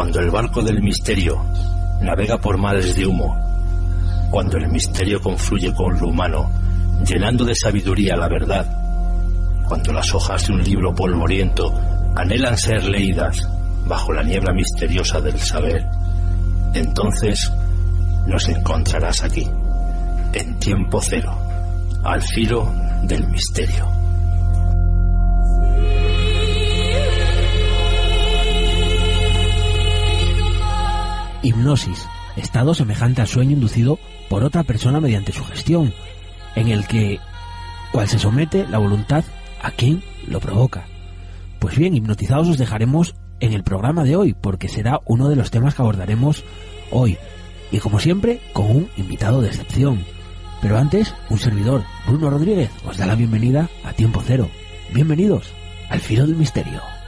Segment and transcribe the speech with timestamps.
[0.00, 1.44] Cuando el barco del misterio
[2.00, 3.36] navega por mares de humo,
[4.30, 6.50] cuando el misterio confluye con lo humano,
[7.04, 8.64] llenando de sabiduría la verdad,
[9.68, 11.78] cuando las hojas de un libro polvoriento
[12.16, 13.46] anhelan ser leídas
[13.86, 15.86] bajo la niebla misteriosa del saber,
[16.72, 17.52] entonces
[18.26, 19.46] nos encontrarás aquí,
[20.32, 21.36] en tiempo cero,
[22.04, 22.72] al filo
[23.02, 23.86] del misterio.
[31.42, 32.06] Hipnosis,
[32.36, 35.92] estado semejante al sueño inducido por otra persona mediante su gestión,
[36.54, 37.18] en el que,
[37.92, 39.24] cual se somete la voluntad
[39.62, 40.86] a quien lo provoca.
[41.58, 45.50] Pues bien, hipnotizados os dejaremos en el programa de hoy, porque será uno de los
[45.50, 46.44] temas que abordaremos
[46.90, 47.16] hoy,
[47.72, 50.04] y como siempre, con un invitado de excepción.
[50.60, 54.48] Pero antes, un servidor, Bruno Rodríguez, os da la bienvenida a Tiempo Cero.
[54.92, 55.52] Bienvenidos
[55.88, 56.99] al Filo del Misterio.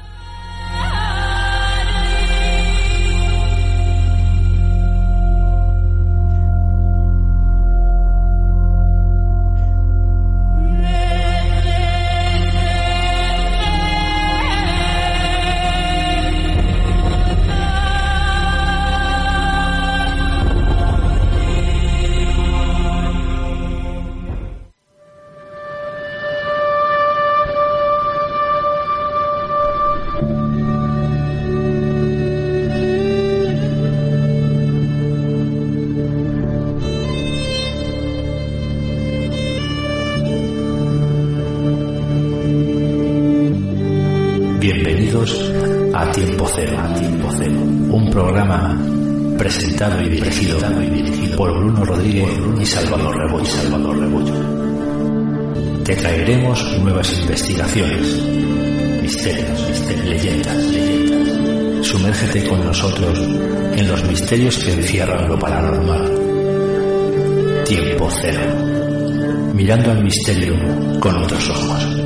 [70.13, 70.55] Misterio
[71.01, 71.97] con otros ojos.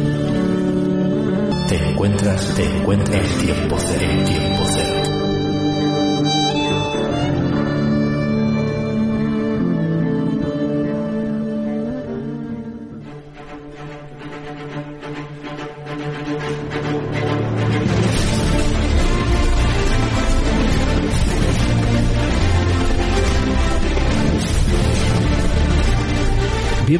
[1.68, 5.15] Te encuentras, te encuentras en tiempo cero, en tiempo cero.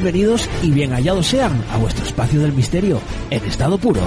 [0.07, 4.03] Bienvenidos y bien hallados sean a vuestro espacio del misterio en estado puro.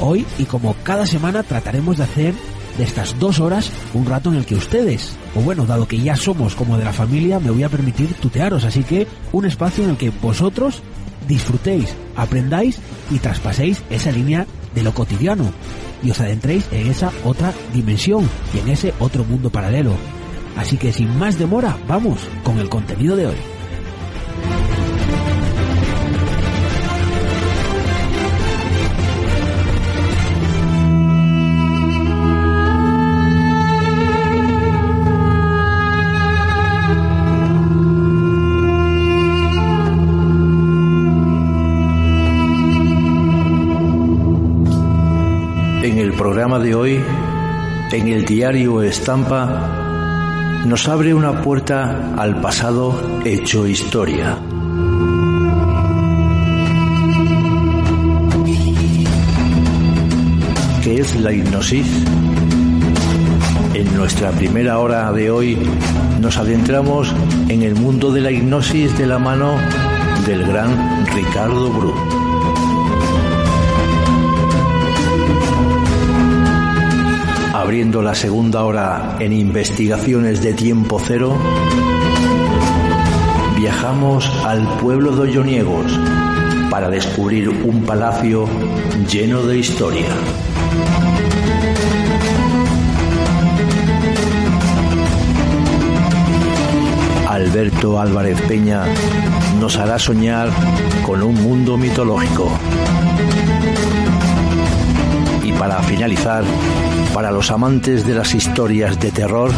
[0.00, 2.34] Hoy y como cada semana trataremos de hacer
[2.76, 6.16] de estas dos horas un rato en el que ustedes, o bueno, dado que ya
[6.16, 9.90] somos como de la familia, me voy a permitir tutearos, así que un espacio en
[9.90, 10.82] el que vosotros
[11.28, 12.80] disfrutéis, aprendáis
[13.12, 15.52] y traspaséis esa línea de lo cotidiano
[16.04, 19.96] y os adentréis en esa otra dimensión y en ese otro mundo paralelo.
[20.56, 23.53] Así que sin más demora, vamos con el contenido de hoy.
[45.84, 46.98] En el programa de hoy,
[47.92, 54.38] en el diario Estampa, nos abre una puerta al pasado hecho historia.
[60.82, 61.86] ¿Qué es la hipnosis?
[63.74, 65.58] En nuestra primera hora de hoy
[66.18, 67.14] nos adentramos
[67.50, 69.58] en el mundo de la hipnosis de la mano
[70.26, 72.23] del gran Ricardo Bru.
[77.64, 81.34] Abriendo la segunda hora en investigaciones de tiempo cero,
[83.56, 85.98] viajamos al pueblo de Olloniegos
[86.70, 88.46] para descubrir un palacio
[89.10, 90.08] lleno de historia.
[97.26, 98.84] Alberto Álvarez Peña
[99.58, 100.50] nos hará soñar
[101.06, 102.50] con un mundo mitológico.
[105.64, 106.44] Para finalizar,
[107.14, 109.50] para los amantes de las historias de terror,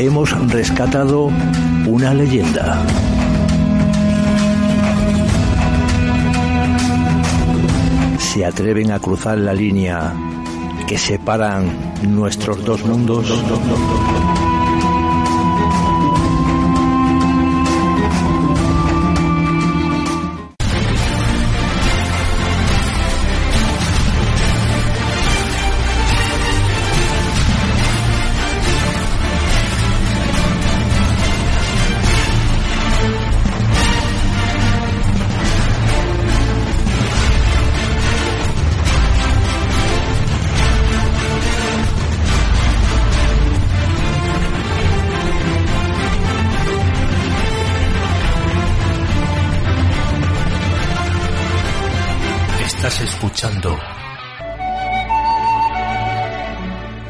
[0.00, 1.30] hemos rescatado
[1.86, 2.82] una leyenda.
[8.18, 10.12] ¿Se atreven a cruzar la línea
[10.88, 13.32] que separan nuestros dos mundos?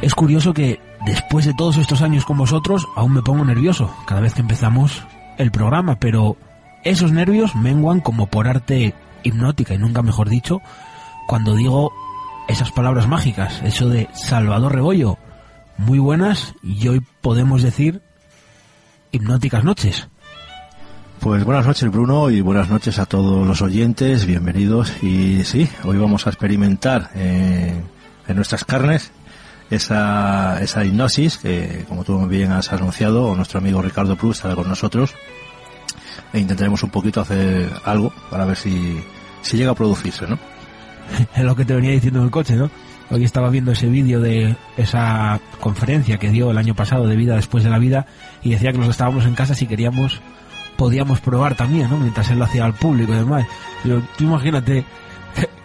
[0.00, 4.20] Es curioso que después de todos estos años con vosotros aún me pongo nervioso cada
[4.20, 5.02] vez que empezamos
[5.38, 6.36] el programa, pero
[6.84, 8.94] esos nervios menguan como por arte
[9.24, 10.62] hipnótica y nunca mejor dicho
[11.26, 11.92] cuando digo
[12.46, 15.18] esas palabras mágicas, eso de Salvador Rebollo,
[15.78, 18.02] muy buenas y hoy podemos decir
[19.10, 20.08] hipnóticas noches.
[21.20, 25.98] Pues buenas noches Bruno y buenas noches a todos los oyentes, bienvenidos y sí, hoy
[25.98, 27.78] vamos a experimentar eh,
[28.26, 29.12] en nuestras carnes
[29.68, 34.66] esa, esa hipnosis que como tú bien has anunciado, nuestro amigo Ricardo Prus estará con
[34.66, 35.14] nosotros
[36.32, 38.98] e intentaremos un poquito hacer algo para ver si,
[39.42, 40.38] si llega a producirse, ¿no?
[41.36, 42.70] Es lo que te venía diciendo en el coche, ¿no?
[43.10, 47.36] Hoy estaba viendo ese vídeo de esa conferencia que dio el año pasado de vida
[47.36, 48.06] después de la vida
[48.42, 50.22] y decía que nos estábamos en casa si queríamos
[50.80, 51.98] podíamos probar también, ¿no?
[51.98, 53.46] Mientras él lo hacía al público y demás.
[53.84, 54.86] Yo, tú imagínate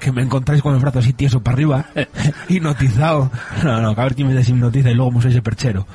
[0.02, 1.86] que, me encontráis con el brazo así tieso para arriba,
[2.50, 3.32] hipnotizado.
[3.64, 5.88] No, no, a ver quién me deshipnotiza y luego me ese perchero.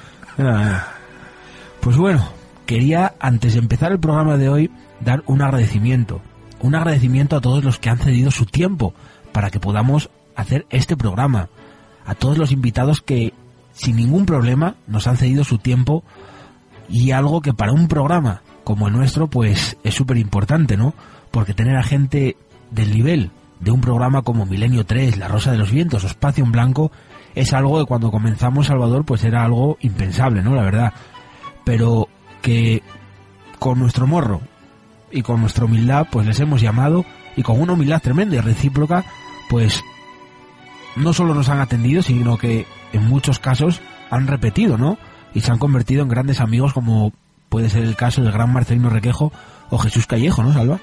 [1.82, 2.26] Pues bueno,
[2.64, 4.70] quería, antes de empezar el programa de hoy,
[5.00, 6.22] dar un agradecimiento.
[6.62, 8.94] Un agradecimiento a todos los que han cedido su tiempo
[9.32, 11.50] para que podamos hacer este programa.
[12.06, 13.34] A todos los invitados que,
[13.74, 16.04] sin ningún problema, nos han cedido su tiempo
[16.88, 18.40] y algo que para un programa
[18.70, 20.94] como el nuestro, pues es súper importante, ¿no?
[21.30, 22.36] Porque tener a gente
[22.70, 26.44] del nivel de un programa como Milenio 3, La Rosa de los Vientos o Espacio
[26.44, 26.92] en Blanco,
[27.34, 30.54] es algo que cuando comenzamos Salvador, pues era algo impensable, ¿no?
[30.54, 30.92] La verdad.
[31.64, 32.08] Pero
[32.42, 32.82] que
[33.58, 34.40] con nuestro morro
[35.10, 37.04] y con nuestra humildad pues les hemos llamado
[37.36, 39.04] y con una humildad tremenda y recíproca
[39.50, 39.82] pues
[40.96, 44.96] no solo nos han atendido sino que en muchos casos han repetido, ¿no?
[45.34, 47.12] Y se han convertido en grandes amigos como
[47.50, 49.30] puede ser el caso del gran Marcelino Requejo
[49.68, 50.80] o Jesús Callejo, ¿no, Salva?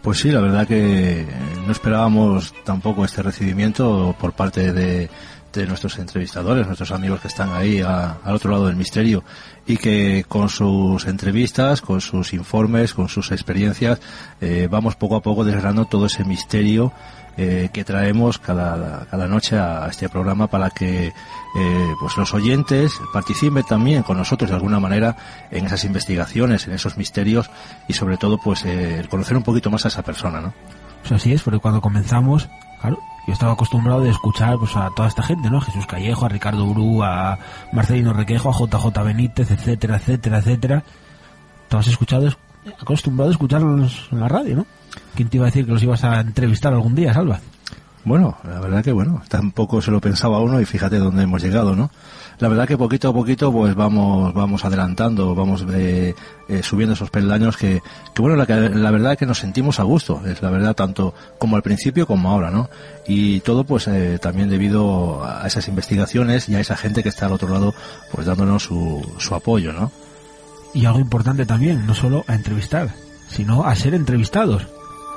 [0.00, 1.26] Pues sí, la verdad que
[1.66, 5.10] no esperábamos tampoco este recibimiento por parte de,
[5.52, 9.24] de nuestros entrevistadores, nuestros amigos que están ahí al otro lado del misterio
[9.66, 14.00] y que con sus entrevistas, con sus informes, con sus experiencias,
[14.40, 16.92] eh, vamos poco a poco desgranando todo ese misterio
[17.38, 22.92] eh, que traemos cada, cada noche a este programa para que eh, pues los oyentes
[23.12, 25.16] participen también con nosotros de alguna manera
[25.50, 27.48] en esas investigaciones, en esos misterios
[27.88, 28.64] y sobre todo pues
[29.08, 30.52] conocer un poquito más a esa persona, ¿no?
[31.00, 32.48] Pues así es, porque cuando comenzamos,
[32.80, 32.98] claro,
[33.28, 35.60] yo estaba acostumbrado de escuchar pues a toda esta gente, ¿no?
[35.60, 37.38] Jesús Callejo, a Ricardo Bru, a
[37.72, 40.82] Marcelino Requejo, a JJ Benítez, etcétera, etcétera, etcétera.
[41.64, 42.28] Estabas escuchado,
[42.80, 44.66] acostumbrado a escucharlos en la radio, ¿no?
[45.14, 47.40] ¿Quién te iba a decir que los ibas a entrevistar algún día, Salva?
[48.08, 51.76] Bueno, la verdad que bueno, tampoco se lo pensaba uno y fíjate dónde hemos llegado,
[51.76, 51.90] ¿no?
[52.38, 56.14] La verdad que poquito a poquito pues vamos vamos adelantando, vamos eh,
[56.48, 57.82] eh, subiendo esos peldaños que,
[58.14, 61.12] que bueno, la, la verdad es que nos sentimos a gusto, es la verdad tanto
[61.38, 62.70] como al principio como ahora, ¿no?
[63.06, 67.26] Y todo pues eh, también debido a esas investigaciones y a esa gente que está
[67.26, 67.74] al otro lado
[68.12, 69.92] pues dándonos su, su apoyo, ¿no?
[70.72, 72.94] Y algo importante también, no solo a entrevistar,
[73.28, 74.66] sino a ser entrevistados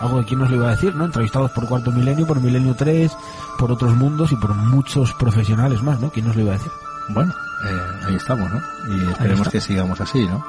[0.01, 1.05] algo de quién nos lo iba a decir, ¿no?
[1.05, 3.11] Entrevistados por Cuarto Milenio, por Milenio 3,
[3.57, 6.09] por otros mundos y por muchos profesionales más, ¿no?
[6.09, 6.71] ¿Quién nos lo iba a decir?
[7.09, 7.33] Bueno,
[7.65, 8.61] eh, ahí estamos, ¿no?
[8.95, 10.43] Y esperemos que sigamos así, ¿no?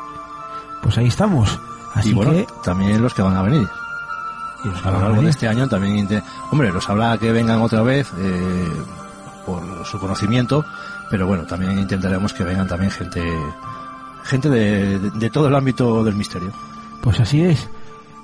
[0.82, 1.58] Pues ahí estamos.
[1.94, 2.46] Así y bueno, que...
[2.64, 3.68] también los que van a venir.
[4.64, 6.08] Y los a lo largo de este año también...
[6.50, 8.72] Hombre, los habrá que vengan otra vez eh,
[9.44, 10.64] por su conocimiento,
[11.10, 13.22] pero bueno, también intentaremos que vengan también gente
[14.24, 16.52] gente de, de, de todo el ámbito del misterio.
[17.02, 17.68] Pues así es.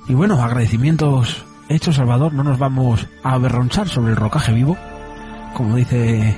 [0.08, 2.32] Y bueno, agradecimientos hechos, Salvador.
[2.32, 4.76] No nos vamos a averronchar sobre el rocaje vivo,
[5.54, 6.36] como dice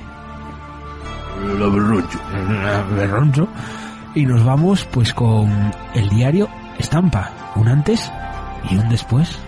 [1.41, 2.19] el averroncho.
[2.91, 3.47] averroncho.
[4.13, 8.11] Y nos vamos pues con el diario Estampa, un antes
[8.69, 9.39] y un después.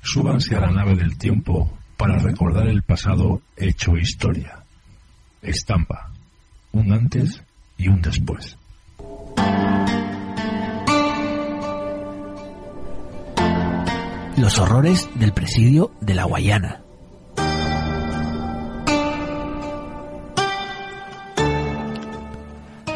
[0.00, 4.60] Súbanse a la nave del tiempo para recordar el pasado hecho historia.
[5.42, 6.10] Estampa,
[6.72, 7.42] un antes
[7.78, 8.56] y un después.
[14.36, 16.82] Los horrores del presidio de la Guayana.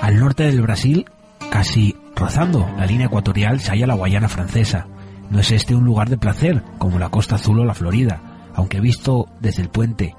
[0.02, 1.06] Al norte del Brasil,
[1.50, 4.86] casi rozando la línea ecuatorial, se halla la Guayana francesa.
[5.30, 8.80] No es este un lugar de placer, como la Costa Azul o la Florida, aunque
[8.80, 10.14] visto desde el puente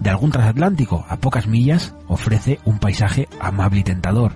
[0.00, 4.32] de algún transatlántico a pocas millas, ofrece un paisaje amable y tentador.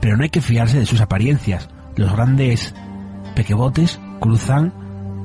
[0.00, 1.68] Pero no hay que fiarse de sus apariencias.
[1.96, 2.74] Los grandes
[3.34, 4.72] pequebotes cruzan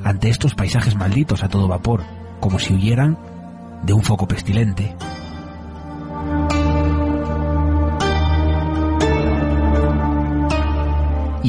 [0.03, 2.03] ante estos paisajes malditos a todo vapor,
[2.39, 3.17] como si huyeran
[3.83, 4.95] de un foco pestilente.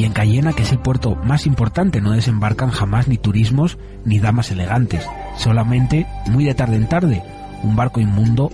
[0.01, 3.77] y en Cayena, que es el puerto más importante, no desembarcan jamás ni turismos
[4.07, 5.07] ni damas elegantes,
[5.41, 7.23] Solamente, muy de tarde en tarde,
[7.63, 8.51] un barco inmundo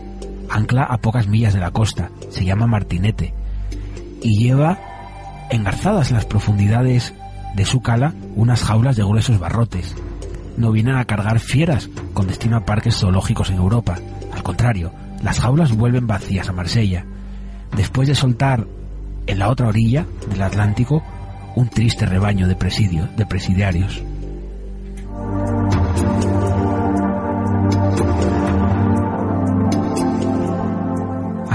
[0.49, 2.11] ancla a pocas millas de la costa.
[2.31, 3.35] Se llama Martinete.
[4.23, 4.79] Y lleva
[5.51, 7.13] engarzadas en las profundidades
[7.57, 9.97] de su cala unas jaulas de gruesos barrotes.
[10.57, 13.97] No vienen a cargar fieras con destino a parques zoológicos en Europa.
[14.33, 14.93] Al contrario,
[15.25, 17.05] las jaulas vuelven vacías a Marsella.
[17.77, 18.65] Después de soltar
[19.27, 21.03] en la otra orilla del Atlántico
[21.57, 24.05] un triste rebaño de presidio, de presidiarios.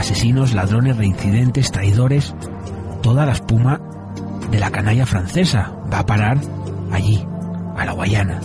[0.01, 2.33] Asesinos, ladrones, reincidentes, traidores,
[3.03, 3.79] toda la espuma
[4.49, 6.41] de la canalla francesa va a parar
[6.91, 7.23] allí,
[7.77, 8.39] a la Guayana.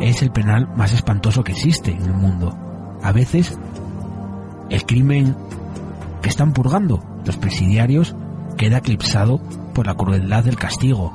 [0.00, 2.56] Es el penal más espantoso que existe en el mundo.
[3.02, 3.58] A veces
[4.68, 5.34] el crimen
[6.22, 8.14] que están purgando los presidiarios
[8.56, 9.40] queda eclipsado
[9.74, 11.12] por la crueldad del castigo.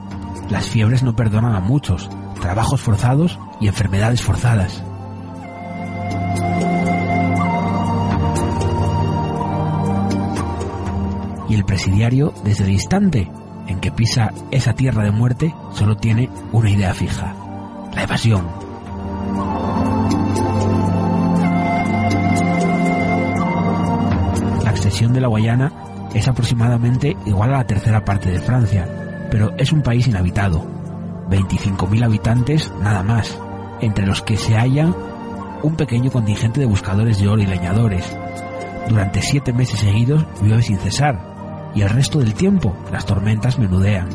[0.50, 2.10] Las fiebres no perdonan a muchos,
[2.46, 4.84] trabajos forzados y enfermedades forzadas.
[11.50, 13.32] Y el presidiario, desde el instante
[13.66, 17.34] en que pisa esa tierra de muerte, solo tiene una idea fija,
[17.96, 18.46] la evasión.
[24.86, 25.72] de la Guayana
[26.14, 28.88] es aproximadamente igual a la tercera parte de Francia,
[29.32, 30.75] pero es un país inhabitado.
[31.29, 33.39] 25.000 habitantes nada más,
[33.82, 34.96] entre los que se hallan
[35.63, 38.15] un pequeño contingente de buscadores de oro y leñadores.
[38.88, 44.10] Durante siete meses seguidos llueve sin cesar, y el resto del tiempo las tormentas menudean.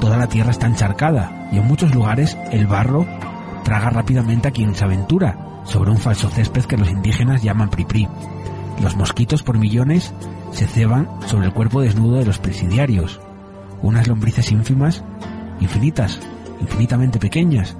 [0.00, 3.06] Toda la tierra está encharcada y en muchos lugares el barro
[3.64, 8.08] traga rápidamente a quien se aventura sobre un falso césped que los indígenas llaman pripri.
[8.80, 10.12] Los mosquitos por millones
[10.52, 13.20] se ceban sobre el cuerpo desnudo de los presidiarios.
[13.82, 15.04] Unas lombrices ínfimas,
[15.60, 16.18] infinitas,
[16.60, 17.76] infinitamente pequeñas,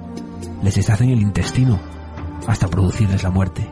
[0.63, 1.79] les deshacen el intestino
[2.47, 3.67] hasta producirles la muerte.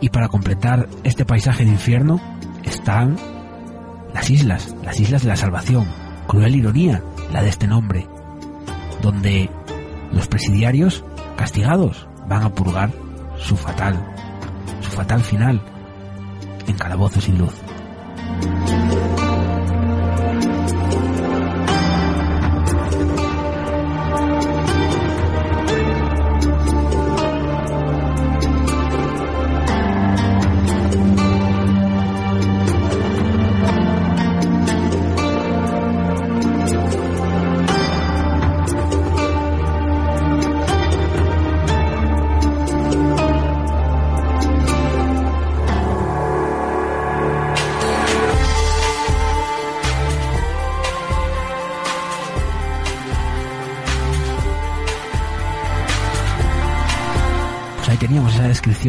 [0.00, 2.20] Y para completar este paisaje de infierno
[2.62, 3.16] están
[4.14, 5.86] las islas, las islas de la salvación.
[6.28, 7.02] Cruel ironía
[7.32, 8.06] la de este nombre,
[9.06, 9.48] donde
[10.10, 11.04] los presidiarios
[11.36, 12.90] castigados van a purgar
[13.38, 13.94] su fatal,
[14.80, 15.62] su fatal final
[16.66, 17.54] en calabozos sin luz.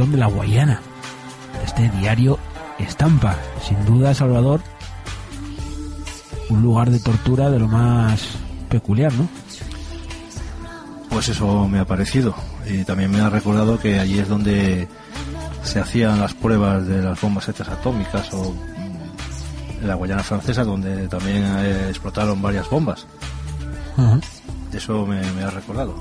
[0.05, 0.79] De la Guayana,
[1.65, 2.37] este diario
[2.77, 3.35] Estampa.
[3.67, 4.61] Sin duda, Salvador,
[6.49, 8.21] un lugar de tortura de lo más
[8.69, 9.27] peculiar, ¿no?
[11.09, 12.35] Pues eso me ha parecido.
[12.67, 14.87] Y también me ha recordado que allí es donde
[15.63, 20.63] se hacían las pruebas de las bombas hechas atómicas o mm, en la Guayana francesa,
[20.63, 23.07] donde también eh, explotaron varias bombas.
[24.71, 25.95] Eso me ha recordado.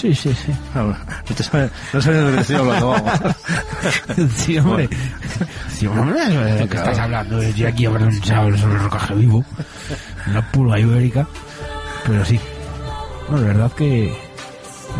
[0.00, 0.52] Sí, sí, sí.
[0.76, 0.84] Ah,
[1.28, 2.94] no, sabes, no sabes de lo que estoy hablando,
[4.36, 4.88] sí, hombre.
[5.72, 7.42] Sí, hombre, ¿de qué estás hablando?
[7.42, 9.44] Yo aquí hablando sobre el rocaje vivo.
[10.28, 11.26] Una pulga ibérica.
[12.06, 12.38] Pero sí.
[13.28, 14.16] No, de verdad que...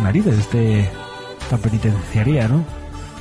[0.03, 0.81] Narices, este...
[1.41, 2.65] Esta penitenciaría, ¿no?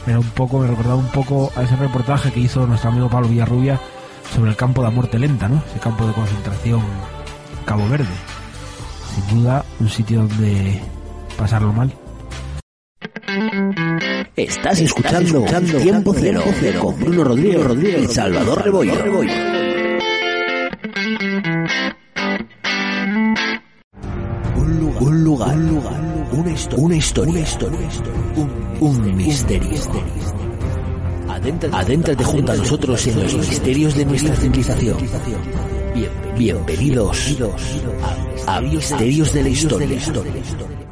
[0.06, 3.28] Era un poco, me recordaba un poco a ese reportaje que hizo nuestro amigo Pablo
[3.28, 3.78] Villarrubia
[4.34, 5.62] sobre el campo de muerte lenta, ¿no?
[5.70, 6.82] Ese campo de concentración
[7.64, 8.08] Cabo Verde.
[9.14, 10.82] Sin duda, un sitio donde
[11.38, 11.90] pasarlo mal.
[14.36, 15.44] Estás escuchando,
[15.80, 16.42] Tiempo, Cero,
[16.80, 18.92] con Bruno Rodríguez, Rodríguez y Salvador Rebollo.
[24.56, 26.50] Un lugar, un lugar, un lugar una,
[26.96, 27.78] historia, una historia,
[28.80, 29.70] un, misterio.
[31.72, 34.96] Adéntrate junto a nosotros en los misterios de nuestra civilización.
[36.36, 37.36] Bienvenidos
[38.46, 40.87] a Misterios de la Historia.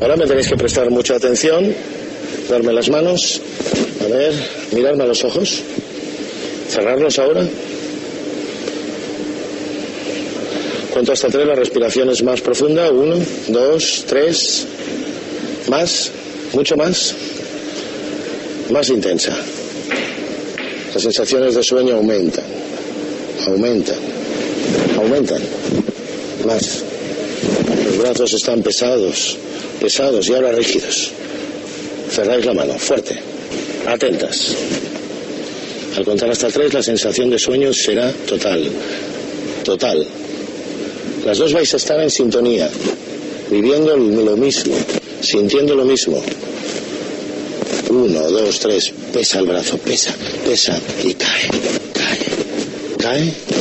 [0.00, 1.74] Ahora me tenéis que prestar mucha atención
[2.48, 3.40] darme las manos.
[4.00, 4.32] A ver,
[4.72, 5.60] mirarme a los ojos.
[6.68, 7.46] Cerrarlos ahora.
[10.92, 12.90] Cuento hasta tres, la respiración es más profunda.
[12.90, 13.16] Uno,
[13.48, 14.66] dos, tres.
[15.68, 16.10] Más,
[16.54, 17.14] mucho más.
[18.70, 19.36] Más intensa.
[20.94, 22.44] Las sensaciones de sueño aumentan.
[23.46, 23.98] Aumentan.
[24.96, 25.42] Aumentan.
[26.46, 26.89] Más.
[28.00, 29.36] Brazos están pesados.
[29.80, 31.10] Pesados y ahora rígidos.
[32.10, 33.18] Cerráis la mano, fuerte.
[33.86, 34.54] Atentas.
[35.96, 38.70] Al contar hasta tres, la sensación de sueño será total.
[39.64, 40.06] Total.
[41.26, 42.70] Las dos vais a estar en sintonía,
[43.50, 44.74] viviendo lo mismo,
[45.20, 46.22] sintiendo lo mismo.
[47.90, 48.92] Uno, dos, tres.
[49.12, 50.14] Pesa el brazo, pesa,
[50.44, 51.50] pesa y cae,
[51.92, 52.26] cae,
[52.98, 53.59] cae.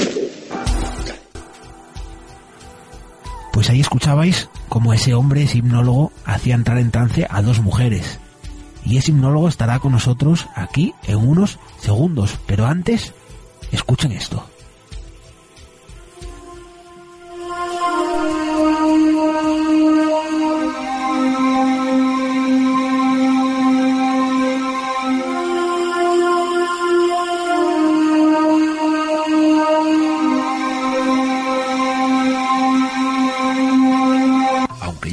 [3.60, 8.18] Pues ahí escuchabais cómo ese hombre, ese hipnólogo, hacía entrar en trance a dos mujeres.
[8.86, 12.40] Y ese hipnólogo estará con nosotros aquí en unos segundos.
[12.46, 13.14] Pero antes,
[13.74, 14.50] escuchen esto.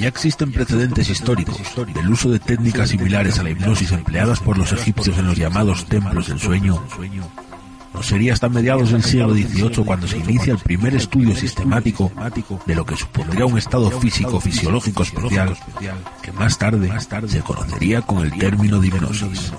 [0.06, 1.58] Ya existen precedentes históricos
[1.92, 5.84] del uso de técnicas similares a la hipnosis empleadas por los egipcios en los llamados
[5.86, 6.80] templos del sueño,
[7.92, 12.12] no sería hasta mediados del siglo XVIII cuando se inicia el primer estudio sistemático
[12.66, 15.56] de lo que supondría un estado físico fisiológico especial
[16.22, 16.88] que más tarde
[17.26, 19.52] se conocería con el término de hipnosis.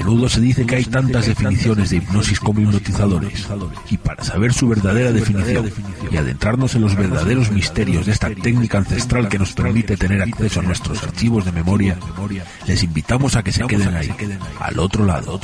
[0.00, 3.46] Menudo se dice que hay tantas definiciones de hipnosis como hipnotizadores,
[3.90, 5.70] y para saber su verdadera definición
[6.10, 10.60] y adentrarnos en los verdaderos misterios de esta técnica ancestral que nos permite tener acceso
[10.60, 11.98] a nuestros archivos de memoria,
[12.66, 14.10] les invitamos a que se queden ahí,
[14.58, 15.38] al otro lado,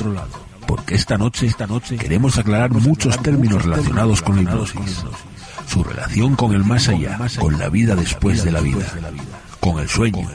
[0.65, 5.03] porque esta noche, esta noche queremos aclarar muchos términos relacionados con la hipnosis,
[5.67, 8.85] su relación con el más allá, con la vida después de la vida
[9.71, 10.27] con el sueño,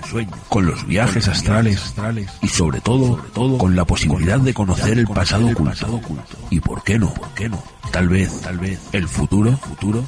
[0.49, 1.95] con los viajes astrales
[2.43, 3.19] y sobre todo,
[3.59, 6.37] con la posibilidad de conocer el pasado oculto.
[6.51, 7.13] ¿Y por qué no?
[7.15, 7.63] ¿Por qué no?
[7.91, 10.05] Tal vez, tal vez, el futuro, futuro.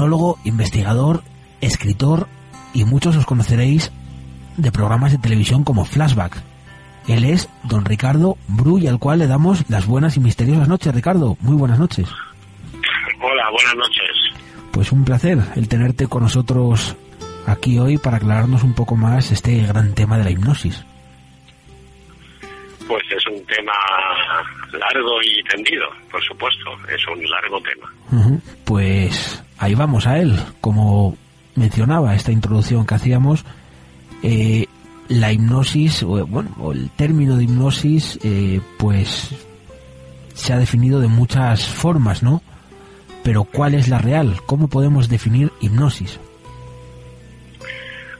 [0.00, 1.22] Bien, hipnólogo, investigador,
[1.60, 2.26] escritor
[2.72, 3.92] y muchos os conoceréis
[4.56, 6.42] de programas de televisión como Flashback.
[7.08, 10.94] Él es don Ricardo Bru y al cual le damos las buenas y misteriosas noches.
[10.94, 12.08] Ricardo, muy buenas noches.
[13.20, 14.10] Hola, buenas noches.
[14.72, 16.96] Pues un placer el tenerte con nosotros
[17.46, 20.84] aquí hoy para aclararnos un poco más este gran tema de la hipnosis.
[22.86, 23.02] Pues
[23.54, 23.72] tema
[24.72, 27.92] largo y tendido, por supuesto, es un largo tema.
[28.64, 30.38] Pues ahí vamos a él.
[30.60, 31.16] Como
[31.56, 33.44] mencionaba esta introducción que hacíamos,
[34.22, 34.66] eh,
[35.08, 39.34] la hipnosis, o, bueno, o el término de hipnosis, eh, pues
[40.34, 42.42] se ha definido de muchas formas, ¿no?
[43.22, 44.36] Pero ¿cuál es la real?
[44.46, 46.18] ¿Cómo podemos definir hipnosis?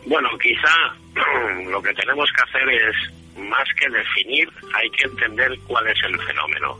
[0.06, 0.74] Bueno, quizá
[1.70, 2.96] lo que tenemos que hacer es,
[3.48, 6.78] más que definir, hay que entender cuál es el fenómeno.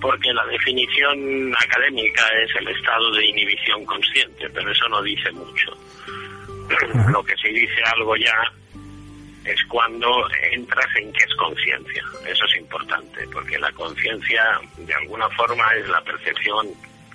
[0.00, 5.76] Porque la definición académica es el estado de inhibición consciente, pero eso no dice mucho.
[7.10, 8.36] Lo que sí dice algo ya
[9.44, 12.04] es cuando entras en qué es conciencia.
[12.26, 16.68] Eso es importante, porque la conciencia de alguna forma es la percepción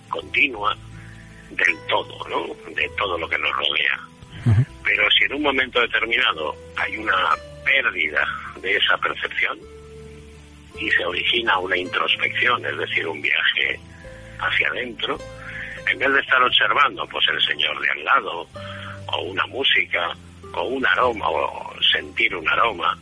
[0.09, 0.75] continua
[1.49, 2.73] del todo, ¿no?
[2.73, 3.99] De todo lo que nos rodea.
[4.83, 8.25] Pero si en un momento determinado hay una pérdida
[8.61, 9.57] de esa percepción
[10.79, 13.79] y se origina una introspección, es decir, un viaje
[14.39, 15.17] hacia adentro,
[15.89, 18.47] en vez de estar observando pues el señor de al lado
[19.07, 20.13] o una música
[20.53, 22.97] o un aroma o sentir un aroma,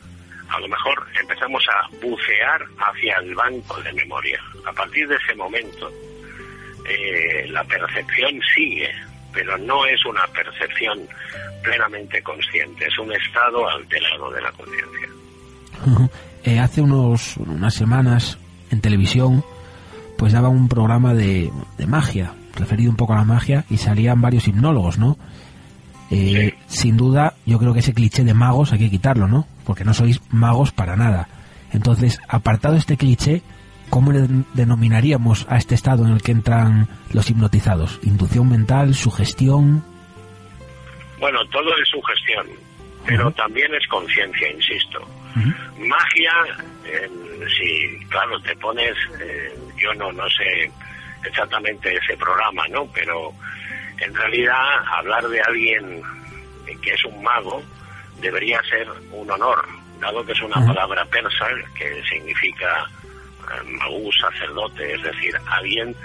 [0.49, 4.41] a lo mejor empezamos a bucear hacia el banco de memoria.
[4.65, 5.91] A partir de ese momento,
[6.85, 8.91] eh, la percepción sigue,
[9.31, 11.07] pero no es una percepción
[11.63, 15.09] plenamente consciente, es un estado alterado de la conciencia.
[16.43, 18.37] Eh, hace unos, unas semanas
[18.71, 19.43] en televisión
[20.17, 24.19] pues daba un programa de, de magia, referido un poco a la magia, y salían
[24.19, 25.17] varios hipnólogos, ¿no?
[26.11, 29.47] Eh, Sin duda, yo creo que ese cliché de magos hay que quitarlo, ¿no?
[29.63, 31.29] Porque no sois magos para nada.
[31.71, 33.43] Entonces, apartado este cliché,
[33.89, 37.99] ¿cómo le denominaríamos a este estado en el que entran los hipnotizados?
[38.03, 39.83] ¿Inducción mental, sugestión?
[41.19, 42.45] Bueno, todo es sugestión,
[43.05, 44.99] pero también es conciencia, insisto.
[45.35, 46.33] Magia,
[47.57, 50.71] si claro, te pones, eh, yo no, no sé
[51.23, 52.87] exactamente ese programa, ¿no?
[52.93, 53.31] Pero
[53.99, 56.01] en realidad hablar de alguien
[56.81, 57.63] que es un mago
[58.21, 59.65] debería ser un honor,
[59.99, 62.85] dado que es una palabra persa que significa
[63.65, 65.95] magú, sacerdote, es decir, alguien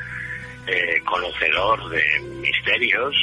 [0.66, 3.14] eh, conocedor de misterios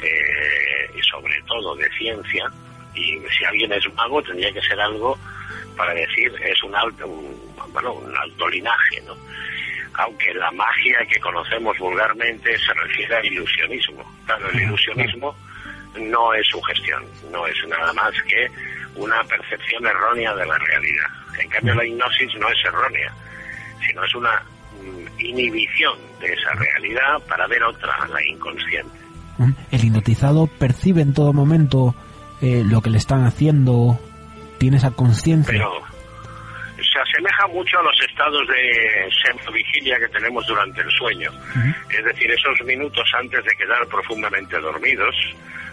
[0.00, 2.50] eh, y sobre todo de ciencia.
[2.94, 5.18] Y si alguien es mago tendría que ser algo
[5.76, 7.06] para decir es un alto,
[7.72, 9.16] bueno, un alto linaje, ¿no?
[9.94, 14.04] Aunque la magia que conocemos vulgarmente se refiere al ilusionismo.
[14.26, 15.36] Claro, el ilusionismo
[16.00, 18.48] no es sugestión, no es nada más que
[18.96, 21.06] una percepción errónea de la realidad.
[21.38, 23.12] En cambio, la hipnosis no es errónea,
[23.86, 24.42] sino es una
[24.82, 28.98] mm, inhibición de esa realidad para ver otra, la inconsciente.
[29.70, 31.94] ¿El hipnotizado percibe en todo momento
[32.44, 33.98] eh, lo que le están haciendo?
[34.58, 35.50] ¿Tiene esa conciencia?
[35.50, 35.82] Pero
[36.76, 39.08] se asemeja mucho a los estados de
[39.50, 41.30] vigilia que tenemos durante el sueño.
[41.88, 45.14] Es decir, esos minutos antes de quedar profundamente dormidos,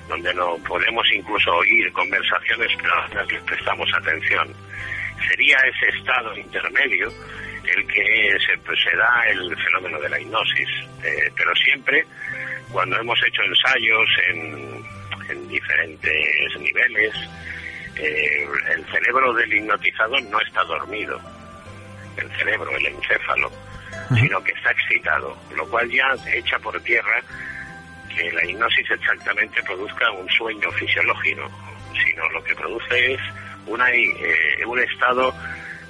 [0.07, 4.47] donde no podemos incluso oír conversaciones pero a las que prestamos atención.
[5.27, 7.11] Sería ese estado intermedio
[7.65, 10.69] el que se, pues, se da el fenómeno de la hipnosis.
[11.03, 12.05] Eh, pero siempre,
[12.71, 14.83] cuando hemos hecho ensayos en,
[15.31, 17.13] en diferentes niveles,
[17.97, 21.19] eh, el cerebro del hipnotizado no está dormido,
[22.17, 23.51] el cerebro, el encéfalo,
[24.15, 27.21] sino que está excitado, lo cual ya echa por tierra
[28.15, 31.49] que la hipnosis exactamente produzca un sueño fisiológico,
[32.03, 33.21] sino lo que produce es
[33.67, 35.33] una, eh, un estado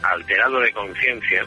[0.03, 1.45] alterado de conciencia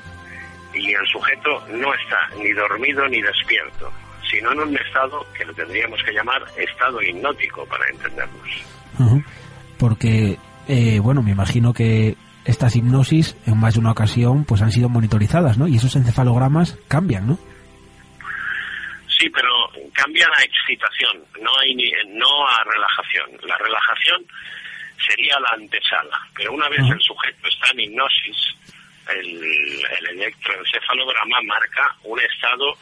[0.73, 3.93] y el sujeto no está ni dormido ni despierto,
[4.35, 9.25] sino en un estado que lo tendríamos que llamar estado hipnótico para entendernos.
[9.79, 14.73] Porque, eh, bueno, me imagino que estas hipnosis en más de una ocasión pues han
[14.73, 15.69] sido monitorizadas, ¿no?
[15.69, 17.39] Y esos encefalogramas cambian, ¿no?
[19.09, 19.49] Sí, pero
[19.93, 23.31] cambia la excitación, no hay ni, no a relajación.
[23.49, 24.27] La relajación
[25.07, 28.55] sería la antesala, pero una vez el sujeto está en hipnosis,
[29.11, 32.75] el, el electroencefalograma marca un estado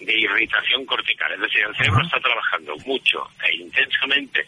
[0.00, 4.46] de irritación cortical, es decir, el cerebro está trabajando mucho e intensamente,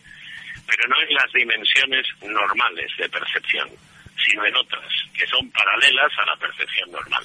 [0.67, 3.69] pero no en las dimensiones normales de percepción,
[4.25, 7.25] sino en otras, que son paralelas a la percepción normal.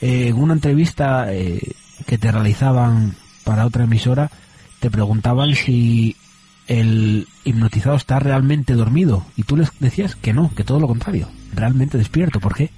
[0.00, 1.60] Eh, en una entrevista eh,
[2.06, 4.30] que te realizaban para otra emisora,
[4.80, 6.16] te preguntaban si
[6.66, 11.28] el hipnotizado está realmente dormido y tú les decías que no, que todo lo contrario,
[11.54, 12.40] realmente despierto.
[12.40, 12.70] ¿Por qué?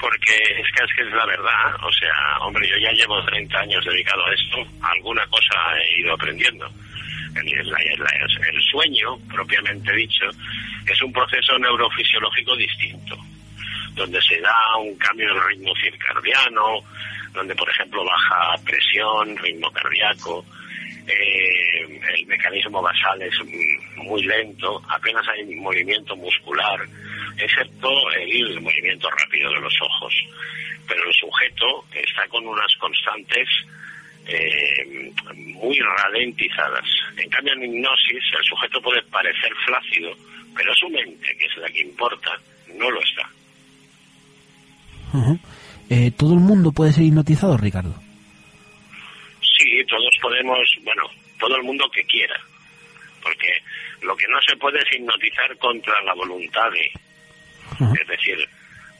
[0.00, 3.58] Porque es que es, que es la verdad, o sea, hombre, yo ya llevo 30
[3.58, 6.70] años dedicado a esto, alguna cosa he ido aprendiendo.
[7.34, 10.26] El, el sueño, propiamente dicho,
[10.86, 13.16] es un proceso neurofisiológico distinto,
[13.94, 16.80] donde se da un cambio del ritmo circadiano,
[17.32, 20.44] donde por ejemplo baja presión, ritmo cardíaco,
[21.06, 23.34] eh, el mecanismo basal es
[23.96, 26.80] muy lento, apenas hay movimiento muscular,
[27.36, 30.14] excepto el movimiento rápido de los ojos.
[30.86, 33.48] Pero el sujeto está con unas constantes
[34.26, 36.84] eh, muy ralentizadas.
[37.16, 40.14] En cambio, en hipnosis, el sujeto puede parecer flácido,
[40.54, 42.38] pero su mente, que es la que importa,
[42.74, 43.28] no lo está.
[45.90, 47.94] Eh, ¿Todo el mundo puede ser hipnotizado, Ricardo?
[49.40, 51.02] Sí, todos podemos, bueno,
[51.38, 52.38] todo el mundo que quiera,
[53.22, 53.48] porque
[54.02, 56.92] lo que no se puede es hipnotizar contra la voluntad de,
[57.80, 58.48] es decir,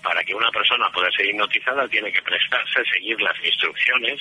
[0.03, 4.21] para que una persona pueda ser hipnotizada tiene que prestarse, seguir las instrucciones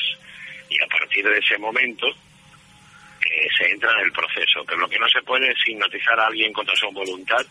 [0.70, 4.63] y a partir de ese momento eh, se entra en el proceso.
[4.65, 7.46] Pero lo que no se puede es hipnotizar a alguien contra su voluntad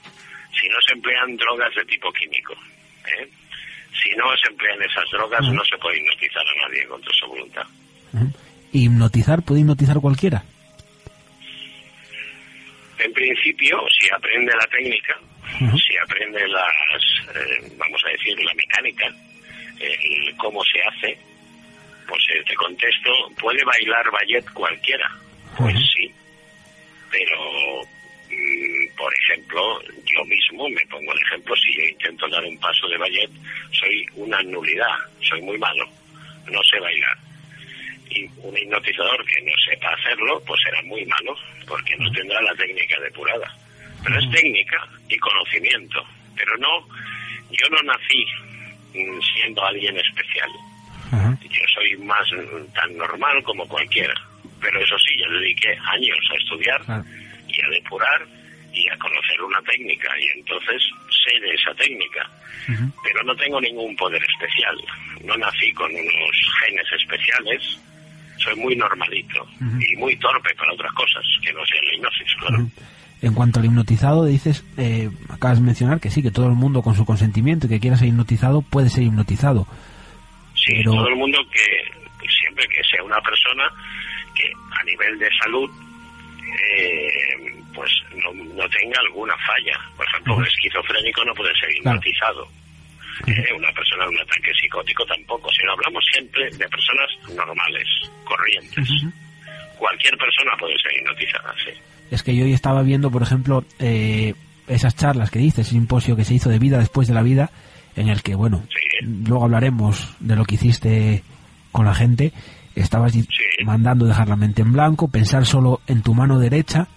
[0.58, 2.54] si no se emplean drogas de tipo químico.
[3.18, 3.28] ¿eh?
[4.02, 7.66] si no se emplean esas drogas, no se puede hipnotizar a nadie contra su voluntad.
[8.72, 10.42] ¿Hipnotizar puede hipnotizar cualquiera?
[12.98, 15.18] En principio, si aprende la técnica,
[15.58, 17.02] si aprende las,
[17.34, 19.06] eh, vamos a decir, la mecánica,
[20.38, 21.18] cómo se hace,
[22.06, 25.10] pues eh, te contesto, ¿puede bailar ballet cualquiera?
[25.56, 26.12] Pues sí,
[27.10, 32.58] pero mm, por ejemplo, yo mismo me pongo el ejemplo, si yo intento dar un
[32.58, 33.30] paso de ballet,
[33.72, 35.84] soy una nulidad, soy muy malo,
[36.50, 37.16] no sé bailar.
[38.10, 41.34] Y un hipnotizador que no sepa hacerlo, pues será muy malo,
[41.66, 43.52] porque no tendrá la técnica depurada.
[44.06, 46.00] Pero es técnica y conocimiento,
[46.36, 46.86] pero no
[47.50, 48.24] yo no nací
[48.94, 50.50] mm, siendo alguien especial.
[51.50, 52.26] Yo soy más
[52.74, 54.14] tan normal como cualquiera.
[54.60, 56.80] Pero eso sí, yo dediqué años a estudiar
[57.48, 58.26] y a depurar
[58.72, 60.82] y a conocer una técnica y entonces
[61.24, 62.28] sé de esa técnica.
[63.02, 64.76] Pero no tengo ningún poder especial.
[65.24, 67.80] No nací con unos genes especiales.
[68.38, 69.48] Soy muy normalito
[69.80, 72.68] y muy torpe para otras cosas que no sea la hipnosis, claro.
[73.26, 76.80] En cuanto al hipnotizado, dices, eh, acabas de mencionar que sí, que todo el mundo
[76.80, 79.66] con su consentimiento y que quiera ser hipnotizado puede ser hipnotizado.
[80.54, 83.64] Sí, todo el mundo que siempre que sea una persona
[84.32, 85.68] que a nivel de salud
[86.70, 89.74] eh, pues no, no, tenga alguna falla.
[89.96, 92.46] Por ejemplo, un esquizofrénico no puede ser hipnotizado.
[93.26, 95.50] Eh, una persona de un ataque psicótico tampoco.
[95.50, 97.88] Si no hablamos siempre de personas normales,
[98.22, 98.88] corrientes.
[99.76, 101.72] Cualquier persona puede ser hipnotizada, sí
[102.10, 104.34] es que yo hoy estaba viendo, por ejemplo, eh,
[104.68, 107.50] esas charlas que dices, simposio que se hizo de vida después de la vida,
[107.94, 108.62] en el que, bueno,
[109.02, 111.22] luego hablaremos de lo que hiciste
[111.72, 112.32] con la gente,
[112.74, 113.14] estabas
[113.64, 116.88] mandando dejar la mente en blanco, pensar solo en tu mano derecha,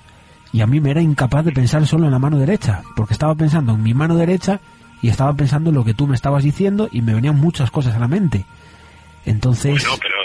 [0.51, 3.35] y a mí me era incapaz de pensar solo en la mano derecha, porque estaba
[3.35, 4.59] pensando en mi mano derecha
[5.01, 7.95] y estaba pensando en lo que tú me estabas diciendo y me venían muchas cosas
[7.95, 8.45] a la mente.
[9.25, 9.83] Entonces...
[9.83, 10.15] Bueno, pero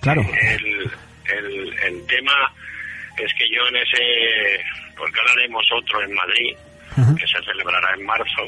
[0.00, 0.22] claro.
[0.22, 2.32] el, el tema
[3.24, 4.64] es que yo en ese,
[4.96, 6.56] porque ahora haremos otro en Madrid,
[7.18, 8.42] que se celebrará en marzo,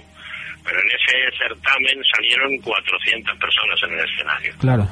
[0.64, 4.54] pero en ese certamen salieron 400 personas en el escenario.
[4.58, 4.88] Claro.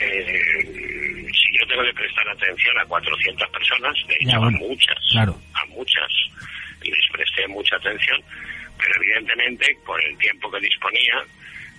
[0.00, 5.36] Eh, si yo tengo que prestar atención a 400 personas, de hecho a muchas, claro.
[5.54, 6.10] a muchas,
[6.82, 8.20] y les presté mucha atención,
[8.78, 11.22] pero evidentemente por el tiempo que disponía,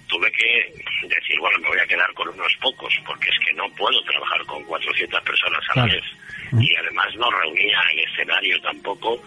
[0.08, 0.72] tuve que
[1.08, 4.46] decir, bueno, me voy a quedar con unos pocos, porque es que no puedo trabajar
[4.46, 6.04] con 400 personas a la vez
[6.60, 9.22] y además no reunía el escenario tampoco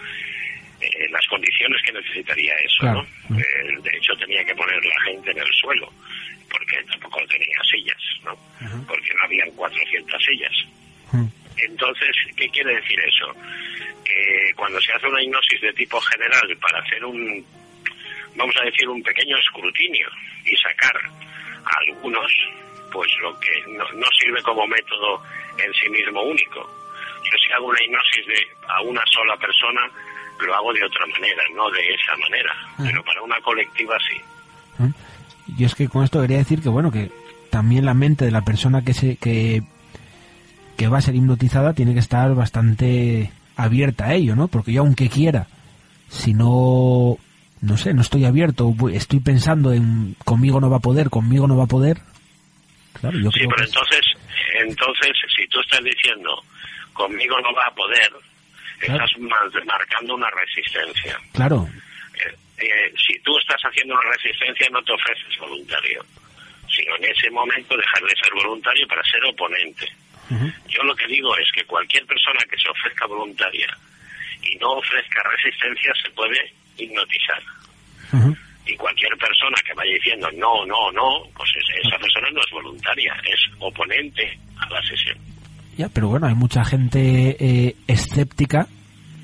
[0.81, 3.03] eh, las condiciones que necesitaría eso, ¿no?
[3.37, 5.93] Eh, de hecho tenía que poner la gente en el suelo
[6.49, 8.87] porque tampoco tenía sillas, ¿no?
[8.87, 10.53] Porque no habían 400 sillas.
[11.57, 13.35] Entonces, ¿qué quiere decir eso?
[14.05, 17.45] Que cuando se hace una hipnosis de tipo general para hacer un,
[18.37, 20.09] vamos a decir, un pequeño escrutinio
[20.45, 20.97] y sacar
[21.65, 22.33] a algunos,
[22.93, 25.23] pues lo que no, no sirve como método
[25.59, 26.78] en sí mismo único
[27.25, 29.81] yo si hago una hipnosis de, a una sola persona,
[30.41, 32.75] lo hago de otra manera, no de esa manera, ah.
[32.79, 34.21] pero para una colectiva sí.
[35.57, 37.11] Y es que con esto quería decir que, bueno, que
[37.51, 39.63] también la mente de la persona que, se, que,
[40.77, 44.49] que va a ser hipnotizada tiene que estar bastante abierta a ello, ¿no?
[44.49, 45.49] Porque yo aunque quiera,
[46.09, 47.19] si no,
[47.61, 51.57] no sé, no estoy abierto, estoy pensando en conmigo no va a poder, conmigo no
[51.57, 51.99] va a poder.
[53.01, 54.01] Claro, yo sí, pero entonces,
[54.61, 56.43] entonces, si tú estás diciendo
[56.99, 58.11] conmigo no va a poder,
[58.81, 59.11] estás
[59.65, 61.17] marcando una resistencia.
[61.33, 61.69] Claro.
[62.15, 66.05] Eh, eh, si tú estás haciendo una resistencia, no te ofreces voluntario,
[66.69, 69.87] sino en ese momento dejar de ser voluntario para ser oponente.
[70.69, 73.75] Yo lo que digo es que cualquier persona que se ofrezca voluntaria
[74.43, 77.43] y no ofrezca resistencia se puede hipnotizar.
[78.67, 81.51] Y cualquier persona que vaya diciendo no, no, no, pues
[81.83, 85.28] esa persona no es voluntaria, es oponente a la sesión
[85.87, 88.67] pero bueno, hay mucha gente eh, escéptica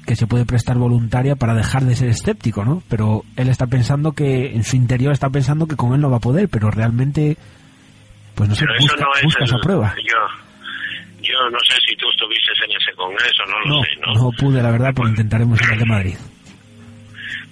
[0.07, 2.83] que se puede prestar voluntaria para dejar de ser escéptico, ¿no?
[2.88, 6.19] Pero él está pensando que, en su interior está pensando que con él no va
[6.19, 7.37] a poder, pero realmente,
[8.35, 9.95] pues no sé, busca, no esa prueba.
[9.97, 14.14] Yo, yo no sé si tú estuviste en ese congreso, no lo sé, ¿no?
[14.14, 16.17] No pude, la verdad, pero intentaremos ir al de Madrid.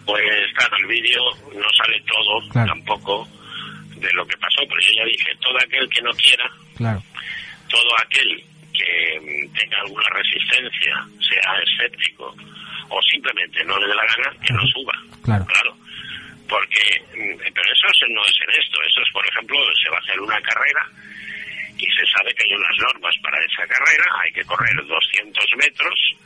[0.05, 0.23] Pues
[0.55, 1.21] claro, el vídeo
[1.55, 3.27] no sale todo tampoco
[3.97, 6.45] de lo que pasó, pero yo ya dije, todo aquel que no quiera,
[6.77, 7.03] claro.
[7.69, 8.45] todo aquel
[8.83, 12.35] que mm, tenga alguna resistencia, sea escéptico
[12.89, 14.93] o simplemente no le dé la gana, que no suba.
[15.25, 15.47] Claro.
[16.49, 18.83] Porque, mm, pero eso no es en esto.
[18.87, 20.87] Eso es, por ejemplo, se va a hacer una carrera
[21.79, 24.05] y se sabe que hay unas normas para esa carrera.
[24.23, 26.17] Hay que correr 200 metros,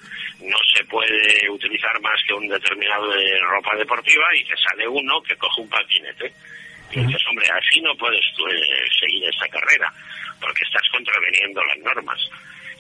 [0.41, 5.23] no se puede utilizar más que un determinado de ropa deportiva y te sale uno
[5.23, 6.33] que coge un patinete.
[6.93, 9.93] Y dices, hombre, así no puedes eh, seguir esta carrera
[10.41, 12.21] porque estás contraveniendo las normas.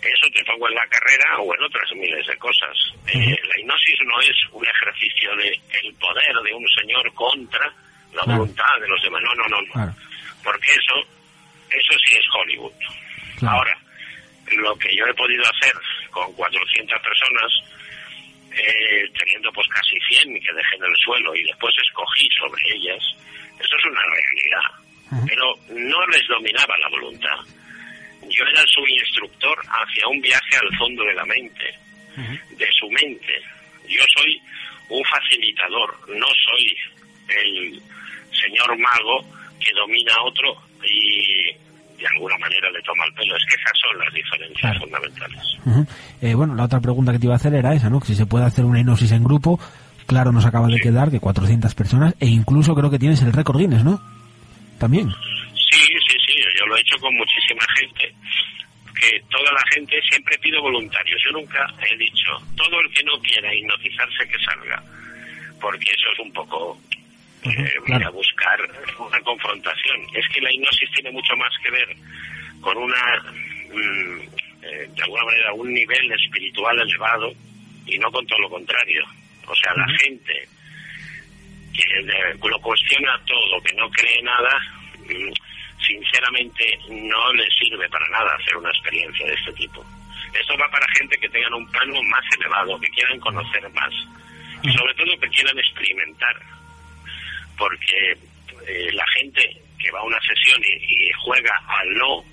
[0.02, 2.76] Eso te pongo en la carrera o en otras miles de cosas.
[3.08, 5.48] Eh, la hipnosis no es un ejercicio de
[5.82, 7.72] el poder de un señor contra
[8.12, 9.22] la voluntad de los demás.
[9.22, 9.94] No, no, no.
[10.44, 10.94] Porque eso,
[11.70, 12.72] eso sí es Hollywood.
[13.42, 13.76] Ahora,
[14.52, 15.72] lo que yo he podido hacer
[16.10, 17.52] con 400 personas,
[18.52, 23.02] eh, teniendo pues casi 100 que dejé en el suelo y después escogí sobre ellas,
[23.58, 27.38] eso es una realidad pero no les dominaba la voluntad.
[28.28, 31.64] Yo era su instructor hacia un viaje al fondo de la mente,
[32.16, 33.40] de su mente.
[33.88, 34.40] Yo soy
[34.88, 36.76] un facilitador, no soy
[37.28, 37.82] el
[38.32, 39.24] señor mago
[39.60, 41.52] que domina a otro y
[41.98, 43.36] de alguna manera le toma el pelo.
[43.36, 45.96] Es que esas son las diferencias fundamentales.
[46.20, 48.00] Eh, bueno, la otra pregunta que te iba a hacer era esa, ¿no?
[48.00, 49.58] Que si se puede hacer una hipnosis en grupo,
[50.06, 53.58] claro, nos acaba de quedar que 400 personas, e incluso creo que tienes el récord
[53.58, 54.00] Guinness, ¿no?
[54.78, 55.10] También.
[55.70, 58.12] Sí, sí, sí, yo lo he hecho con muchísima gente,
[59.00, 61.20] que toda la gente siempre pido voluntarios.
[61.24, 64.82] Yo nunca he dicho, todo el que no quiera hipnotizarse que salga,
[65.60, 66.78] porque eso es un poco
[67.42, 68.58] eh, a buscar
[68.98, 70.00] una confrontación.
[70.14, 71.96] Es que la hipnosis tiene mucho más que ver
[72.60, 73.22] con una,
[73.72, 74.20] mm,
[74.62, 77.32] eh, de alguna manera, un nivel espiritual elevado
[77.86, 79.04] y no con todo lo contrario.
[79.46, 80.48] O sea, la gente
[81.76, 84.58] que lo cuestiona todo, que no cree nada,
[85.00, 85.32] mm,
[85.84, 89.84] sinceramente no le sirve para nada hacer una experiencia de este tipo.
[90.32, 93.92] Esto va para gente que tengan un plano más elevado, que quieran conocer más.
[94.62, 96.36] Y sobre todo que quieran experimentar.
[97.56, 98.16] Porque
[98.66, 99.42] eh, la gente
[99.78, 102.24] que va a una sesión y, juega al no,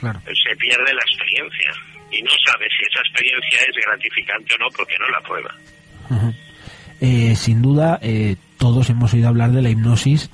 [0.00, 1.72] se pierde la experiencia.
[2.10, 5.54] Y no sabe si esa experiencia es gratificante o no porque no la prueba.
[7.00, 10.30] Eh, sin duda, eh, todos hemos oído hablar de la hipnosis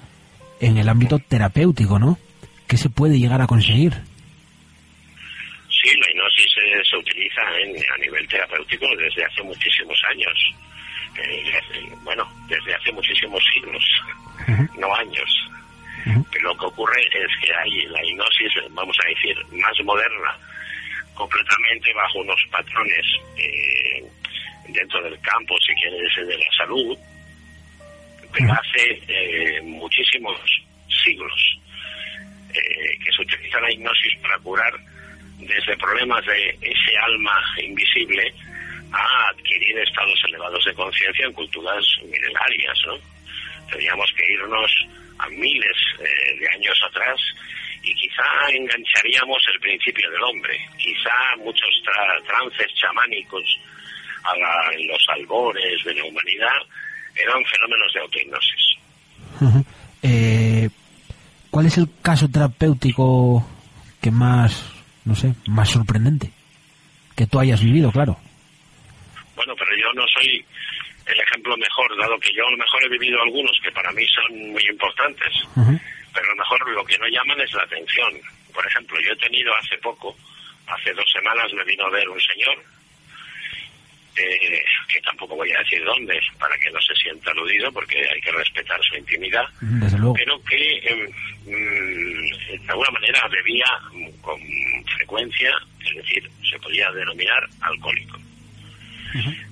[0.60, 2.18] en el ámbito terapéutico, ¿no?
[2.66, 3.92] ¿Qué se puede llegar a conseguir?
[5.68, 6.52] Sí, la hipnosis
[6.88, 10.54] se utiliza a nivel terapéutico desde hace muchísimos años
[12.04, 13.84] bueno, desde hace muchísimos siglos,
[14.78, 15.50] no años.
[16.42, 20.36] Lo que ocurre es que hay la hipnosis, vamos a decir, más moderna,
[21.14, 24.02] completamente bajo unos patrones eh,
[24.68, 26.96] dentro del campo, si quieres, de la salud,
[28.32, 30.38] pero hace eh, muchísimos
[31.04, 31.58] siglos
[32.54, 34.72] eh, que se utiliza la hipnosis para curar
[35.38, 38.32] desde problemas de ese alma invisible
[38.92, 42.98] a adquirir estados elevados de conciencia en culturas milenarias, ¿no?
[43.70, 44.86] Teníamos que irnos
[45.18, 47.20] a miles eh, de años atrás
[47.82, 50.58] y quizá engancharíamos el principio del hombre.
[50.76, 51.82] Quizá muchos
[52.26, 53.58] trances chamánicos
[54.24, 56.58] a en los albores de la humanidad
[57.16, 58.78] eran fenómenos de autohipnosis.
[60.02, 60.68] Eh,
[61.50, 63.46] ¿Cuál es el caso terapéutico
[64.00, 64.72] que más,
[65.04, 66.30] no sé, más sorprendente?
[67.16, 68.16] Que tú hayas vivido, claro.
[69.34, 70.44] Bueno, pero yo no soy
[71.06, 74.06] el ejemplo mejor, dado que yo a lo mejor he vivido algunos que para mí
[74.06, 78.12] son muy importantes, pero a lo mejor lo que no llaman es la atención.
[78.54, 80.16] Por ejemplo, yo he tenido hace poco,
[80.66, 82.62] hace dos semanas me vino a ver un señor,
[84.16, 88.20] eh, que tampoco voy a decir dónde, para que no se sienta aludido, porque hay
[88.20, 89.44] que respetar su intimidad,
[90.14, 91.10] pero que em,
[91.46, 93.66] mm, de alguna manera bebía
[94.20, 94.40] con
[94.96, 95.52] frecuencia,
[95.84, 98.18] es decir, se podía denominar alcohólico.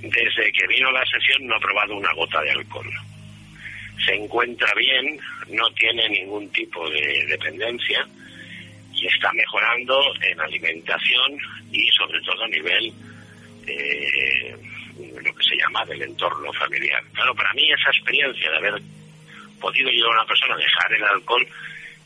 [0.00, 2.90] Desde que vino la sesión no ha probado una gota de alcohol.
[4.04, 5.18] Se encuentra bien,
[5.48, 8.06] no tiene ningún tipo de dependencia
[8.94, 11.38] y está mejorando en alimentación
[11.72, 12.92] y sobre todo a nivel
[13.68, 14.56] eh,
[14.98, 17.02] lo que se llama del entorno familiar.
[17.12, 18.82] Claro, para mí esa experiencia de haber
[19.60, 21.46] podido ayudar a una persona a dejar el alcohol,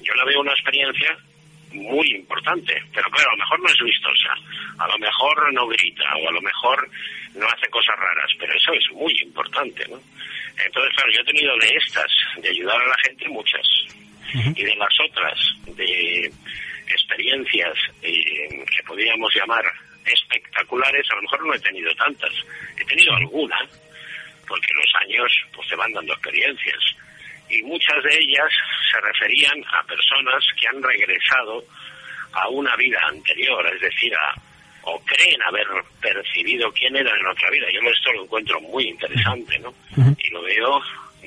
[0.01, 1.17] yo la veo una experiencia
[1.73, 4.35] muy importante, pero claro, a lo mejor no es vistosa,
[4.79, 6.89] a lo mejor no grita o a lo mejor
[7.35, 9.99] no hace cosas raras, pero eso es muy importante, ¿no?
[10.65, 13.67] Entonces, claro, yo he tenido de estas, de ayudar a la gente, muchas,
[14.35, 16.33] y de las otras, de
[16.89, 19.65] experiencias eh, que podríamos llamar
[20.07, 22.33] espectaculares, a lo mejor no he tenido tantas,
[22.77, 23.69] he tenido algunas,
[24.47, 26.81] porque los años pues te van dando experiencias,
[27.49, 28.49] y muchas de ellas
[28.91, 31.65] se referían a personas que han regresado
[32.33, 34.35] a una vida anterior, es decir, a,
[34.85, 35.67] o creen haber
[36.01, 37.67] percibido quién eran en otra vida.
[37.73, 39.73] Yo esto lo encuentro muy interesante, ¿no?
[40.19, 40.81] Y lo veo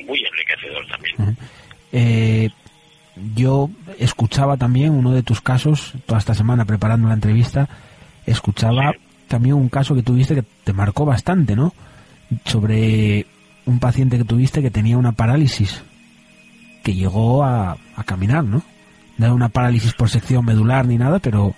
[0.03, 1.15] muy enriquecedor también.
[1.91, 2.49] Eh,
[3.35, 7.69] yo escuchaba también uno de tus casos, toda esta semana preparando la entrevista,
[8.25, 8.93] escuchaba
[9.27, 11.73] también un caso que tuviste que te marcó bastante, ¿no?
[12.45, 13.25] Sobre
[13.65, 15.83] un paciente que tuviste que tenía una parálisis,
[16.83, 18.63] que llegó a, a caminar, ¿no?
[19.17, 21.55] No era una parálisis por sección medular ni nada, pero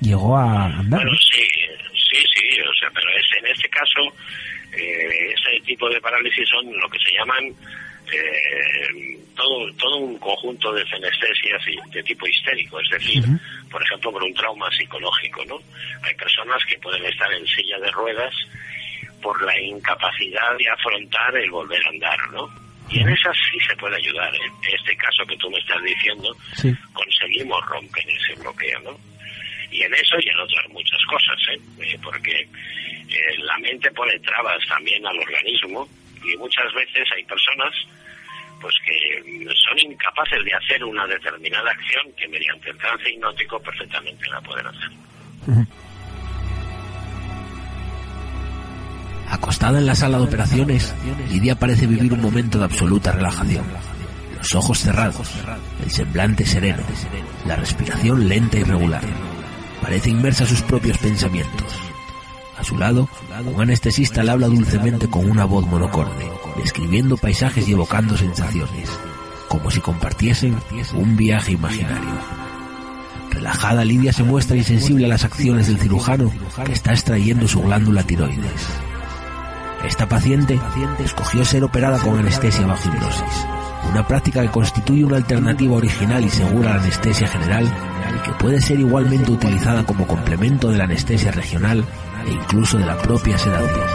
[0.00, 1.00] llegó a andar.
[1.02, 1.42] Bueno, sí,
[1.92, 4.00] sí, sí, o sea, pero es, en este caso,
[4.72, 7.44] eh, ese tipo de parálisis son lo que se llaman
[8.12, 11.62] eh, todo, todo un conjunto de senestesias
[11.92, 13.24] de tipo histérico, es decir,
[13.70, 15.58] por ejemplo, por un trauma psicológico, ¿no?
[16.02, 18.34] Hay personas que pueden estar en silla de ruedas
[19.22, 22.48] por la incapacidad de afrontar el volver a andar, ¿no?
[22.88, 24.32] Y en esas sí se puede ayudar.
[24.34, 26.34] En este caso que tú me estás diciendo,
[26.92, 29.16] conseguimos romper ese bloqueo, ¿no?
[29.70, 31.60] y en eso y en otras muchas cosas, ¿eh?
[31.80, 35.88] eh porque eh, la mente pone trabas también al organismo
[36.24, 37.74] y muchas veces hay personas
[38.60, 44.28] pues que son incapaces de hacer una determinada acción que mediante el trance hipnótico perfectamente
[44.30, 44.90] la pueden hacer.
[49.28, 50.94] Acostada en la sala de operaciones,
[51.30, 53.64] Lidia parece vivir un momento de absoluta relajación.
[54.36, 55.32] Los ojos cerrados,
[55.82, 56.82] el semblante sereno,
[57.46, 59.02] la respiración lenta y regular.
[59.82, 61.85] Parece inmersa en sus propios pensamientos.
[62.58, 63.08] A su lado,
[63.54, 68.90] un anestesista le habla dulcemente con una voz monocorde, describiendo paisajes y evocando sensaciones,
[69.48, 70.56] como si compartiesen
[70.94, 72.14] un viaje imaginario.
[73.30, 76.32] Relajada, Lidia se muestra insensible a las acciones del cirujano
[76.64, 78.66] que está extrayendo su glándula tiroides.
[79.84, 80.58] Esta paciente
[81.04, 83.46] escogió ser operada con anestesia bajo hipnosis,
[83.90, 87.64] una práctica que constituye una alternativa original y segura a la anestesia general
[88.14, 91.84] y que puede ser igualmente utilizada como complemento de la anestesia regional
[92.26, 93.86] e incluso de la propia sedación.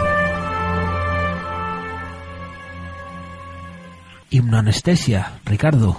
[4.30, 5.96] Hipnoanestesia, Ricardo.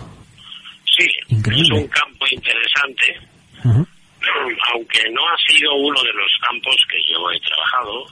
[0.86, 1.78] Sí, Increíble.
[1.78, 3.20] es un campo interesante,
[4.74, 8.06] aunque no ha sido uno de los campos que yo he trabajado,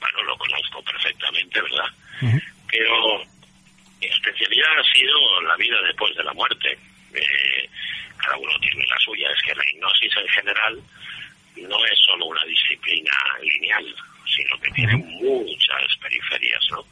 [0.00, 2.38] bueno, lo conozco perfectamente, ¿verdad?
[2.70, 3.31] Pero
[4.02, 6.76] mi especialidad ha sido la vida después de la muerte.
[7.14, 7.68] Eh,
[8.16, 10.82] cada uno tiene la suya, es que la hipnosis en general
[11.56, 13.94] no es solo una disciplina lineal,
[14.26, 16.84] sino que tiene muchas periferias, ¿no?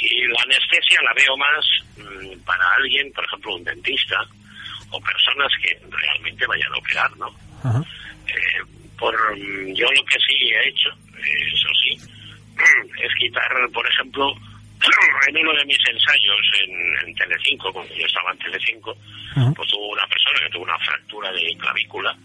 [0.00, 1.66] Y la anestesia la veo más
[1.96, 4.26] mm, para alguien, por ejemplo, un dentista,
[4.90, 7.28] o personas que realmente vayan a operar, ¿no?
[8.26, 8.62] Eh,
[8.98, 11.98] por mm, yo lo que sí he hecho, eh, eso sí,
[13.02, 14.34] es quitar, por ejemplo,
[15.28, 18.96] en uno de mis ensayos en, en Telecinco, cuando yo estaba en Telecinco,
[19.54, 22.16] pues hubo una persona que tuvo una fractura de clavícula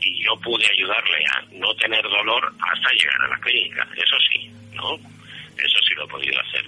[0.00, 3.86] y yo pude ayudarle a no tener dolor hasta llegar a la clínica.
[3.94, 4.94] Eso sí, ¿no?
[4.94, 6.64] Eso sí lo he podido hacer.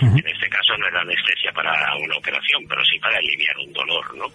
[0.00, 4.16] En este caso no era anestesia para una operación, pero sí para aliviar un dolor,
[4.16, 4.26] ¿no?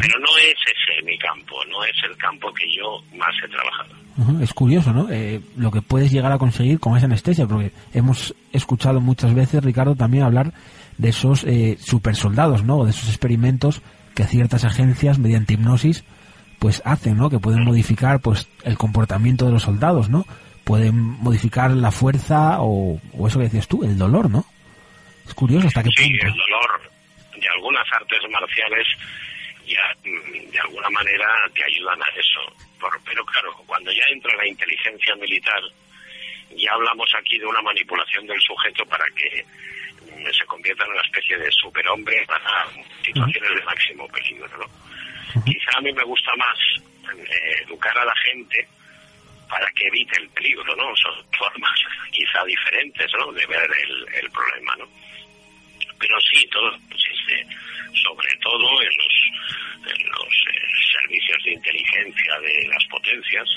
[0.00, 3.94] Pero no es ese mi campo, no es el campo que yo más he trabajado.
[4.40, 5.08] Es curioso, ¿no?
[5.10, 9.62] Eh, lo que puedes llegar a conseguir con esa anestesia, porque hemos escuchado muchas veces,
[9.62, 10.52] Ricardo, también hablar
[10.96, 12.78] de esos eh, supersoldados, ¿no?
[12.78, 13.80] O de esos experimentos
[14.16, 16.02] que ciertas agencias, mediante hipnosis,
[16.58, 17.30] pues hacen, ¿no?
[17.30, 20.26] Que pueden modificar, pues, el comportamiento de los soldados, ¿no?
[20.64, 24.44] Pueden modificar la fuerza o, o eso que decías tú, el dolor, ¿no?
[25.26, 26.26] Es curioso hasta qué Sí, punto.
[26.26, 26.80] el dolor
[27.40, 28.86] de algunas artes marciales
[29.68, 32.67] ya mm, de alguna manera te ayudan a eso.
[32.80, 35.60] Por- pero claro, cuando ya entra la inteligencia militar,
[36.56, 39.44] ya hablamos aquí de una manipulación del sujeto para que
[40.04, 42.66] mm, se convierta en una especie de superhombre para
[43.04, 44.48] situaciones de máximo peligro.
[44.58, 45.44] ¿no?
[45.44, 46.58] Quizá a mí me gusta más
[47.16, 48.66] eh, educar a la gente
[49.48, 50.94] para que evite el peligro, ¿no?
[50.96, 53.32] Son formas quizá diferentes, ¿no?
[53.32, 54.86] De ver el, el problema, ¿no?
[55.98, 57.46] Pero sí, todo consiste
[58.04, 60.60] sobre todo en los, en los eh,
[61.00, 63.48] servicios de inteligencia de las potencias,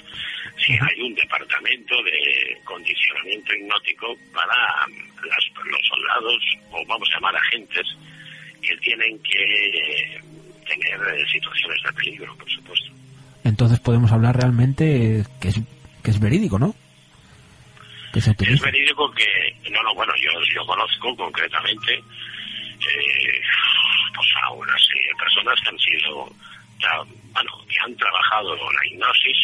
[0.66, 7.14] si hay un departamento de condicionamiento hipnótico para mm, las- los soldados, o vamos a
[7.16, 7.86] llamar agentes,
[8.62, 10.22] que tienen que eh,
[10.68, 12.92] tener eh, situaciones de peligro, por supuesto.
[13.44, 15.60] Entonces podemos hablar realmente que es,
[16.04, 16.74] que es verídico, ¿no?
[18.14, 22.02] Que se Es verídico que, no, no, bueno, yo, yo conozco concretamente
[22.88, 23.42] eh,
[24.16, 26.28] pues a una serie de personas que han sido,
[26.80, 29.38] tra- bueno, que han trabajado la hipnosis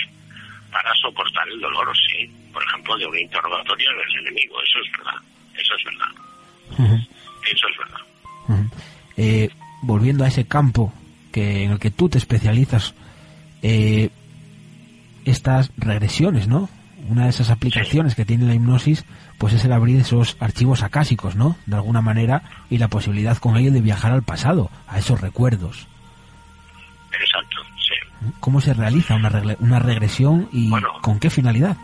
[0.71, 2.29] para soportar el dolor, sí.
[2.53, 5.21] Por ejemplo, de un interrogatorio del enemigo, eso es verdad,
[5.57, 7.01] eso es verdad,
[7.51, 8.01] eso es verdad.
[9.17, 9.49] Eh,
[9.83, 10.93] volviendo a ese campo
[11.31, 12.93] que en el que tú te especializas,
[13.61, 14.09] eh,
[15.25, 16.69] estas regresiones, ¿no?
[17.09, 19.05] Una de esas aplicaciones que tiene la hipnosis,
[19.37, 21.55] pues es el abrir esos archivos acásicos, ¿no?
[21.67, 25.87] De alguna manera, y la posibilidad con ello de viajar al pasado, a esos recuerdos.
[27.11, 27.93] Exacto, sí.
[28.39, 29.29] ¿Cómo se realiza una,
[29.59, 30.91] una regresión y Bueno.
[31.01, 31.77] con qué finalidad?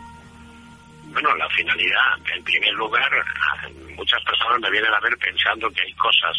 [1.11, 3.07] Bueno, la finalidad, en primer lugar,
[3.95, 6.35] muchas personas me vienen a ver pensando que hay cosas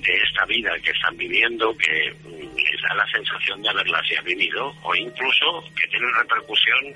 [0.00, 4.20] de esta vida que están viviendo que mm, les da la sensación de haberlas ya
[4.22, 6.94] vivido o incluso que tienen repercusión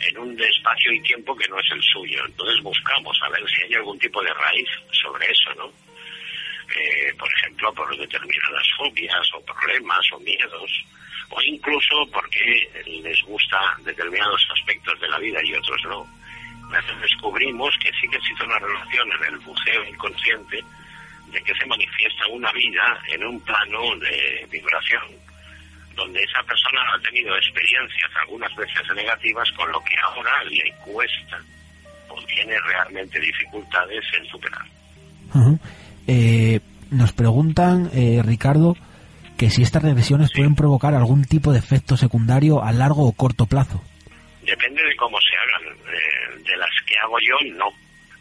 [0.00, 2.24] en un espacio y tiempo que no es el suyo.
[2.26, 5.72] Entonces buscamos a ver si hay algún tipo de raíz sobre eso, ¿no?
[6.76, 10.84] Eh, por ejemplo, por determinadas fobias o problemas o miedos,
[11.30, 16.06] o incluso porque les gusta determinados aspectos de la vida y otros no.
[16.64, 20.64] Entonces descubrimos que sí que existe una relación en el buceo inconsciente
[21.32, 25.02] de que se manifiesta una vida en un plano de vibración,
[25.96, 31.40] donde esa persona ha tenido experiencias algunas veces negativas, con lo que ahora le cuesta
[32.08, 34.64] o tiene realmente dificultades en superar.
[36.06, 36.60] Eh,
[36.90, 38.76] nos preguntan, eh, Ricardo,
[39.36, 43.46] que si estas regresiones pueden provocar algún tipo de efecto secundario a largo o corto
[43.46, 43.82] plazo.
[44.42, 45.76] Depende de cómo se hagan.
[45.76, 47.68] Eh, de las que hago yo, no.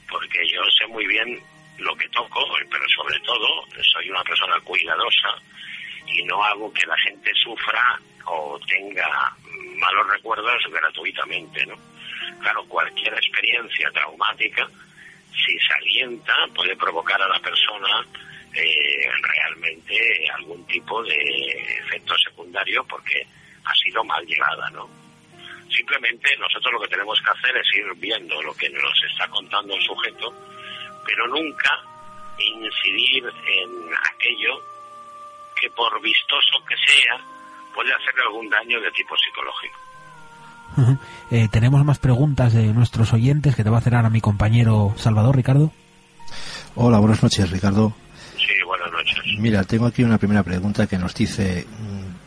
[0.10, 1.40] Porque yo sé muy bien
[1.84, 5.30] lo que toco, pero sobre todo soy una persona cuidadosa
[6.08, 9.36] y no hago que la gente sufra o tenga
[9.78, 11.76] malos recuerdos gratuitamente, ¿no?
[12.42, 14.68] Claro, cualquier experiencia traumática,
[15.32, 18.06] si se alienta, puede provocar a la persona
[18.54, 23.26] eh, realmente algún tipo de efecto secundario porque
[23.66, 24.90] ha sido mal llevada, ¿no?
[25.70, 29.76] Simplemente nosotros lo que tenemos que hacer es ir viendo lo que nos está contando
[29.76, 30.34] el sujeto,
[31.06, 31.70] pero nunca
[32.38, 33.70] incidir en
[34.12, 34.62] aquello
[35.60, 37.20] que por vistoso que sea
[37.74, 39.80] puede hacer algún daño de tipo psicológico.
[41.30, 44.94] Eh, tenemos más preguntas de nuestros oyentes que te va a hacer ahora mi compañero
[44.98, 45.72] Salvador, Ricardo.
[46.76, 47.94] Hola, buenas noches, Ricardo.
[48.38, 49.20] Sí, buenas noches.
[49.38, 51.68] Mira, tengo aquí una primera pregunta que nos dice,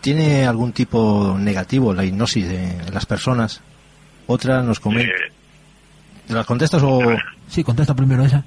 [0.00, 3.60] ¿tiene algún tipo negativo la hipnosis de las personas?
[4.28, 5.12] Otra nos comenta...
[5.12, 5.32] Eh,
[6.28, 7.00] ¿Las contestas o...?
[7.48, 8.42] Sí, contesta primero esa.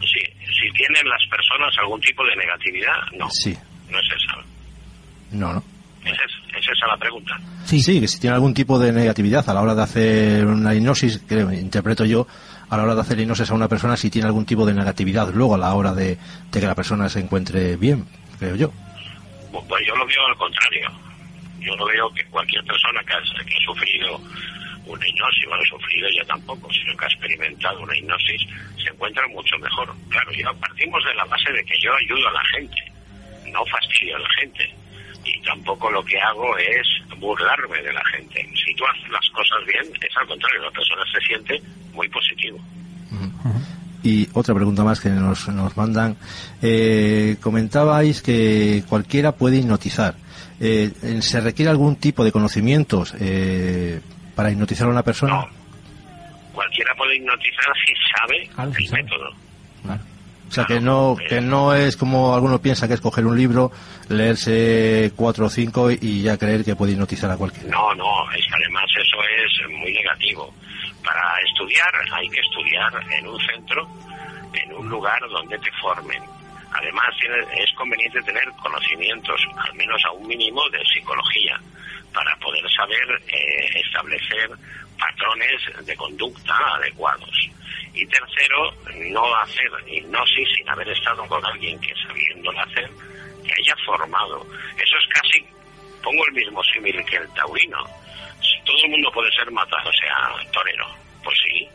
[0.00, 0.20] sí,
[0.60, 3.56] si tienen las personas algún tipo de negatividad, no, Sí.
[3.90, 4.36] no es esa.
[5.32, 5.62] No, no.
[6.04, 7.38] ¿Es, es, es esa la pregunta?
[7.64, 10.74] Sí, Sí, que si tiene algún tipo de negatividad a la hora de hacer una
[10.74, 12.26] hipnosis, que interpreto yo,
[12.70, 15.28] a la hora de hacer hipnosis a una persona, si tiene algún tipo de negatividad
[15.34, 16.16] luego a la hora de,
[16.50, 18.06] de que la persona se encuentre bien,
[18.38, 18.72] creo yo.
[19.52, 20.88] Pues yo lo veo al contrario.
[21.60, 24.18] Yo lo veo que cualquier persona que ha, que ha sufrido
[24.92, 28.42] una hipnosis, bueno, sufrido ya tampoco, sino que ha experimentado una hipnosis,
[28.82, 29.94] se encuentra mucho mejor.
[30.08, 32.92] Claro, ya partimos de la base de que yo ayudo a la gente,
[33.52, 34.74] no fastidio a la gente.
[35.24, 36.86] Y tampoco lo que hago es
[37.18, 38.48] burlarme de la gente.
[38.54, 41.62] Si tú haces las cosas bien, es al contrario, la persona se siente
[41.92, 42.58] muy positivo.
[44.02, 46.16] Y otra pregunta más que nos, nos mandan.
[46.62, 50.14] Eh, comentabais que cualquiera puede hipnotizar.
[50.58, 54.00] Eh, ¿Se requiere algún tipo de conocimientos eh,
[54.40, 55.34] para hipnotizar a una persona?
[55.34, 55.48] No.
[56.54, 59.02] Cualquiera puede hipnotizar si sabe Claro, el sabe.
[59.02, 59.30] método.
[60.48, 63.70] O sea, que no, que no es como alguno piensa que es coger un libro,
[64.08, 67.68] leerse cuatro o cinco y ya creer que puede hipnotizar a cualquiera.
[67.68, 70.52] No, no, es que además eso es muy negativo.
[71.04, 73.86] Para estudiar hay que estudiar en un centro,
[74.54, 76.22] en un lugar donde te formen.
[76.72, 77.10] Además
[77.58, 79.38] es conveniente tener conocimientos,
[79.68, 81.60] al menos a un mínimo, de psicología,
[82.12, 84.50] para poder saber eh, establecer
[84.98, 87.50] patrones de conducta adecuados.
[87.92, 88.72] Y tercero,
[89.10, 92.88] no hacer hipnosis sin haber estado con alguien que sabiéndolo hacer,
[93.44, 94.46] que haya formado.
[94.76, 95.44] Eso es casi,
[96.02, 97.84] pongo el mismo símil que el taurino.
[98.64, 100.86] Todo el mundo puede ser matado, sea, torero.
[101.24, 101.68] Pues sí,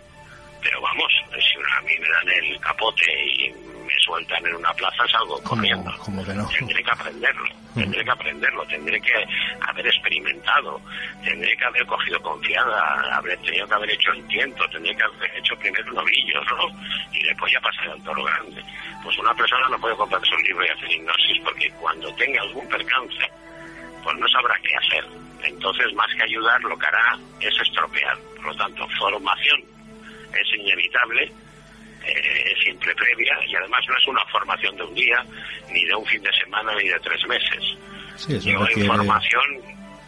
[0.61, 3.53] pero vamos, si a mí me dan el capote y
[3.85, 5.91] me sueltan en una plaza, salgo corriendo.
[6.25, 6.47] que no.
[6.49, 9.25] Tendré que aprenderlo, tendré que aprenderlo, tendré que
[9.61, 10.81] haber experimentado,
[11.23, 15.37] tendré que haber cogido confianza, haber tenido que haber hecho el tiento, tendré que haber
[15.37, 16.67] hecho primero novillos, ¿no?
[17.13, 18.63] Y después ya pasar al toro grande.
[19.03, 22.67] Pues una persona no puede comprarse un libro y hacer hipnosis porque cuando tenga algún
[22.67, 23.31] percance,
[24.03, 25.05] pues no sabrá qué hacer.
[25.43, 28.17] Entonces, más que ayudar, lo que hará es estropear.
[28.35, 29.63] Por lo tanto, formación
[30.33, 31.31] es inevitable,
[32.05, 35.25] eh, es siempre previa y además no es una formación de un día,
[35.71, 37.77] ni de un fin de semana, ni de tres meses.
[38.15, 38.87] Sí, Yo en requiere...
[38.89, 39.61] formación,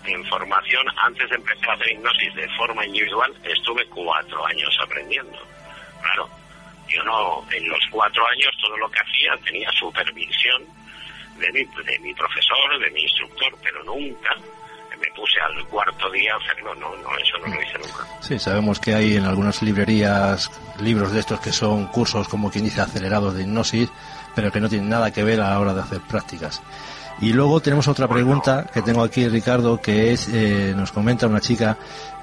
[0.05, 5.37] en formación, antes de empezar a hacer hipnosis de forma individual, estuve cuatro años aprendiendo.
[6.01, 6.29] Claro,
[6.87, 10.63] yo no, en los cuatro años todo lo que hacía tenía supervisión
[11.37, 14.35] de mi, de mi profesor, de mi instructor, pero nunca
[14.99, 18.07] me puse al cuarto día a hacerlo, no, no, eso no lo hice nunca.
[18.21, 22.65] Sí, sabemos que hay en algunas librerías libros de estos que son cursos, como quien
[22.65, 23.89] dice, acelerados de hipnosis,
[24.35, 26.61] pero que no tienen nada que ver a la hora de hacer prácticas.
[27.19, 31.41] Y luego tenemos otra pregunta que tengo aquí, Ricardo, que es, eh, nos comenta una
[31.41, 31.77] chica,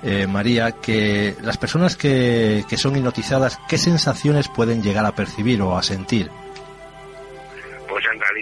[0.05, 5.61] eh, María, que las personas que, que son hipnotizadas, ¿qué sensaciones pueden llegar a percibir
[5.63, 6.31] o a sentir?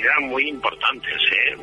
[0.02, 1.56] Realidad muy importantes, ¿eh?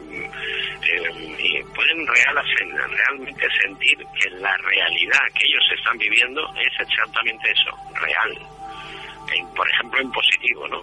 [0.82, 2.46] Eh, y pueden real-
[2.90, 8.38] realmente sentir que la realidad que ellos están viviendo es exactamente eso, real.
[9.36, 10.82] En- por ejemplo, en positivo, ¿no?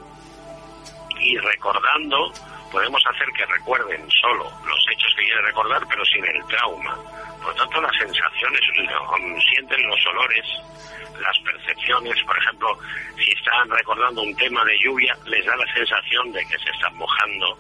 [1.19, 2.31] Y recordando,
[2.73, 6.97] podemos hacer que recuerden solo los hechos que quieren recordar, pero sin el trauma.
[7.43, 8.61] Por tanto, las sensaciones,
[9.55, 10.45] sienten los olores,
[11.21, 12.69] las percepciones, por ejemplo,
[13.17, 16.97] si están recordando un tema de lluvia, les da la sensación de que se están
[16.97, 17.59] mojando.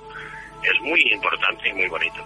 [0.62, 2.24] Es muy importante y muy bonito.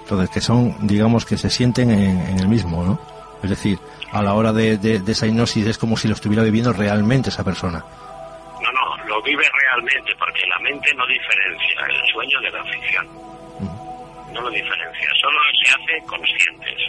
[0.00, 2.98] Entonces, que son, digamos, que se sienten en, en el mismo, ¿no?
[3.42, 3.78] Es decir,
[4.12, 7.28] a la hora de, de- de esa hipnosis es como si lo estuviera viviendo realmente
[7.30, 7.84] esa persona.
[9.14, 13.06] Lo vive realmente, porque la mente no diferencia el sueño de la ficción.
[14.32, 16.80] No lo diferencia, solo se hace conscientes,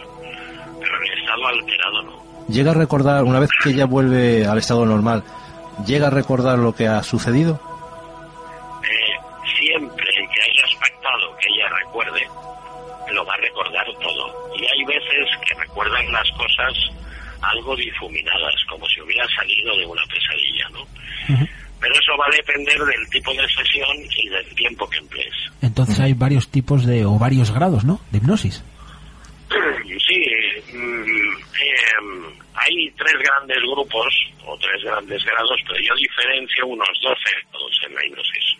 [0.81, 2.23] pero el estado alterado no.
[2.49, 5.23] ¿Llega a recordar, una vez que ella vuelve al estado normal,
[5.85, 7.61] llega a recordar lo que ha sucedido?
[8.81, 9.13] Eh,
[9.59, 12.27] siempre que haya expectado que ella recuerde,
[13.13, 14.55] lo va a recordar todo.
[14.57, 16.73] Y hay veces que recuerdan las cosas
[17.43, 21.45] algo difuminadas, como si hubiera salido de una pesadilla, ¿no?
[21.85, 25.35] Pero eso va a depender del tipo de sesión y del tiempo que emplees.
[25.61, 28.01] Entonces hay varios tipos de, o varios grados, ¿no?
[28.11, 28.63] De hipnosis.
[30.07, 30.23] Sí,
[30.71, 34.13] mm, eh, hay tres grandes grupos
[34.45, 37.15] o tres grandes grados, pero yo diferencio unos 12
[37.51, 38.57] grados en la hipnosis.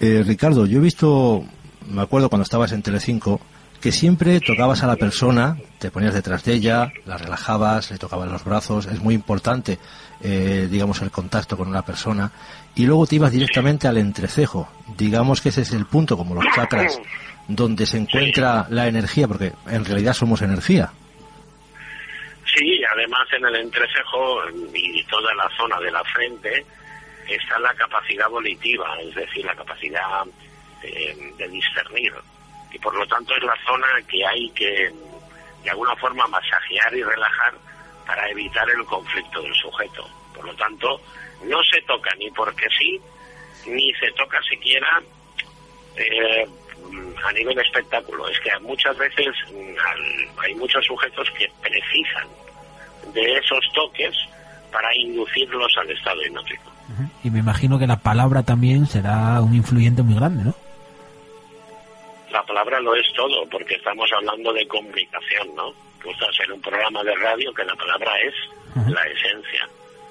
[0.00, 1.44] Eh, Ricardo, yo he visto,
[1.86, 3.40] me acuerdo cuando estabas en Telecinco,
[3.84, 8.32] que siempre tocabas a la persona, te ponías detrás de ella, la relajabas, le tocabas
[8.32, 9.78] los brazos, es muy importante,
[10.22, 12.32] eh, digamos, el contacto con una persona,
[12.74, 14.70] y luego te ibas directamente al entrecejo.
[14.96, 16.98] Digamos que ese es el punto, como los chakras,
[17.46, 20.90] donde se encuentra la energía, porque en realidad somos energía.
[22.56, 24.38] Sí, además en el entrecejo
[24.72, 26.64] y toda la zona de la frente
[27.28, 30.24] está la capacidad volitiva, es decir, la capacidad
[30.82, 32.14] eh, de discernir.
[32.74, 34.92] Y por lo tanto es la zona que hay que,
[35.62, 37.54] de alguna forma, masajear y relajar
[38.04, 40.04] para evitar el conflicto del sujeto.
[40.34, 41.00] Por lo tanto,
[41.44, 43.00] no se toca ni porque sí,
[43.66, 45.00] ni se toca siquiera
[45.96, 46.46] eh,
[47.24, 48.28] a nivel espectáculo.
[48.28, 52.26] Es que muchas veces mm, hay muchos sujetos que precisan
[53.12, 54.16] de esos toques
[54.72, 56.72] para inducirlos al estado hipnótico.
[57.22, 60.54] Y me imagino que la palabra también será un influyente muy grande, ¿no?
[62.34, 65.72] La palabra lo es todo, porque estamos hablando de comunicación, ¿no?
[66.02, 68.34] Tú estás en un programa de radio que la palabra es
[68.88, 69.68] la esencia.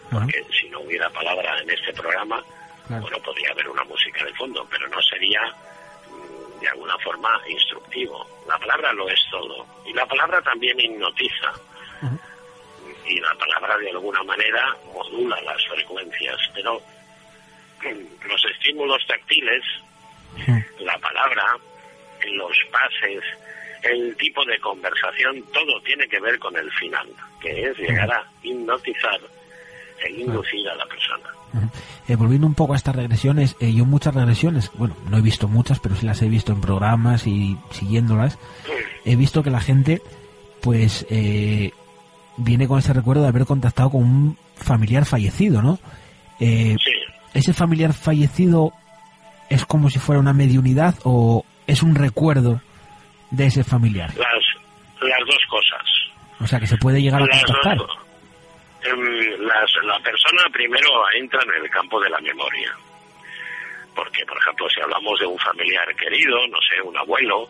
[0.10, 2.42] Porque si no hubiera palabra en este programa,
[2.88, 8.26] bueno, podría haber una música de fondo, pero no sería mm, de alguna forma instructivo.
[8.48, 9.66] La palabra lo es todo.
[9.86, 11.52] Y la palabra también hipnotiza
[13.06, 16.82] y la palabra de alguna manera modula las frecuencias, pero
[18.30, 19.62] los estímulos táctiles,
[20.80, 21.58] la palabra,
[22.32, 23.24] los pases,
[23.84, 27.08] el tipo de conversación, todo tiene que ver con el final,
[27.42, 29.20] que es llegar a hipnotizar
[30.06, 31.30] e inducir a la persona.
[32.08, 35.48] Eh, volviendo un poco a estas regresiones, eh, yo muchas regresiones, bueno, no he visto
[35.48, 38.40] muchas, pero sí las he visto en programas y siguiéndolas,
[39.06, 40.02] he visto que la gente,
[40.62, 41.72] pues, eh,
[42.38, 45.80] viene con ese recuerdo de haber contactado con un familiar fallecido, ¿no?
[46.40, 46.76] Eh,
[47.34, 48.74] ¿Ese familiar fallecido
[49.50, 52.62] es como si fuera una mediunidad o es un recuerdo
[53.32, 54.10] de ese familiar?
[54.16, 54.44] Las,
[55.02, 55.82] las dos cosas.
[56.40, 57.78] O sea, que se puede llegar a contactar.
[58.84, 62.72] Em, la persona primero entra en el campo de la memoria.
[63.96, 67.48] Porque, por ejemplo, si hablamos de un familiar querido, no sé, un abuelo,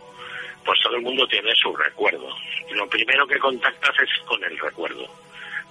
[0.64, 2.28] pues todo el mundo tiene su recuerdo.
[2.70, 5.06] Y lo primero que contactas es con el recuerdo.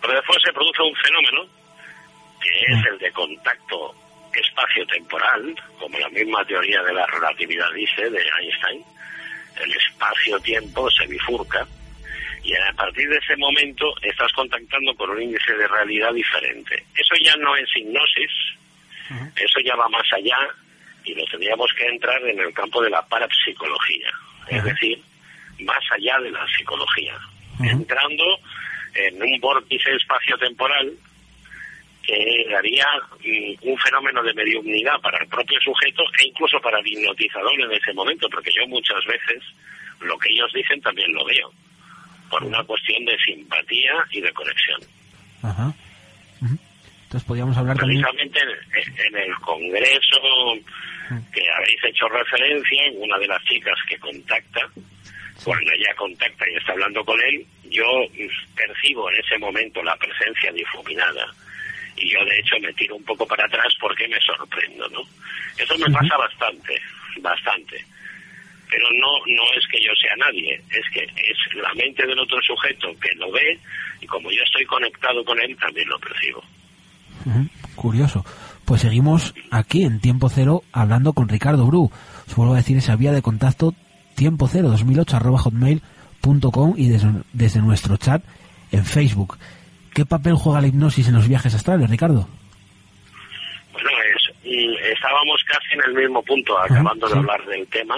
[0.02, 1.46] Pero después se produce un fenómeno,
[2.42, 3.96] que es el de contacto
[4.36, 8.84] espacio-temporal, como la misma teoría de la relatividad dice, de Einstein.
[9.62, 11.66] El espacio-tiempo se bifurca
[12.44, 16.84] y a partir de ese momento estás contactando con un índice de realidad diferente.
[16.98, 18.32] Eso ya no es hipnosis,
[19.36, 20.38] eso ya va más allá
[21.06, 24.12] y lo tendríamos que entrar en el campo de la parapsicología
[24.48, 25.02] es decir,
[25.60, 27.18] más allá de la psicología,
[27.62, 28.24] entrando
[28.94, 30.94] en un vórtice espacio-temporal
[32.04, 32.86] que daría
[33.20, 37.72] mm, un fenómeno de mediunidad para el propio sujeto e incluso para el hipnotizador en
[37.72, 39.42] ese momento, porque yo muchas veces
[40.02, 41.52] lo que ellos dicen también lo veo,
[42.30, 44.82] por una cuestión de simpatía y de conexión.
[45.42, 45.74] Ajá.
[47.14, 50.20] Entonces podríamos hablar Precisamente en, el Congreso
[51.32, 54.62] que habéis hecho referencia, una de las chicas que contacta,
[55.44, 57.86] cuando ella contacta y está hablando con él, yo
[58.56, 61.28] percibo en ese momento la presencia difuminada.
[61.98, 65.02] Y yo, de hecho, me tiro un poco para atrás porque me sorprendo, ¿no?
[65.58, 66.82] Eso me pasa bastante,
[67.20, 67.86] bastante.
[68.70, 72.42] Pero no, no es que yo sea nadie, es que es la mente del otro
[72.42, 73.60] sujeto que lo ve
[74.02, 76.44] y como yo estoy conectado con él, también lo percibo.
[77.76, 78.26] Curioso.
[78.66, 81.92] Pues seguimos aquí en Tiempo Cero hablando con Ricardo Bru.
[82.28, 83.76] Os vuelvo a decir esa vía de contacto
[84.16, 88.24] tiempo cero 2008 arroba hotmail.com y desde, desde nuestro chat
[88.72, 89.38] en Facebook.
[89.94, 92.28] ¿Qué papel juega la hipnosis en los viajes astrales, Ricardo?
[93.72, 94.32] Bueno, es,
[94.92, 97.96] estábamos casi en el mismo punto, acabando de hablar del tema,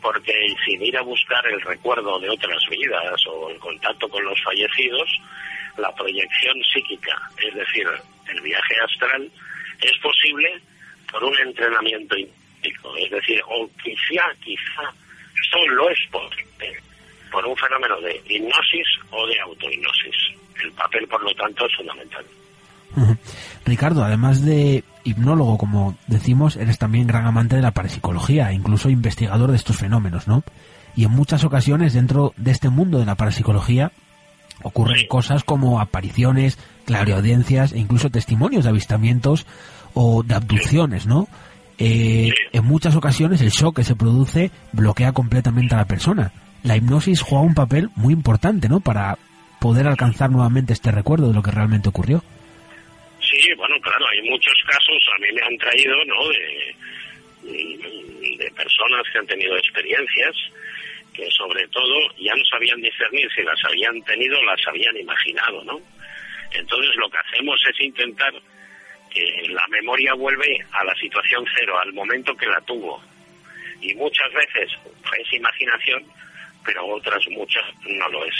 [0.00, 0.32] porque
[0.64, 5.20] sin ir a buscar el recuerdo de otras vidas o el contacto con los fallecidos,
[5.76, 7.86] la proyección psíquica, es decir,
[8.28, 9.30] el viaje astral,
[9.80, 10.60] es posible
[11.10, 14.92] por un entrenamiento hipnótico, es decir, o quizá, quizá
[15.50, 16.80] solo es posible
[17.30, 20.16] por un fenómeno de hipnosis o de autohipnosis.
[20.62, 22.24] El papel, por lo tanto, es fundamental.
[23.64, 29.50] Ricardo, además de hipnólogo, como decimos, eres también gran amante de la parapsicología, incluso investigador
[29.50, 30.42] de estos fenómenos, ¿no?
[30.96, 33.92] Y en muchas ocasiones dentro de este mundo de la parapsicología
[34.62, 39.46] ocurren cosas como apariciones, clareaudiencias e incluso testimonios de avistamientos
[39.94, 41.28] o de abducciones, ¿no?
[41.78, 46.32] Eh, en muchas ocasiones el shock que se produce bloquea completamente a la persona.
[46.62, 48.80] La hipnosis juega un papel muy importante, ¿no?
[48.80, 49.16] Para
[49.60, 52.22] poder alcanzar nuevamente este recuerdo de lo que realmente ocurrió.
[53.20, 56.28] Sí, bueno, claro, hay muchos casos, a mí me han traído, ¿no?
[56.28, 56.74] De,
[58.36, 60.34] de personas que han tenido experiencias
[61.12, 65.62] que sobre todo ya no sabían discernir si las habían tenido o las habían imaginado,
[65.64, 65.80] ¿no?
[66.52, 68.32] Entonces lo que hacemos es intentar
[69.10, 73.02] que la memoria vuelve a la situación cero, al momento que la tuvo.
[73.80, 74.70] Y muchas veces
[75.18, 76.04] es imaginación,
[76.64, 78.34] pero otras muchas no lo es.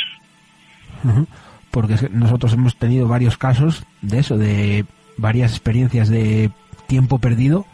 [1.70, 4.84] Porque nosotros hemos tenido varios casos de eso, de
[5.16, 6.50] varias experiencias de
[6.86, 7.66] tiempo perdido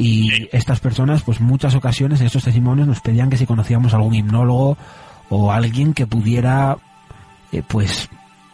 [0.00, 4.14] y estas personas, pues muchas ocasiones en estos testimonios nos pedían que si conocíamos algún
[4.14, 4.78] hipnólogo
[5.28, 6.78] o alguien que pudiera,
[7.52, 8.08] eh, pues,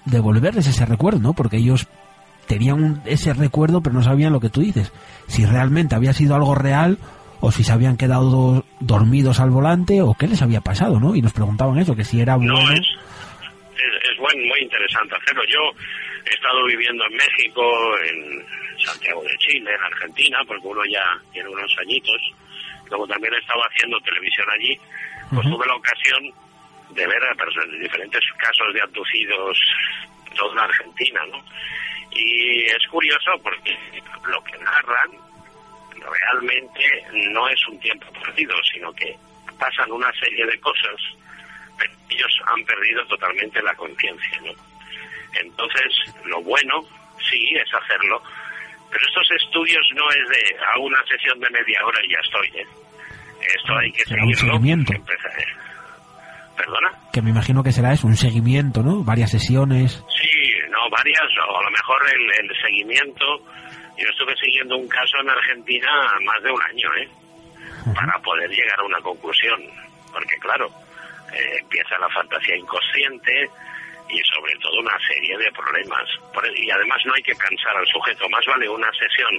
[0.07, 1.35] devolverles ese recuerdo, ¿no?
[1.35, 1.87] Porque ellos
[2.49, 4.93] tenían ese recuerdo, pero no sabían lo que tú dices.
[5.29, 6.99] Si realmente había sido algo real
[7.41, 11.15] o si se habían quedado dormidos al volante o qué les había pasado, ¿no?
[11.15, 12.55] Y nos preguntaban eso, que si era bueno.
[12.55, 12.81] No, es,
[13.77, 15.43] es, muy interesante hacerlo.
[15.45, 15.73] Yo
[16.25, 18.47] he estado viviendo en México, en
[18.79, 22.21] Santiago de Chile, en Argentina, porque uno ya tiene unos añitos.
[22.89, 24.79] Luego también estaba haciendo televisión allí,
[25.35, 26.33] pues tuve la ocasión
[26.91, 29.59] de ver a personas, diferentes casos de abducidos
[30.37, 31.43] toda la Argentina, ¿no?
[32.13, 33.77] Y es curioso porque
[34.29, 35.11] lo que narran
[35.99, 39.17] realmente no es un tiempo perdido, sino que
[39.59, 40.95] pasan una serie de cosas,
[42.09, 44.53] ellos han perdido totalmente la conciencia, ¿no?
[45.41, 45.93] Entonces,
[46.25, 46.81] lo bueno,
[47.31, 48.23] sí, es hacerlo,
[48.91, 52.61] pero estos estudios no es de a una sesión de media hora y ya estoy,
[52.61, 52.67] ¿eh?
[53.55, 54.93] Esto hay que será un seguimiento.
[56.57, 56.91] ¿Perdona?
[57.13, 59.05] Que me imagino que será eso, un seguimiento, ¿no?
[59.05, 60.03] Varias sesiones.
[60.09, 63.25] Sí, no, varias, o a lo mejor el, el seguimiento.
[63.99, 65.89] Yo estuve siguiendo un caso en Argentina
[66.25, 67.09] más de un año, ¿eh?
[67.95, 69.61] Para poder llegar a una conclusión.
[70.13, 70.71] Porque, claro,
[71.33, 73.51] eh, empieza la fantasía inconsciente,
[74.09, 76.07] y sobre todo una serie de problemas.
[76.57, 79.35] Y además no hay que cansar al sujeto, más vale una sesión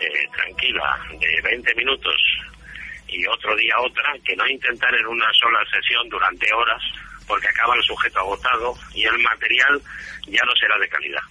[0.00, 2.16] eh, tranquila de 20 minutos
[3.08, 6.82] y otro día otra que no intentar en una sola sesión durante horas
[7.26, 9.80] porque acaba el sujeto agotado y el material
[10.26, 11.22] ya no será de calidad.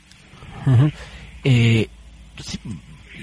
[1.43, 1.87] Eh,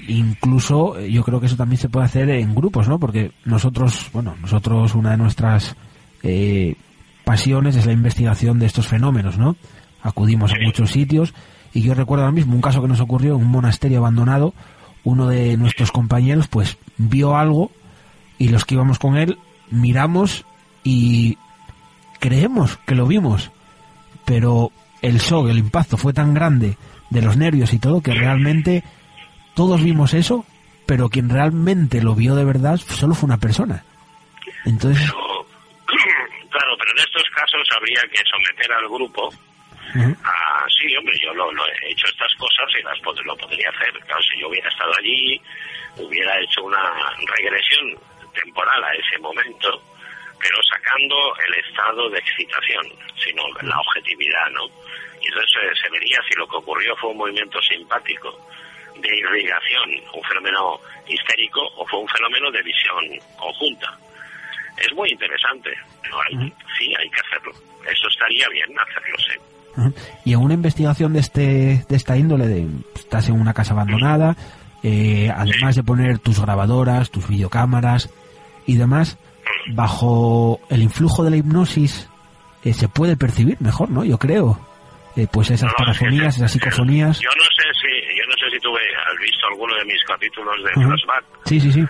[0.07, 2.99] incluso eh, yo creo que eso también se puede hacer en grupos, ¿no?
[2.99, 5.75] Porque nosotros, bueno, nosotros una de nuestras
[6.23, 6.75] eh,
[7.23, 9.55] pasiones es la investigación de estos fenómenos, ¿no?
[10.01, 11.33] Acudimos a muchos sitios
[11.73, 14.53] y yo recuerdo ahora mismo un caso que nos ocurrió en un monasterio abandonado.
[15.03, 17.71] Uno de nuestros compañeros pues vio algo
[18.37, 19.37] y los que íbamos con él
[19.69, 20.45] miramos
[20.83, 21.37] y
[22.19, 23.51] creemos que lo vimos,
[24.25, 26.77] pero el shock, el impacto fue tan grande
[27.09, 28.83] de los nervios y todo que realmente
[29.55, 30.45] todos vimos eso,
[30.85, 33.83] pero quien realmente lo vio de verdad solo fue una persona.
[34.65, 35.11] Entonces
[36.81, 39.29] pero en estos casos habría que someter al grupo
[40.23, 43.91] a, sí, hombre, yo lo, he hecho estas cosas y las lo podría hacer.
[44.05, 45.39] Claro, si yo hubiera estado allí,
[45.97, 47.93] hubiera hecho una regresión
[48.33, 49.83] temporal a ese momento,
[50.39, 52.87] pero sacando el estado de excitación,
[53.23, 54.65] sino la objetividad, ¿no?
[55.21, 58.39] Y entonces se vería si lo que ocurrió fue un movimiento simpático
[58.95, 63.99] de irrigación, un fenómeno histérico o fue un fenómeno de visión conjunta
[64.81, 65.69] es muy interesante.
[66.77, 67.51] Sí, hay que hacerlo.
[67.89, 70.01] Eso estaría bien hacerlo, sí.
[70.25, 74.35] Y en una investigación de este de esta índole, de, estás en una casa abandonada,
[74.83, 78.09] eh, además de poner tus grabadoras, tus videocámaras
[78.65, 79.17] y demás,
[79.73, 82.09] bajo el influjo de la hipnosis
[82.63, 84.03] eh, se puede percibir mejor, ¿no?
[84.03, 84.59] Yo creo.
[85.15, 87.19] Eh, pues esas parafonías, esas psicofonías.
[87.19, 90.55] Yo no sé si yo no sé si tú has visto alguno de mis capítulos
[90.63, 91.25] de Flashback.
[91.45, 91.85] Sí, sí, sí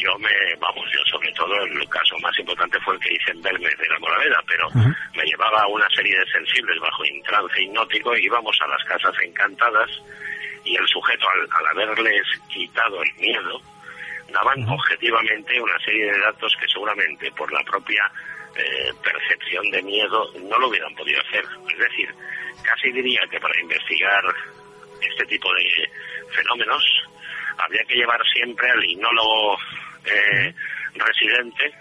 [0.00, 3.42] yo me, vamos, yo sobre todo el caso más importante fue el que hice en
[3.42, 4.68] Belmez de la Moraveda, pero
[5.14, 9.90] me llevaba una serie de sensibles bajo trance hipnótico y íbamos a las casas encantadas
[10.64, 13.60] y el sujeto al, haberles quitado el miedo
[14.32, 18.10] daban objetivamente una serie de datos que seguramente por la propia
[18.56, 21.44] eh, percepción de miedo no lo hubieran podido hacer.
[21.72, 22.14] Es decir,
[22.62, 24.22] casi diría que para investigar
[25.00, 25.90] este tipo de
[26.32, 26.84] fenómenos,
[27.58, 29.58] habría que llevar siempre al hipnólogo
[30.04, 30.54] eh,
[30.94, 31.72] residente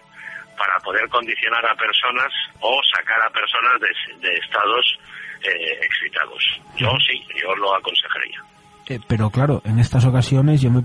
[0.58, 3.80] para poder condicionar a personas o sacar a personas
[4.22, 5.00] de, estados
[5.42, 6.44] eh, excitados.
[6.78, 8.44] Yo sí, yo lo aconsejaría.
[8.88, 10.84] Eh, pero claro, en estas ocasiones yo me,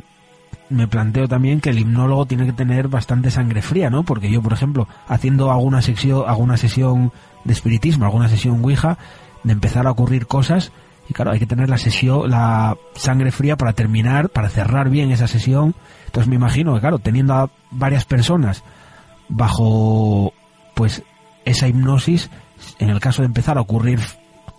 [0.68, 4.04] me planteo también que el hipnólogo tiene que tener bastante sangre fría, ¿no?
[4.04, 7.12] Porque yo, por ejemplo, haciendo alguna sesión, alguna sesión
[7.44, 8.96] de espiritismo, alguna sesión Ouija,
[9.42, 10.72] de empezar a ocurrir cosas,
[11.08, 15.10] y claro, hay que tener la sesión, la sangre fría para terminar, para cerrar bien
[15.10, 15.74] esa sesión.
[16.14, 18.62] Entonces me imagino que, claro, teniendo a varias personas
[19.28, 20.32] bajo,
[20.76, 21.02] pues,
[21.44, 22.30] esa hipnosis,
[22.78, 23.98] en el caso de empezar a ocurrir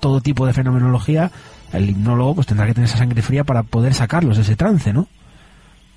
[0.01, 1.31] todo tipo de fenomenología,
[1.71, 4.91] el hipnólogo pues tendrá que tener esa sangre fría para poder sacarlos de ese trance,
[4.91, 5.07] ¿no?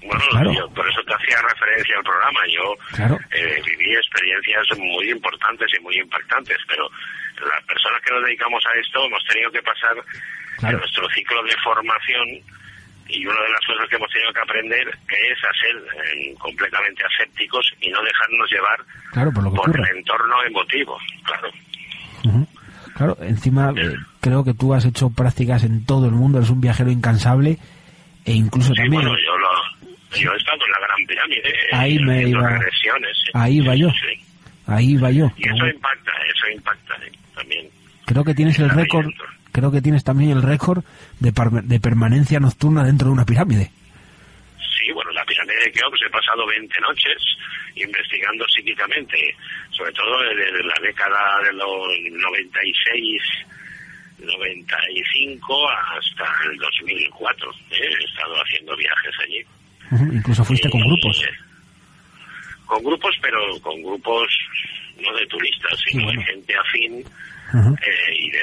[0.07, 2.41] Bueno, yo por eso te hacía referencia al programa.
[2.55, 3.05] Yo
[3.35, 6.89] eh, viví experiencias muy importantes y muy impactantes, pero
[7.51, 11.57] las personas que nos dedicamos a esto hemos tenido que pasar en nuestro ciclo de
[11.65, 12.59] formación
[13.09, 17.03] y una de las cosas que hemos tenido que aprender es a ser eh, completamente
[17.05, 21.49] asépticos y no dejarnos llevar por, el entorno emotivo, claro.
[22.95, 26.61] Claro, encima eh, creo que tú has hecho prácticas en todo el mundo, eres un
[26.61, 27.59] viajero incansable
[28.25, 29.03] e incluso también...
[29.03, 32.61] Bueno, yo, yo he estado en la Gran Pirámide, ahí me iba,
[33.35, 33.89] ahí va yo,
[34.67, 35.31] ahí va yo.
[35.37, 37.69] Y eso impacta, eso impacta eh, también.
[38.05, 39.07] Creo que tienes el récord
[39.59, 40.85] creo que tienes también el récord
[41.21, 41.33] de,
[41.65, 43.71] de permanencia nocturna dentro de una pirámide.
[44.79, 47.19] Sí, bueno, la pirámide de Keops he pasado 20 noches
[47.75, 49.35] investigando psíquicamente,
[49.71, 53.23] sobre todo desde la década de los 96,
[54.19, 57.51] 95 hasta el 2004.
[57.51, 57.55] ¿eh?
[57.81, 59.45] He estado haciendo viajes allí.
[60.17, 61.23] Incluso fuiste con grupos.
[62.67, 64.29] con grupos, pero con grupos
[65.01, 67.05] no de turistas, sino de gente afín
[67.55, 68.41] eh, y, de,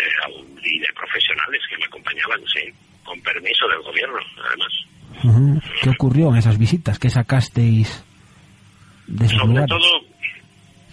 [0.64, 5.62] y de profesionales que me acompañaban, sí, con permiso del gobierno, además.
[5.82, 6.99] ¿Qué ocurrió en esas visitas?
[6.99, 8.03] ¿Qué sacasteis
[9.08, 10.01] de esos Sobre todo,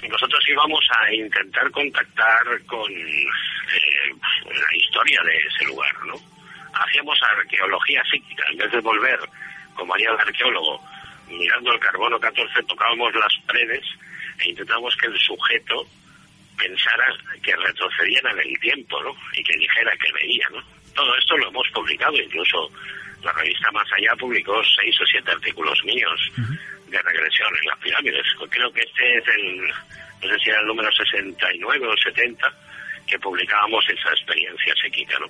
[0.09, 3.25] nosotros íbamos a intentar contactar con eh,
[4.45, 6.15] la historia de ese lugar, ¿no?
[6.75, 9.19] Hacíamos arqueología psíquica, en vez de volver,
[9.75, 10.81] como haría el arqueólogo,
[11.29, 13.85] mirando el carbono 14, tocábamos las paredes
[14.39, 15.87] e intentábamos que el sujeto
[16.57, 19.15] pensara que retrocedían en el tiempo, ¿no?
[19.35, 20.63] Y que dijera que veía, ¿no?
[20.95, 22.71] Todo esto lo hemos publicado, incluso
[23.23, 26.21] la revista Más Allá publicó seis o siete artículos míos
[26.89, 28.27] de regresión en las pirámides.
[28.51, 29.69] Creo que este es el,
[30.23, 32.53] no sé si era el número 69 o 70,
[33.07, 35.27] que publicábamos esa experiencia psíquica, ¿no?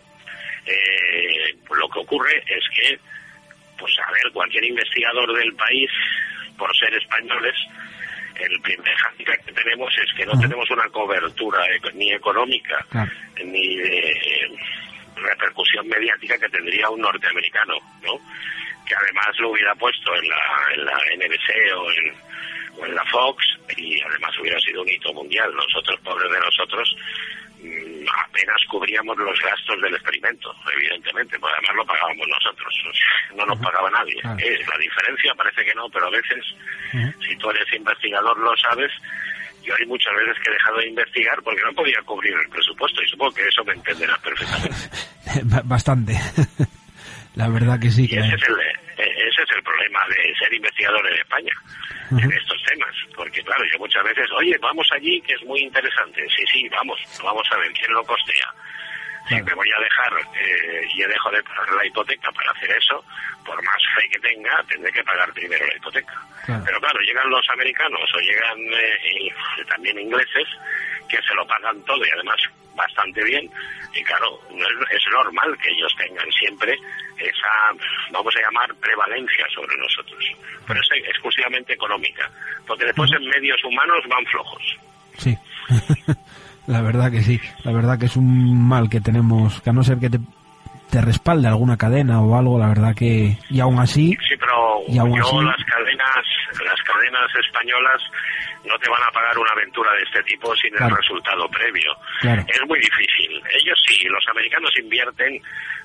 [0.67, 2.99] Eh, lo que ocurre es que,
[3.79, 5.91] pues a ver, cualquier investigador del país,
[6.57, 7.55] por ser españoles,
[8.43, 11.61] el primer hándicap que tenemos es que no tenemos una cobertura
[11.95, 12.87] ni económica
[13.45, 14.57] ni de eh,
[15.17, 18.19] repercusión mediática que tendría un norteamericano, ¿no?
[18.87, 23.05] Que además lo hubiera puesto en la, en la NBC o en, o en la
[23.07, 23.45] Fox
[23.77, 25.55] y además hubiera sido un hito mundial.
[25.55, 26.97] Nosotros, pobres de nosotros,
[28.25, 32.75] apenas cubríamos los gastos del experimento, evidentemente, pues además lo pagábamos nosotros,
[33.37, 34.19] no nos pagaba nadie.
[34.39, 36.45] Eh, la diferencia parece que no, pero a veces,
[37.27, 38.91] si tú eres investigador, lo sabes.
[39.63, 43.01] Yo hay muchas veces que he dejado de investigar porque no podía cubrir el presupuesto
[43.01, 45.63] y supongo que eso me entenderás perfectamente.
[45.65, 46.19] Bastante.
[47.37, 48.07] la verdad que sí.
[48.07, 51.53] ese, es el, ese es el problema de ser investigador en España
[52.21, 52.95] en estos temas.
[53.15, 56.23] Porque, claro, yo muchas veces, oye, vamos allí, que es muy interesante.
[56.37, 58.55] Sí, sí, vamos, vamos a ver quién lo costea.
[59.29, 63.05] Si me voy a dejar eh, y dejo de pagar la hipoteca para hacer eso,
[63.45, 66.21] por más fe que tenga, tendré que pagar primero la hipoteca.
[66.47, 69.33] Pero claro, llegan los americanos o llegan eh,
[69.69, 70.49] también ingleses
[71.09, 72.41] que se lo pagan todo y además
[72.75, 73.49] bastante bien.
[73.95, 74.41] Y claro,
[74.91, 76.75] es, normal que ellos tengan siempre
[77.19, 77.73] esa,
[78.11, 80.25] vamos a llamar, prevalencia sobre nosotros.
[80.67, 82.31] Pero es exclusivamente económica,
[82.67, 84.77] porque después en medios humanos van flojos.
[85.19, 85.37] Sí.
[86.67, 89.83] la verdad que sí, la verdad que es un mal que tenemos, que a no
[89.83, 90.19] ser que te,
[90.91, 94.17] te respalde alguna cadena o algo, la verdad que, y aún así...
[94.29, 96.25] Sí, pero yo las cadenas,
[96.65, 98.03] las cadenas españolas
[98.65, 101.97] no te van a pagar una aventura de este tipo sin el resultado previo.
[102.23, 103.43] Es muy difícil.
[103.59, 105.43] Ellos sí, los americanos invierten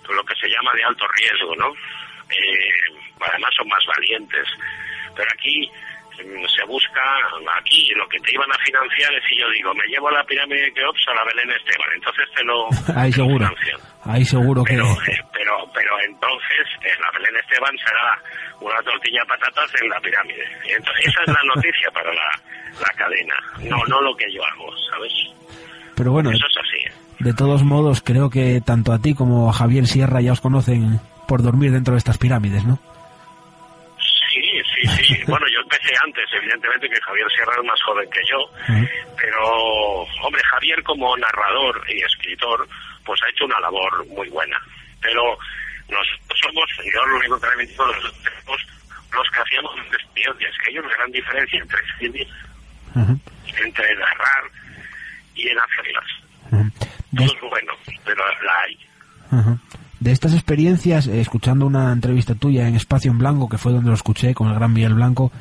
[0.09, 1.73] lo que se llama de alto riesgo, ¿no?
[2.29, 4.47] Eh, además son más valientes.
[5.15, 5.69] Pero aquí
[6.17, 7.01] se busca,
[7.57, 10.61] aquí lo que te iban a financiar es si yo digo, me llevo la pirámide
[10.61, 13.49] de Keops a la Belén Esteban, entonces te lo, Ahí seguro.
[14.05, 14.73] Ahí seguro que...
[14.73, 18.21] Pero, eh, pero, pero entonces en la Belén Esteban será
[18.61, 20.43] una tortilla de patatas en la pirámide.
[20.65, 22.29] Entonces, esa es la noticia para la,
[22.81, 23.35] la cadena,
[23.69, 25.13] no, no lo que yo hago, ¿sabes?
[25.95, 26.97] Pero bueno, eso es así.
[27.19, 30.99] De todos modos, creo que tanto a ti como a Javier Sierra ya os conocen
[31.27, 32.79] por dormir dentro de estas pirámides, ¿no?
[34.81, 38.37] Sí, sí, bueno, yo empecé antes, evidentemente, que Javier Sierra es más joven que yo,
[39.17, 42.67] pero, hombre, Javier como narrador y escritor,
[43.03, 44.59] pues ha hecho una labor muy buena.
[45.01, 45.37] Pero
[45.89, 48.67] nosotros somos, yo lo único que todos los,
[49.13, 52.27] los que hacíamos experiencias, que hay una gran diferencia entre escribir,
[53.63, 54.43] entre narrar
[55.33, 56.05] y en hacerlas.
[57.15, 57.73] Todo es bueno,
[58.05, 58.79] pero la hay.
[59.99, 63.89] De estas experiencias, eh, escuchando una entrevista tuya en Espacio en Blanco, que fue donde
[63.89, 65.31] lo escuché con el gran Miguel Blanco,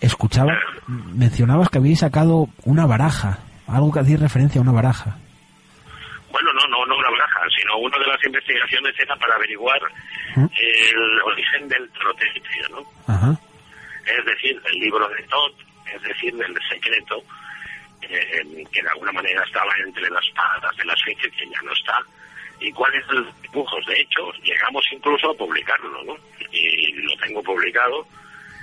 [0.00, 0.52] escuchaba,
[0.86, 5.16] mencionabas que habíais sacado una baraja, algo que hacía referencia a una baraja.
[6.30, 9.80] Bueno, no, no, no una baraja, sino una de las investigaciones era para averiguar
[10.36, 13.38] el origen del trotecio, ¿no?
[14.06, 15.54] Es decir, el libro de Tot,
[15.92, 17.24] es decir, del secreto,
[18.02, 21.72] eh, que de alguna manera estaba entre las patas de las fechas que ya no
[21.72, 21.98] está,
[22.60, 23.86] y cuáles son los dibujos.
[23.86, 26.16] De hecho, llegamos incluso a publicarlo, ¿no?
[26.52, 28.06] Y lo tengo publicado,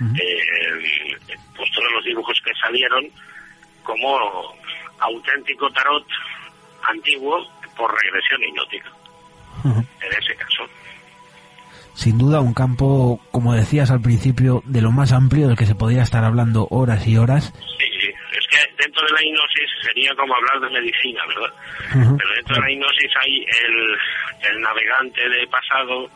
[0.00, 1.16] eh,
[1.56, 3.04] pues todos los dibujos que salieron
[3.82, 4.54] como
[4.98, 6.06] auténtico tarot
[6.88, 8.92] antiguo por regresión hipnótica,
[9.64, 10.64] en ese caso.
[11.94, 15.76] Sin duda un campo, como decías al principio, de lo más amplio del que se
[15.76, 17.52] podría estar hablando horas y horas.
[17.78, 17.83] Sí,
[18.54, 21.52] que dentro de la hipnosis sería como hablar de medicina, ¿verdad?
[21.92, 23.98] Pero dentro de la hipnosis hay el,
[24.50, 26.10] el navegante de pasado,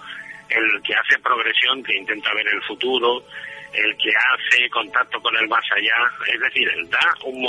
[0.48, 3.22] el que hace progresión, que intenta ver el futuro,
[3.72, 7.42] el que hace contacto con el más allá, es decir, da un,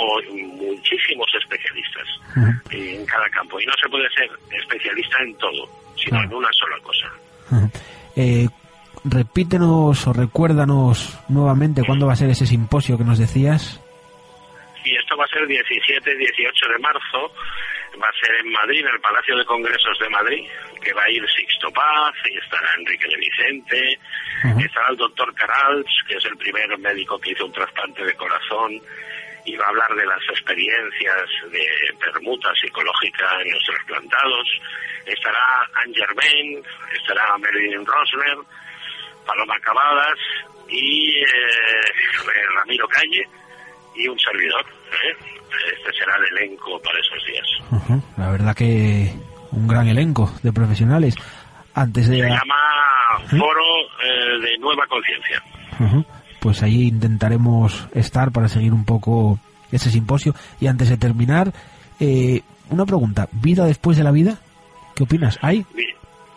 [0.58, 2.08] muchísimos especialistas
[2.72, 6.78] en cada campo y no se puede ser especialista en todo, sino en una sola
[6.84, 7.08] cosa.
[8.16, 8.48] Eh,
[9.06, 13.80] repítenos o recuérdanos nuevamente cuándo va a ser ese simposio que nos decías.
[14.90, 17.32] Y esto va a ser 17 18 de marzo,
[18.02, 20.50] va a ser en Madrid, en el Palacio de Congresos de Madrid,
[20.82, 24.00] que va a ir Sixto Paz, y estará Enrique de Vicente,
[24.66, 28.82] estará el doctor Carals, que es el primer médico que hizo un trasplante de corazón,
[29.46, 34.48] y va a hablar de las experiencias de permuta psicológica en los trasplantados,
[35.06, 36.64] estará Anne Germain,
[36.96, 38.38] estará Marilyn Rosner,
[39.24, 40.18] Paloma Cavadas
[40.68, 41.26] y eh,
[42.56, 43.28] Ramiro Calle
[44.00, 44.66] y un servidor.
[45.04, 45.16] ¿eh?
[45.78, 48.00] Este será el elenco para esos días.
[48.18, 49.12] La verdad que
[49.52, 51.16] un gran elenco de profesionales.
[51.74, 52.18] Antes de...
[52.18, 52.56] Se llama
[53.30, 55.44] Foro eh, de Nueva Conciencia.
[56.40, 59.40] Pues ahí intentaremos estar para seguir un poco
[59.72, 60.34] ese simposio.
[60.60, 61.52] Y antes de terminar,
[62.00, 63.28] eh, una pregunta.
[63.32, 64.40] ¿Vida después de la vida?
[64.96, 65.38] ¿Qué opinas?
[65.42, 65.66] ¿Hay?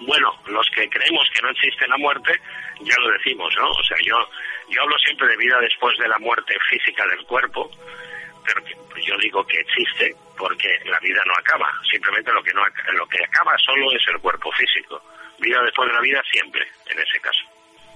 [0.06, 2.32] Bueno, los que creemos que no existe la muerte,
[2.80, 3.70] ya lo decimos, ¿no?
[3.70, 4.16] O sea, yo,
[4.72, 7.70] yo hablo siempre de vida después de la muerte física del cuerpo,
[8.44, 8.60] pero
[9.04, 11.68] yo digo que existe porque la vida no acaba.
[11.90, 12.62] Simplemente lo que, no,
[12.96, 15.00] lo que acaba solo es el cuerpo físico.
[15.38, 17.40] Vida después de la vida siempre, en ese caso.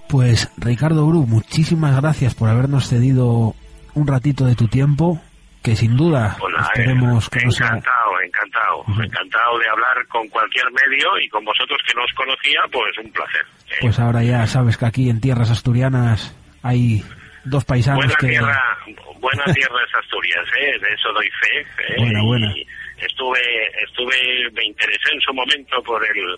[0.09, 3.53] Pues Ricardo Bru, muchísimas gracias por habernos cedido
[3.93, 5.19] un ratito de tu tiempo
[5.63, 11.43] que sin duda esperemos que encantado, encantado, encantado de hablar con cualquier medio y con
[11.43, 13.45] vosotros que no os conocía, pues un placer.
[13.81, 17.03] Pues ahora ya sabes que aquí en tierras asturianas hay
[17.45, 18.27] dos paisanos buena que...
[18.27, 18.77] Tierra,
[19.19, 20.79] buena tierra es Asturias, ¿eh?
[20.79, 21.59] de eso doy fe.
[21.59, 21.95] ¿eh?
[21.97, 22.53] Buena, buena.
[22.97, 23.39] estuve,
[23.83, 26.37] estuve, me interesé en su momento por el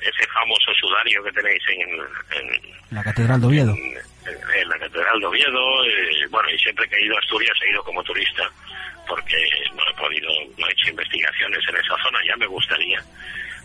[0.00, 3.74] ese famoso sudario que tenéis en, la Catedral de Oviedo.
[3.76, 7.70] En, la Catedral de Oviedo, eh, bueno, y siempre que he ido a Asturias he
[7.70, 8.50] ido como turista
[9.06, 9.36] porque
[9.74, 13.02] no he podido, no he hecho investigaciones en esa zona, ya me gustaría.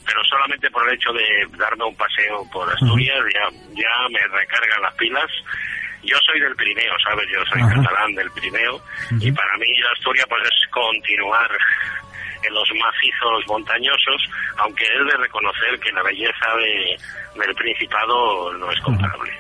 [0.06, 4.82] Pero solamente por el hecho de darme un paseo por Asturias ya, ya me recargan
[4.82, 5.32] las pilas.
[6.06, 7.26] Yo soy del Pirineo, ¿sabes?
[7.34, 8.80] Yo soy catalán del Pirineo
[9.20, 11.50] y para mí Asturias pues es continuar
[12.48, 14.22] en los macizos montañosos,
[14.58, 19.32] aunque es de reconocer que la belleza de, del Principado no es comparable.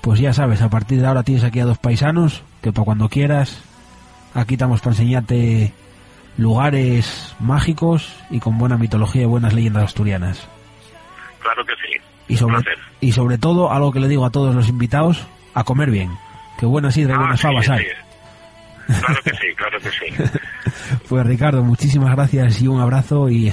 [0.00, 3.08] Pues ya sabes, a partir de ahora tienes aquí a dos paisanos que para cuando
[3.08, 3.64] quieras,
[4.34, 5.72] aquí estamos para enseñarte
[6.36, 10.48] lugares mágicos y con buena mitología y buenas leyendas asturianas.
[11.40, 12.00] Claro que sí.
[12.28, 12.58] Y sobre,
[13.00, 16.10] y sobre todo, algo que le digo a todos los invitados, a comer bien.
[16.58, 17.86] Que buenas sidra y buenas ah, fabas hay.
[18.86, 20.38] Claro que sí, claro que sí.
[21.08, 23.52] pues Ricardo, muchísimas gracias y un abrazo y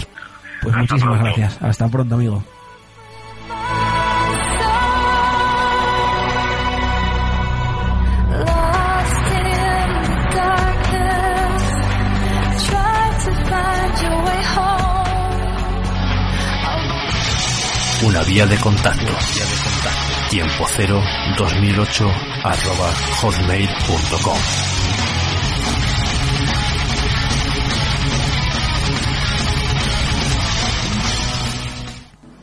[0.62, 1.62] pues muchísimas gracias.
[1.62, 2.44] Hasta pronto, amigo.
[18.04, 19.14] Una vía de contacto.
[20.32, 21.04] Tiempo cero
[21.38, 22.10] 2008
[22.46, 24.38] arroba hotmail.com.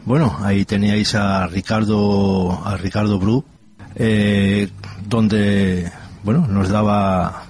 [0.05, 3.43] Bueno, ahí teníais a Ricardo, a Ricardo Bru,
[3.95, 4.69] eh,
[5.07, 5.91] donde,
[6.25, 7.45] bueno, nos daba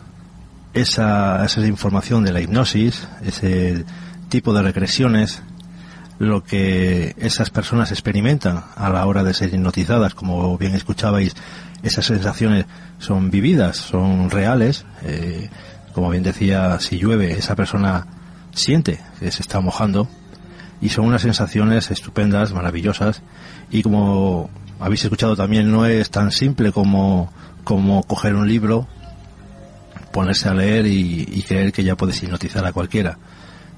[0.73, 3.85] esa, esa información de la hipnosis, ese
[4.29, 5.43] tipo de regresiones,
[6.19, 11.37] lo que esas personas experimentan a la hora de ser hipnotizadas, como bien escuchabais,
[11.83, 12.67] esas sensaciones
[12.99, 14.85] son vividas, son reales.
[15.05, 15.49] Eh,
[15.93, 18.07] como bien decía, si llueve, esa persona
[18.53, 20.09] siente que se está mojando
[20.81, 23.23] y son unas sensaciones estupendas, maravillosas
[23.71, 24.51] y como
[24.81, 27.33] habéis escuchado también no es tan simple como,
[27.65, 28.87] como coger un libro,
[30.13, 33.19] ponerse a leer y, creer que ya puedes hipnotizar a cualquiera.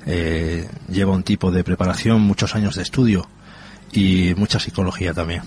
[0.07, 3.29] Eh, lleva un tipo de preparación, muchos años de estudio
[3.93, 5.43] y mucha psicología también.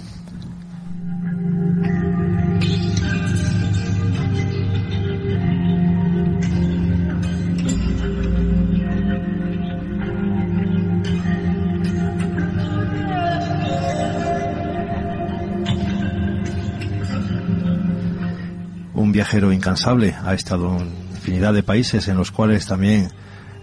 [19.14, 23.10] viajero incansable, ha estado en infinidad de países en los cuales también,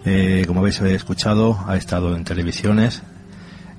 [0.04, 3.02] eh, como habéis escuchado, ha estado en televisiones.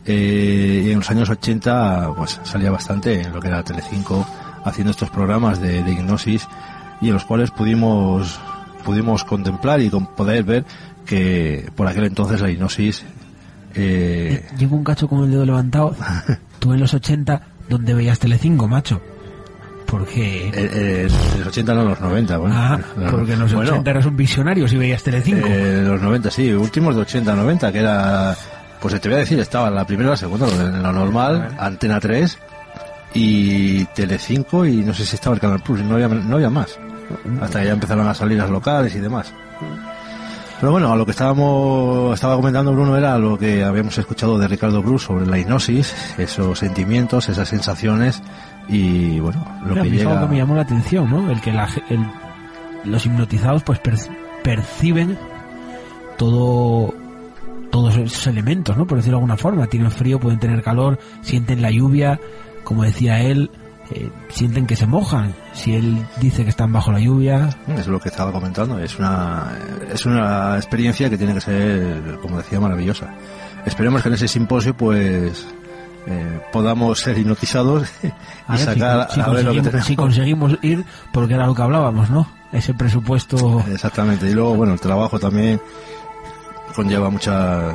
[0.05, 4.25] Eh, y en los años 80 pues salía bastante en lo que era Telecinco
[4.63, 6.47] haciendo estos programas de, hipnosis
[7.01, 8.39] y en los cuales pudimos
[8.83, 10.65] pudimos contemplar y poder ver
[11.05, 13.05] que por aquel entonces la hipnosis
[13.75, 14.43] eh...
[14.57, 15.95] Llevo un cacho con el dedo levantado.
[16.59, 19.01] Tú en los 80, donde veías Telecinco, macho?
[19.91, 20.47] Porque...
[20.47, 22.55] Eh, eh, los 80 no, los 90, bueno.
[22.57, 22.79] Ah,
[23.11, 25.45] porque en los 80 eras un visionario si veías Telecinco.
[25.45, 28.35] Eh, los 90, sí, últimos de 80, 90, que era...
[28.79, 32.39] Pues te voy a decir, estaba la primera, la segunda, en lo normal, Antena 3
[33.13, 36.79] y Telecinco y no sé si estaba el Canal Plus, no había, no había más.
[37.41, 39.31] Hasta que ya empezaron a salir las locales y demás.
[40.59, 44.47] Pero bueno, a lo que estábamos, estaba comentando Bruno era lo que habíamos escuchado de
[44.47, 48.21] Ricardo Bruce sobre la hipnosis, esos sentimientos, esas sensaciones
[48.67, 50.25] y bueno, lo que llega...
[50.27, 51.29] me llamó la atención, ¿no?
[51.29, 51.53] El que
[52.83, 53.79] los hipnotizados pues
[54.43, 55.17] perciben
[56.17, 56.93] todo
[57.71, 58.85] todos esos elementos, ¿no?
[58.85, 59.65] Por decirlo de alguna forma.
[59.67, 62.19] Tienen frío, pueden tener calor, sienten la lluvia,
[62.63, 63.49] como decía él,
[63.91, 65.33] eh, sienten que se mojan.
[65.53, 67.49] Si él dice que están bajo la lluvia.
[67.67, 68.77] Es lo que estaba comentando.
[68.77, 69.51] Es una,
[69.91, 73.13] es una experiencia que tiene que ser, como decía, maravillosa.
[73.65, 75.47] Esperemos que en ese simposio, pues,
[76.07, 77.87] eh, podamos ser hipnotizados
[78.53, 79.85] y sacar si, a ver lo que tenemos.
[79.85, 82.27] Si conseguimos ir, porque era lo que hablábamos, ¿no?
[82.51, 83.63] Ese presupuesto.
[83.71, 84.29] Exactamente.
[84.29, 85.61] Y luego, bueno, el trabajo también
[86.75, 87.73] conlleva mucha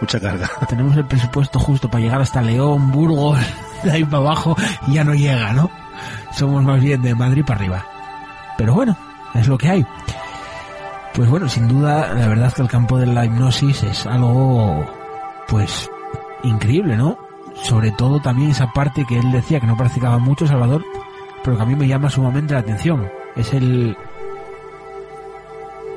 [0.00, 0.48] mucha carga.
[0.68, 3.38] Tenemos el presupuesto justo para llegar hasta León, Burgos,
[3.82, 4.56] de ahí para abajo,
[4.86, 5.70] y ya no llega, ¿no?
[6.32, 7.86] Somos más bien de Madrid para arriba.
[8.58, 8.96] Pero bueno,
[9.34, 9.86] es lo que hay.
[11.14, 14.84] Pues bueno, sin duda, la verdad es que el campo de la hipnosis es algo,
[15.48, 15.90] pues,
[16.42, 17.25] increíble, ¿no?
[17.62, 20.84] Sobre todo también esa parte que él decía que no practicaba mucho Salvador,
[21.42, 23.08] pero que a mí me llama sumamente la atención.
[23.34, 23.96] Es el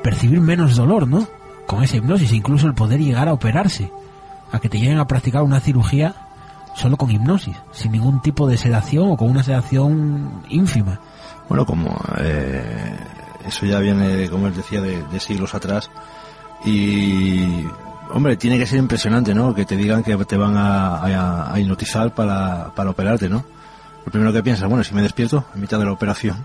[0.04, 1.28] percibir menos dolor, ¿no?
[1.66, 3.92] Con esa hipnosis, incluso el poder llegar a operarse,
[4.52, 6.16] a que te lleguen a practicar una cirugía
[6.76, 11.00] solo con hipnosis, sin ningún tipo de sedación o con una sedación ínfima.
[11.48, 12.96] Bueno, como eh,
[13.46, 15.90] eso ya viene, como él decía, de siglos atrás
[16.66, 17.66] y
[18.12, 19.54] Hombre, tiene que ser impresionante, ¿no?
[19.54, 23.46] Que te digan que te van a, a, hipnotizar para, para operarte, ¿no?
[24.06, 26.38] Lo primero que piensas, bueno, si me despierto en mitad de la operación,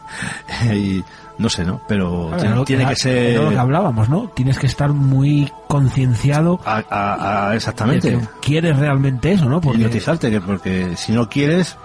[0.74, 1.02] y
[1.38, 1.80] no sé, ¿no?
[1.88, 2.30] Pero
[2.66, 3.40] tiene, que, ser...
[3.40, 4.28] lo que hablábamos, ¿no?
[4.34, 6.60] Tienes que estar muy concienciado.
[6.64, 8.20] A, exactamente.
[8.40, 9.60] quieres realmente eso, ¿no?
[9.60, 9.78] Porque...
[9.78, 11.76] Hipnotizarte, que porque si no quieres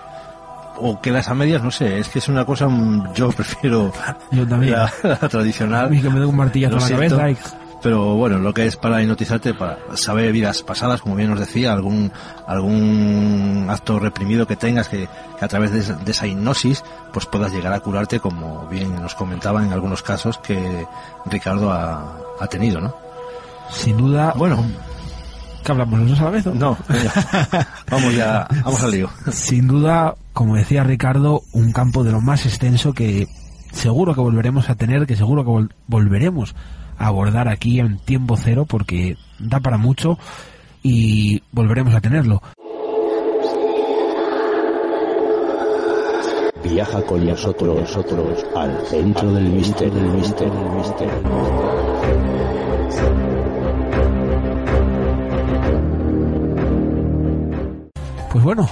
[0.79, 2.67] o quedas a medias, no sé, es que es una cosa,
[3.15, 3.91] yo prefiero
[4.31, 4.91] La,
[5.29, 5.85] tradicional.
[5.85, 7.37] A mí que me dé un martillazo en la cabeza y
[7.81, 11.73] pero bueno, lo que es para hipnotizarte, para saber vidas pasadas, como bien nos decía,
[11.73, 12.11] algún,
[12.47, 15.07] algún acto reprimido que tengas que,
[15.39, 16.83] a través de, esa hipnosis,
[17.13, 20.85] pues puedas llegar a curarte, como bien nos comentaba en algunos casos que
[21.25, 22.95] Ricardo ha, ha tenido, ¿no?
[23.69, 24.33] Sin duda.
[24.35, 24.65] Bueno.
[25.63, 26.45] ¿Qué hablamos los dos a la vez?
[26.45, 26.77] No,
[27.91, 29.09] vamos ya, vamos al lío.
[29.31, 33.27] Sin duda, como decía Ricardo, un campo de lo más extenso que
[33.73, 36.55] seguro que volveremos a tener, que seguro que volveremos
[36.97, 40.17] abordar aquí en tiempo cero porque da para mucho
[40.83, 42.41] y volveremos a tenerlo.
[46.63, 51.13] Viaja con nosotros, nosotros al centro del misterio, del misterio, del misterio.
[58.31, 58.67] Pues bueno,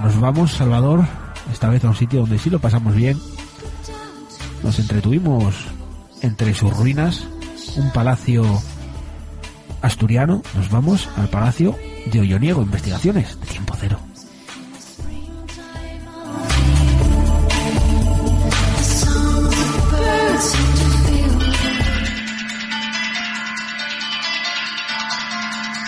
[0.00, 1.04] nos vamos, Salvador,
[1.52, 3.18] esta vez a un sitio donde sí lo pasamos bien.
[4.62, 5.66] Nos entretuvimos
[6.22, 7.26] entre sus ruinas
[7.76, 8.44] un palacio
[9.82, 11.76] asturiano, nos vamos al palacio
[12.06, 13.98] de Olloniego, investigaciones de tiempo cero.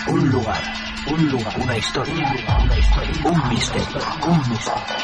[0.09, 0.61] Un lugar,
[1.11, 2.13] un lugar, una historia,
[2.63, 4.97] una historia, un misterio, un misterio.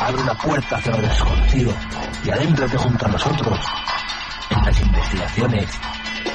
[0.00, 1.74] Abre una puerta hacia lo desconocido
[2.24, 3.58] y adéntrate junto a nosotros
[4.50, 5.80] en las investigaciones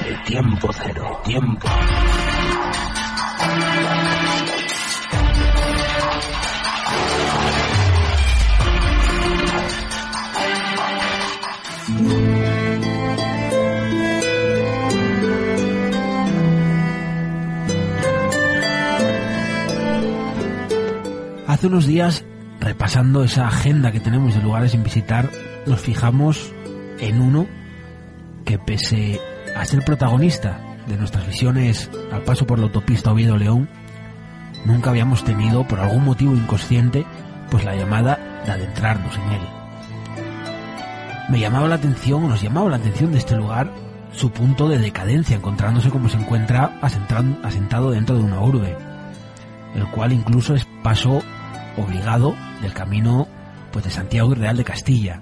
[0.02, 1.68] de tiempo cero, tiempo.
[21.46, 22.24] Hace unos días,
[22.60, 25.30] repasando esa agenda que tenemos de lugares sin visitar,
[25.66, 26.52] nos fijamos
[26.98, 27.46] en uno
[28.44, 29.20] que pese
[29.56, 33.68] a ser protagonista de nuestras visiones al paso por la autopista Oviedo-León,
[34.64, 37.04] nunca habíamos tenido, por algún motivo inconsciente,
[37.50, 39.42] pues la llamada de adentrarnos en él.
[41.30, 43.70] Me llamaba la atención, nos llamaba la atención de este lugar,
[44.12, 48.76] su punto de decadencia, encontrándose como se encuentra asentado dentro de una urbe,
[49.74, 51.22] el cual incluso es paso
[51.76, 53.26] obligado del camino
[53.72, 55.20] pues de Santiago y Real de Castilla.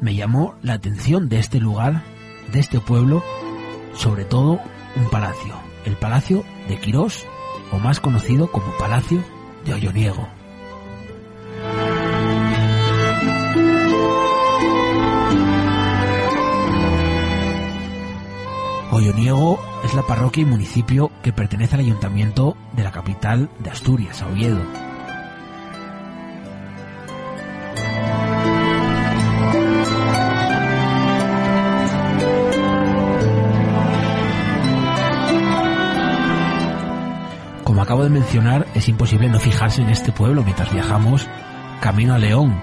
[0.00, 2.02] Me llamó la atención de este lugar,
[2.52, 3.22] de este pueblo,
[3.94, 4.60] sobre todo
[4.96, 5.54] un palacio,
[5.84, 7.26] el Palacio de Quirós,
[7.72, 9.22] o más conocido como Palacio
[9.64, 10.28] de Olloniego.
[18.92, 24.22] Olloniego es la parroquia y municipio que pertenece al ayuntamiento de la capital de Asturias,
[24.22, 24.62] Oviedo.
[38.06, 41.26] De mencionar, es imposible no fijarse en este pueblo mientras viajamos
[41.80, 42.60] camino a León,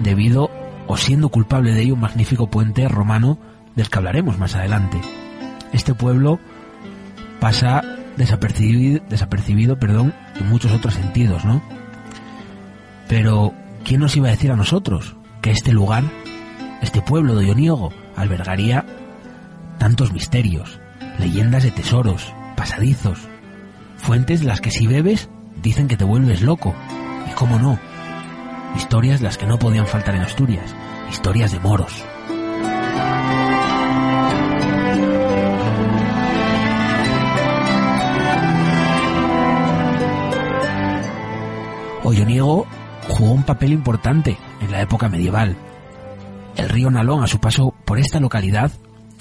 [0.00, 0.50] debido
[0.86, 3.38] o siendo culpable de ello un magnífico puente romano
[3.74, 5.00] del que hablaremos más adelante.
[5.72, 6.38] Este pueblo
[7.40, 7.82] pasa
[8.16, 11.62] desapercibido, desapercibido perdón, en muchos otros sentidos, ¿no?
[13.08, 13.52] Pero,
[13.84, 16.04] ¿quién nos iba a decir a nosotros que este lugar,
[16.80, 18.84] este pueblo de Olloniego, albergaría
[19.78, 20.80] tantos misterios,
[21.18, 23.28] leyendas de tesoros, pasadizos,
[24.04, 25.30] fuentes las que si bebes
[25.62, 26.74] dicen que te vuelves loco?
[27.26, 27.78] Y cómo no,
[28.76, 30.74] historias las que no podían faltar en Asturias,
[31.10, 32.04] historias de moros.
[42.02, 42.66] Olloniego
[43.08, 45.56] jugó un papel importante en la época medieval.
[46.56, 48.70] El río Nalón, a su paso por esta localidad,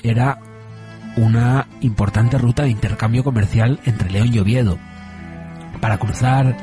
[0.04, 0.40] era
[1.16, 4.78] una importante ruta de intercambio comercial entre León y Oviedo.
[5.80, 6.56] Para cruzar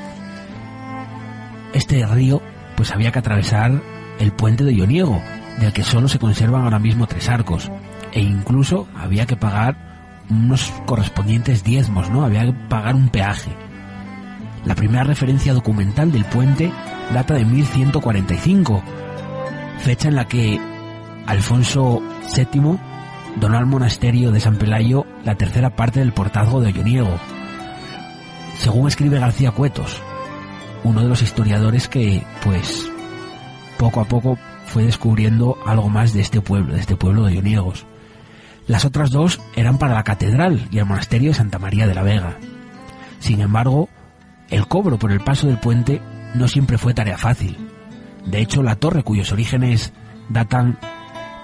[1.73, 2.43] este río,
[2.77, 3.81] pues había que atravesar
[4.19, 5.23] el puente de Olloniego,
[5.59, 7.71] del que solo se conservan ahora mismo tres arcos,
[8.13, 9.77] e incluso había que pagar
[10.29, 12.25] unos correspondientes diezmos, ¿no?
[12.25, 13.51] Había que pagar un peaje.
[14.65, 16.73] La primera referencia documental del puente
[17.13, 18.83] data de 1145,
[19.79, 20.61] fecha en la que
[21.27, 22.03] Alfonso
[22.37, 22.79] VII
[23.37, 27.19] donó al monasterio de San Pelayo la tercera parte del portazgo de Olloniego.
[28.59, 30.03] Según escribe García Cuetos,
[30.85, 32.91] uno de los historiadores que, pues,
[33.79, 37.87] poco a poco fue descubriendo algo más de este pueblo, de este pueblo de Olloniegos.
[38.67, 42.03] Las otras dos eran para la catedral y el monasterio de Santa María de la
[42.03, 42.37] Vega.
[43.19, 43.89] Sin embargo,
[44.49, 46.01] el cobro por el paso del puente
[46.35, 47.57] no siempre fue tarea fácil.
[48.27, 49.93] De hecho, la torre cuyos orígenes
[50.29, 50.79] datan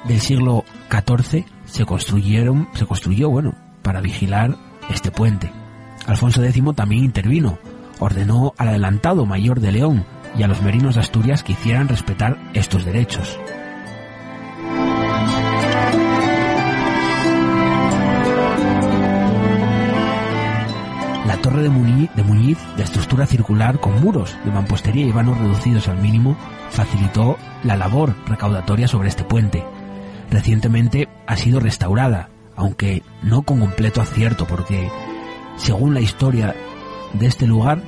[0.06, 4.56] del siglo XIV se construyeron, se construyó, bueno, para vigilar
[4.88, 5.50] este puente.
[6.06, 7.58] Alfonso X también intervino,
[7.98, 10.04] ordenó al adelantado mayor de León
[10.38, 13.38] y a los merinos de Asturias que hicieran respetar estos derechos.
[21.26, 25.38] La torre de Muñiz, de Muñiz, de estructura circular con muros de mampostería y vanos
[25.38, 26.36] reducidos al mínimo,
[26.70, 29.64] facilitó la labor recaudatoria sobre este puente.
[30.30, 34.90] Recientemente ha sido restaurada, aunque no con completo acierto, porque
[35.56, 36.54] según la historia
[37.12, 37.80] de este lugar,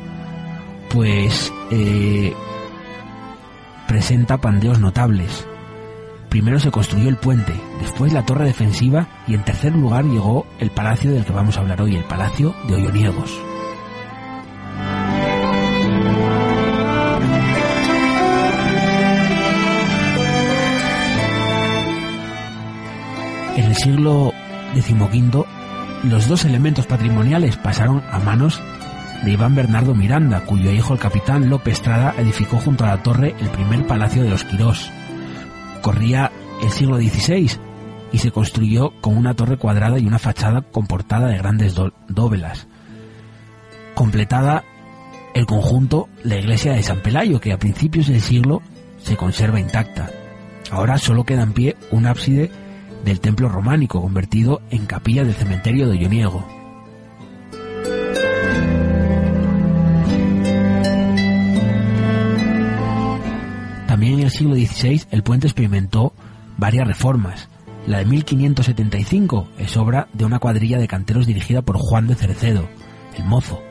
[0.90, 2.35] pues eh,
[3.86, 5.47] presenta pandeos notables.
[6.28, 10.70] Primero se construyó el puente, después la torre defensiva y en tercer lugar llegó el
[10.70, 13.47] palacio del que vamos a hablar hoy, el palacio de Olloniegos.
[23.78, 24.32] Siglo
[24.74, 25.44] XV,
[26.05, 28.60] los dos elementos patrimoniales pasaron a manos
[29.24, 33.34] de Iván Bernardo Miranda, cuyo hijo el capitán López Estrada edificó junto a la torre
[33.40, 34.90] el primer palacio de los Quirós.
[35.80, 36.32] Corría
[36.62, 37.50] el siglo XVI
[38.12, 41.74] y se construyó con una torre cuadrada y una fachada con portada de grandes
[42.09, 42.66] dóvelas.
[43.94, 44.64] Completada
[45.34, 48.60] el conjunto la iglesia de San Pelayo, que a principios del siglo
[49.02, 50.10] se conserva intacta.
[50.70, 52.50] Ahora solo queda en pie un ábside
[53.04, 56.44] del templo románico convertido en capilla del cementerio de Olloniego.
[63.86, 66.12] También en el siglo XVI el puente experimentó
[66.56, 67.48] varias reformas.
[67.86, 72.68] La de 1575 es obra de una cuadrilla de canteros dirigida por Juan de Cercedo,
[73.16, 73.62] el mozo,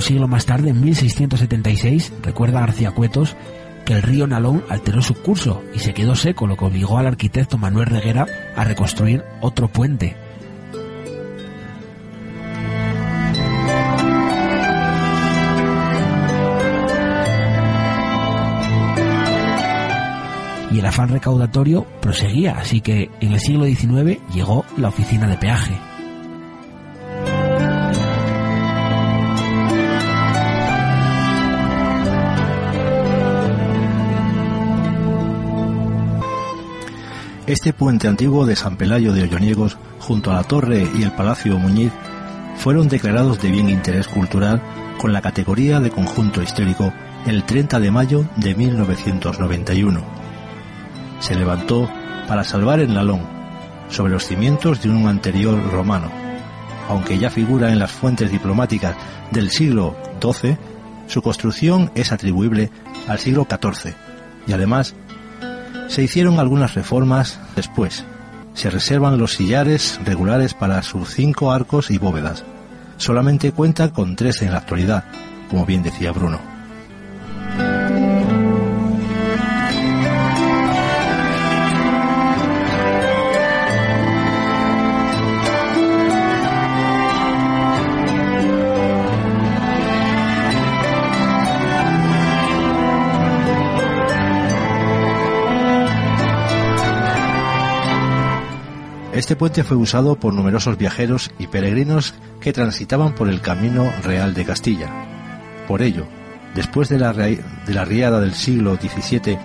[0.00, 3.36] Un siglo más tarde, en 1676, recuerda García Cuetos
[3.84, 7.06] que el río Nalón alteró su curso y se quedó seco, lo que obligó al
[7.06, 10.16] arquitecto Manuel Reguera a reconstruir otro puente.
[20.72, 25.36] Y el afán recaudatorio proseguía, así que en el siglo XIX llegó la oficina de
[25.36, 25.89] peaje.
[37.50, 41.58] Este puente antiguo de San Pelayo de Olloniegos, junto a la torre y el Palacio
[41.58, 41.90] Muñiz,
[42.54, 44.62] fueron declarados de bien interés cultural
[45.00, 46.92] con la categoría de conjunto histórico
[47.26, 50.00] el 30 de mayo de 1991.
[51.18, 51.90] Se levantó
[52.28, 53.26] para salvar el Nalón,
[53.88, 56.08] sobre los cimientos de un anterior romano.
[56.88, 58.94] Aunque ya figura en las fuentes diplomáticas
[59.32, 60.56] del siglo XII,
[61.08, 62.70] su construcción es atribuible
[63.08, 63.92] al siglo XIV
[64.46, 64.94] y además
[65.90, 68.04] se hicieron algunas reformas después.
[68.54, 72.44] Se reservan los sillares regulares para sus cinco arcos y bóvedas.
[72.96, 75.04] Solamente cuenta con tres en la actualidad,
[75.50, 76.49] como bien decía Bruno.
[99.30, 104.34] Este puente fue usado por numerosos viajeros y peregrinos que transitaban por el Camino Real
[104.34, 104.90] de Castilla.
[105.68, 106.08] Por ello,
[106.56, 109.38] después de la, riada del siglo XVII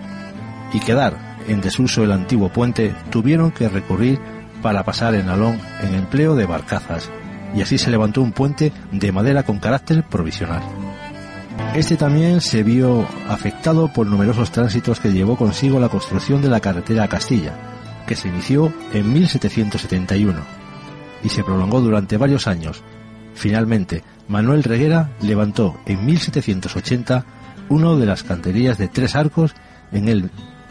[0.73, 4.19] y quedar en desuso el antiguo puente, tuvieron que recurrir
[4.63, 7.11] para pasar en Alón en empleo de barcazas,
[7.55, 10.63] y así se levantó un puente de madera con carácter provisional.
[11.75, 16.59] Este también se vio afectado por numerosos tránsitos que llevó consigo la construcción de la
[16.59, 17.74] carretera a Castilla,
[18.05, 20.39] que se inició en 1771
[21.23, 22.83] y se prolongó durante varios años.
[23.33, 27.25] Finalmente, Manuel Reguera levantó en 1780
[27.69, 29.55] uno de las canterías de tres arcos
[29.91, 30.29] en el,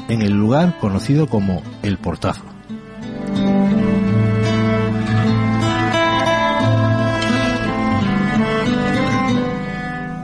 [0.09, 2.45] en el lugar conocido como El Portazo.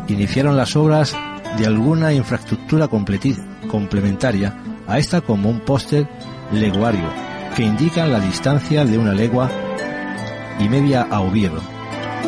[0.08, 1.16] Iniciaron las obras
[1.56, 4.56] de alguna infraestructura complementaria
[4.86, 6.08] a esta como un póster
[6.52, 7.08] leguario,
[7.56, 9.50] que indica la distancia de una legua
[10.58, 11.60] y media a Oviedo,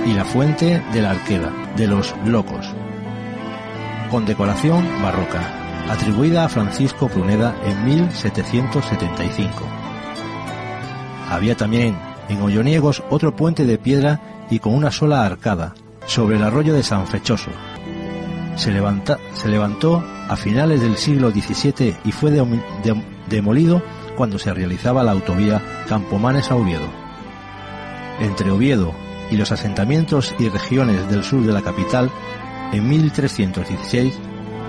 [0.07, 2.67] y la fuente de la Arqueda, de los Locos,
[4.11, 5.41] con decoración barroca,
[5.91, 9.53] atribuida a Francisco Pruneda en 1775.
[11.31, 11.97] Había también
[12.29, 15.75] en Olloniegos otro puente de piedra y con una sola arcada,
[16.07, 17.51] sobre el arroyo de San Fechoso.
[18.57, 22.31] Se, levanta, se levantó a finales del siglo XVII y fue
[23.29, 23.83] demolido
[24.17, 26.89] cuando se realizaba la autovía Campomanes a Oviedo.
[28.21, 28.93] Entre Oviedo
[29.31, 32.11] y los asentamientos y regiones del sur de la capital,
[32.73, 34.19] en 1316,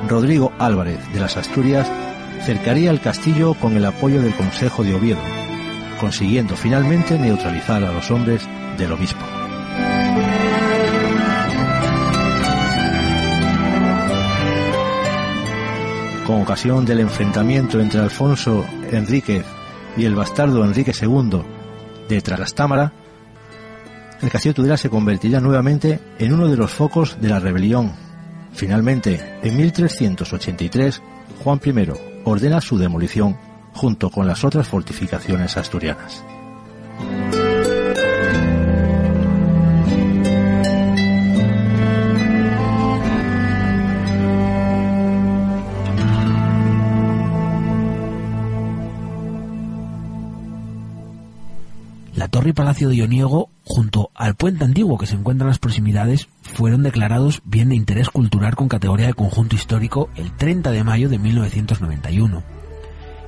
[0.08, 1.90] Rodrigo Álvarez de las Asturias
[2.44, 5.22] cercaría el castillo con el apoyo del Consejo de Oviedo,
[6.00, 8.48] consiguiendo finalmente neutralizar a los hombres
[8.78, 9.33] del obispo.
[16.26, 19.46] Con ocasión del enfrentamiento entre Alfonso Enríquez
[19.98, 21.42] y el bastardo Enrique II
[22.08, 22.94] de Trastámara,
[24.22, 27.92] el castillo Tudela se convertiría nuevamente en uno de los focos de la rebelión.
[28.54, 31.02] Finalmente, en 1383,
[31.44, 31.90] Juan I
[32.24, 33.38] ordena su demolición
[33.74, 36.24] junto con las otras fortificaciones asturianas.
[52.44, 56.28] Torre y palacio de Ioniego, junto al puente antiguo que se encuentra en las proximidades,
[56.42, 61.08] fueron declarados bien de interés cultural con categoría de conjunto histórico el 30 de mayo
[61.08, 62.44] de 1991.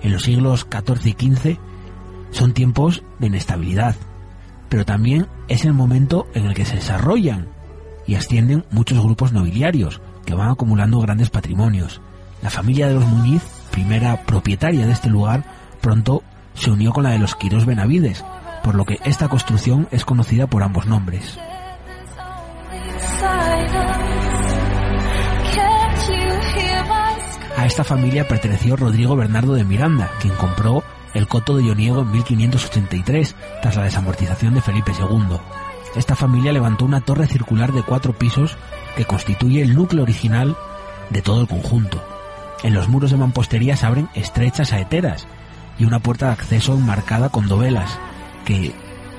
[0.02, 1.58] En los siglos XIV y XV
[2.32, 3.96] son tiempos de inestabilidad,
[4.68, 7.48] pero también es el momento en el que se desarrollan
[8.06, 12.02] y ascienden muchos grupos nobiliarios que van acumulando grandes patrimonios.
[12.44, 15.46] La familia de los Muñiz, primera propietaria de este lugar,
[15.80, 16.22] pronto
[16.54, 18.26] se unió con la de los Quirós Benavides,
[18.66, 21.38] por lo que esta construcción es conocida por ambos nombres.
[27.56, 30.84] A esta familia perteneció Rodrigo Bernardo de Miranda, quien compró
[31.14, 35.38] el coto de Ioniego en 1583, tras la desamortización de Felipe II.
[35.96, 38.58] Esta familia levantó una torre circular de cuatro pisos
[38.98, 40.58] que constituye el núcleo original
[41.12, 42.04] de todo el conjunto.
[42.64, 45.28] En los muros de mampostería se abren estrechas saeteras
[45.78, 48.00] y una puerta de acceso enmarcada con dovelas
[48.46, 48.74] que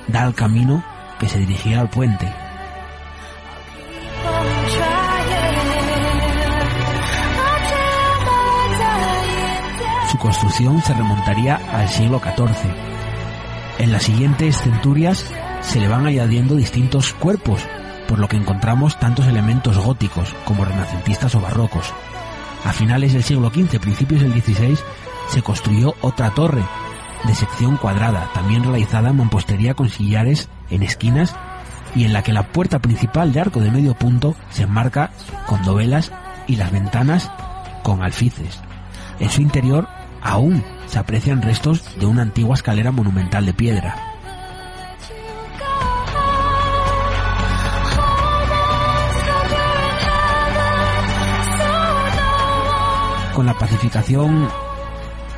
[0.07, 0.83] da al camino
[1.19, 2.33] que se dirigía al puente.
[10.11, 12.71] Su construcción se remontaría al siglo XIV.
[13.79, 15.25] En las siguientes centurias
[15.61, 17.61] se le van añadiendo distintos cuerpos,
[18.09, 21.93] por lo que encontramos tantos elementos góticos como renacentistas o barrocos.
[22.65, 24.79] A finales del siglo XV, principios del XVI,
[25.29, 26.63] se construyó otra torre
[27.27, 31.35] de sección cuadrada, también realizada en mampostería con sillares en esquinas
[31.95, 35.11] y en la que la puerta principal de arco de medio punto se enmarca
[35.47, 36.13] con dovelas
[36.47, 37.31] y las ventanas
[37.83, 38.61] con alfices.
[39.19, 39.89] En su interior
[40.23, 43.97] aún se aprecian restos de una antigua escalera monumental de piedra.
[53.35, 54.49] Con la pacificación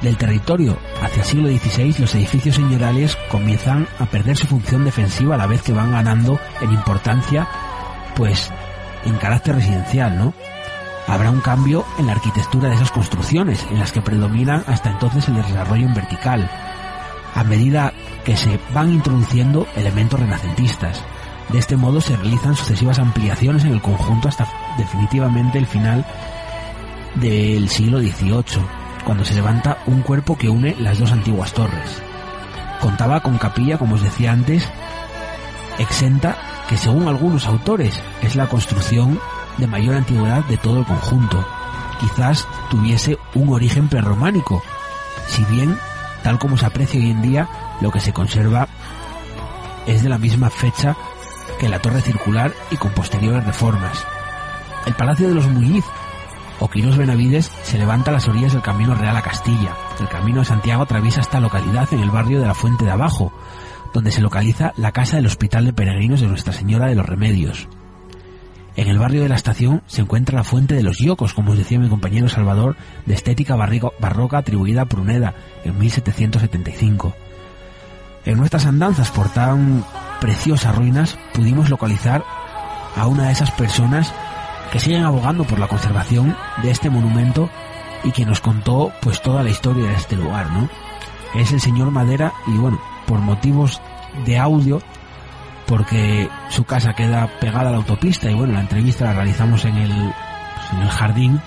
[0.02, 5.34] del territorio hacia el siglo XVI, los edificios señoriales comienzan a perder su función defensiva
[5.34, 7.48] a la vez que van ganando en importancia,
[8.14, 8.50] pues
[9.04, 10.34] en carácter residencial, ¿no?
[11.06, 15.26] Habrá un cambio en la arquitectura de esas construcciones, en las que predominan hasta entonces
[15.28, 16.50] el desarrollo en vertical,
[17.34, 17.92] a medida
[18.24, 21.02] que se van introduciendo elementos renacentistas.
[21.48, 24.46] De este modo se realizan sucesivas ampliaciones en el conjunto hasta
[24.76, 26.04] definitivamente el final
[27.14, 28.60] del siglo XVIII,
[29.08, 32.02] cuando se levanta un cuerpo que une las dos antiguas torres.
[32.78, 34.68] Contaba con capilla, como os decía antes,
[35.78, 36.36] exenta,
[36.68, 39.18] que según algunos autores es la construcción
[39.56, 41.42] de mayor antigüedad de todo el conjunto.
[41.98, 44.62] Quizás tuviese un origen prerrománico,
[45.26, 45.78] si bien,
[46.22, 47.48] tal como se aprecia hoy en día,
[47.80, 48.68] lo que se conserva
[49.86, 50.94] es de la misma fecha
[51.58, 54.04] que la torre circular y con posteriores reformas.
[54.84, 55.86] El Palacio de los Muñiz
[56.60, 59.76] o Quirós Benavides se levanta a las orillas del Camino Real a Castilla.
[60.00, 63.32] El Camino de Santiago atraviesa esta localidad en el barrio de la Fuente de Abajo,
[63.92, 67.68] donde se localiza la casa del Hospital de Peregrinos de Nuestra Señora de los Remedios.
[68.76, 71.58] En el barrio de la estación se encuentra la Fuente de los Yocos, como os
[71.58, 72.76] decía mi compañero Salvador,
[73.06, 77.14] de estética barroca atribuida a Pruneda en 1775.
[78.24, 79.84] En nuestras andanzas por tan
[80.20, 82.24] preciosas ruinas pudimos localizar
[82.96, 84.12] a una de esas personas
[84.72, 87.48] que siguen abogando por la conservación de este monumento
[88.04, 90.68] y que nos contó pues toda la historia de este lugar, ¿no?
[91.34, 93.80] Es el señor Madera y bueno, por motivos
[94.24, 94.80] de audio,
[95.66, 99.76] porque su casa queda pegada a la autopista y bueno, la entrevista la realizamos en
[99.76, 101.40] el, pues, en el jardín,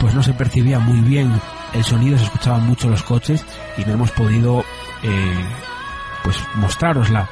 [0.00, 1.40] pues no se percibía muy bien
[1.72, 3.44] el sonido, se escuchaban mucho los coches
[3.76, 4.64] y no hemos podido
[5.02, 5.44] eh,
[6.22, 7.28] pues mostrarosla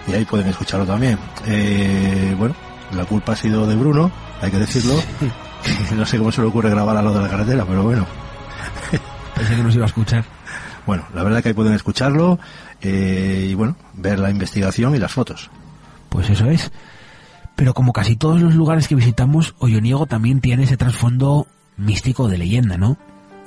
[0.08, 1.20] y ahí pueden escucharlo también.
[1.46, 2.56] Eh, bueno,
[2.94, 4.10] la culpa ha sido de Bruno,
[4.42, 4.94] hay que decirlo.
[5.96, 8.08] no sé cómo se le ocurre grabar a lo de la carretera, pero bueno.
[9.36, 10.24] Pensé que nos iba a escuchar.
[10.86, 12.40] Bueno, la verdad que ahí pueden escucharlo
[12.82, 15.50] eh, y bueno, ver la investigación y las fotos.
[16.08, 16.72] Pues eso es.
[17.58, 22.38] Pero como casi todos los lugares que visitamos, Olloniego también tiene ese trasfondo místico de
[22.38, 22.98] leyenda, ¿no?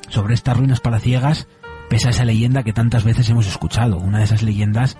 [0.08, 1.46] Sobre estas ruinas palaciegas
[1.88, 4.96] pesa esa leyenda que tantas veces hemos escuchado, una de esas leyendas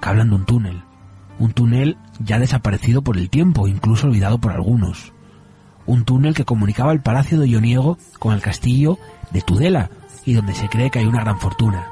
[0.00, 0.82] que hablan de un túnel.
[1.38, 5.12] Un túnel ya desaparecido por el tiempo, incluso olvidado por algunos.
[5.84, 8.98] Un túnel que comunicaba el palacio de Olloniego con el castillo
[9.30, 9.90] de Tudela
[10.24, 11.86] y donde se cree que hay una gran fortuna.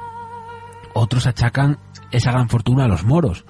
[0.95, 1.77] Otros achacan
[2.09, 3.45] esa gran fortuna a los moros,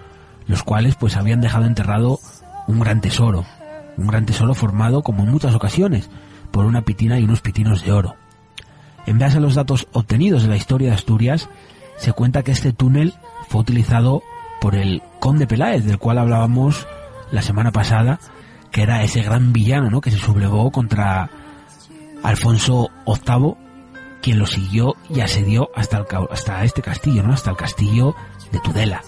[0.46, 2.20] los cuales pues habían dejado enterrado
[2.68, 3.46] un gran tesoro,
[3.98, 6.10] un gran tesoro formado, como en muchas ocasiones,
[6.52, 8.16] por una pitina y unos pitinos de oro.
[9.06, 11.50] En base a los datos obtenidos de la historia de Asturias,
[11.98, 13.14] se cuenta que este túnel
[13.50, 14.24] fue utilizado
[14.62, 16.88] por el conde Peláez, del cual hablábamos
[17.32, 18.20] la semana pasada,
[18.72, 20.02] que era ese gran villano, ¿no?
[20.02, 21.30] Que se sublevó contra
[22.24, 23.56] Alfonso VIII,
[24.22, 27.34] quien lo siguió y asedió hasta, el, hasta este castillo, ¿no?
[27.34, 28.16] Hasta el castillo
[28.52, 29.02] de Tudela.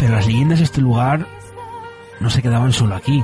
[0.00, 1.26] Pero las leyendas de este lugar
[2.20, 3.22] no se quedaban solo aquí,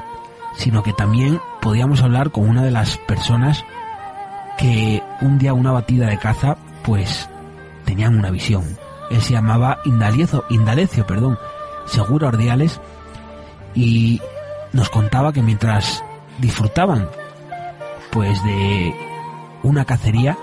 [0.56, 3.64] sino que también podíamos hablar con una de las personas
[4.58, 7.30] que un día una batida de caza, pues
[7.86, 8.76] tenían una visión.
[9.10, 11.38] Él se llamaba Indalecio, Indalecio perdón,
[11.86, 12.78] Segura Ordiales,
[13.74, 14.20] y
[14.74, 16.04] nos contaba que mientras
[16.38, 17.08] disfrutaban
[18.10, 18.94] pues de
[19.62, 20.36] una cacería,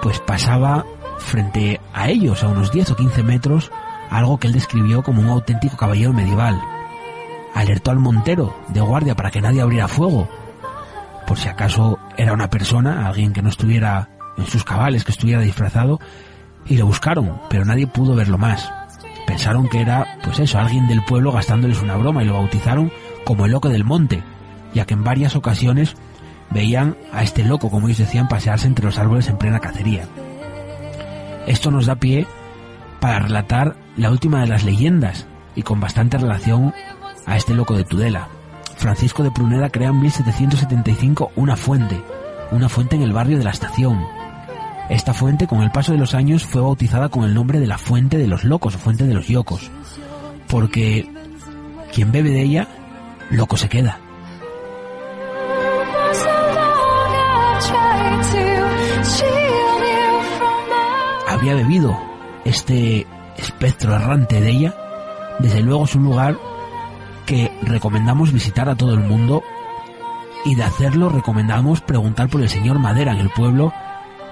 [0.00, 0.86] pues pasaba
[1.18, 3.72] frente a ellos, a unos 10 o 15 metros,
[4.10, 6.60] algo que él describió como un auténtico caballero medieval.
[7.54, 10.28] Alertó al montero de guardia para que nadie abriera fuego,
[11.28, 14.08] por si acaso era una persona, alguien que no estuviera
[14.38, 16.00] en sus cabales, que estuviera disfrazado,
[16.64, 18.72] y lo buscaron, pero nadie pudo verlo más.
[19.26, 22.90] Pensaron que era, pues eso, alguien del pueblo gastándoles una broma y lo bautizaron
[23.24, 24.22] como el loco del monte,
[24.72, 25.96] ya que en varias ocasiones
[26.48, 30.08] veían a este loco, como ellos decían, pasearse entre los árboles en plena cacería.
[31.46, 32.26] Esto nos da pie
[33.00, 35.26] para relatar la última de las leyendas
[35.56, 36.72] y con bastante relación
[37.26, 38.28] a este loco de Tudela.
[38.76, 42.00] Francisco de Pruneda crea en 1775 una fuente,
[42.52, 44.06] una fuente en el barrio de la estación.
[44.88, 47.76] Esta fuente con el paso de los años fue bautizada con el nombre de la
[47.76, 49.68] fuente de los locos o fuente de los yocos,
[50.46, 51.10] porque
[51.92, 52.68] quien bebe de ella,
[53.30, 53.98] loco se queda.
[61.28, 61.98] Había bebido
[62.44, 63.06] este
[63.38, 64.74] espectro errante de ella,
[65.38, 66.36] desde luego es un lugar
[67.24, 69.42] que recomendamos visitar a todo el mundo
[70.44, 73.72] y de hacerlo recomendamos preguntar por el señor Madera en el pueblo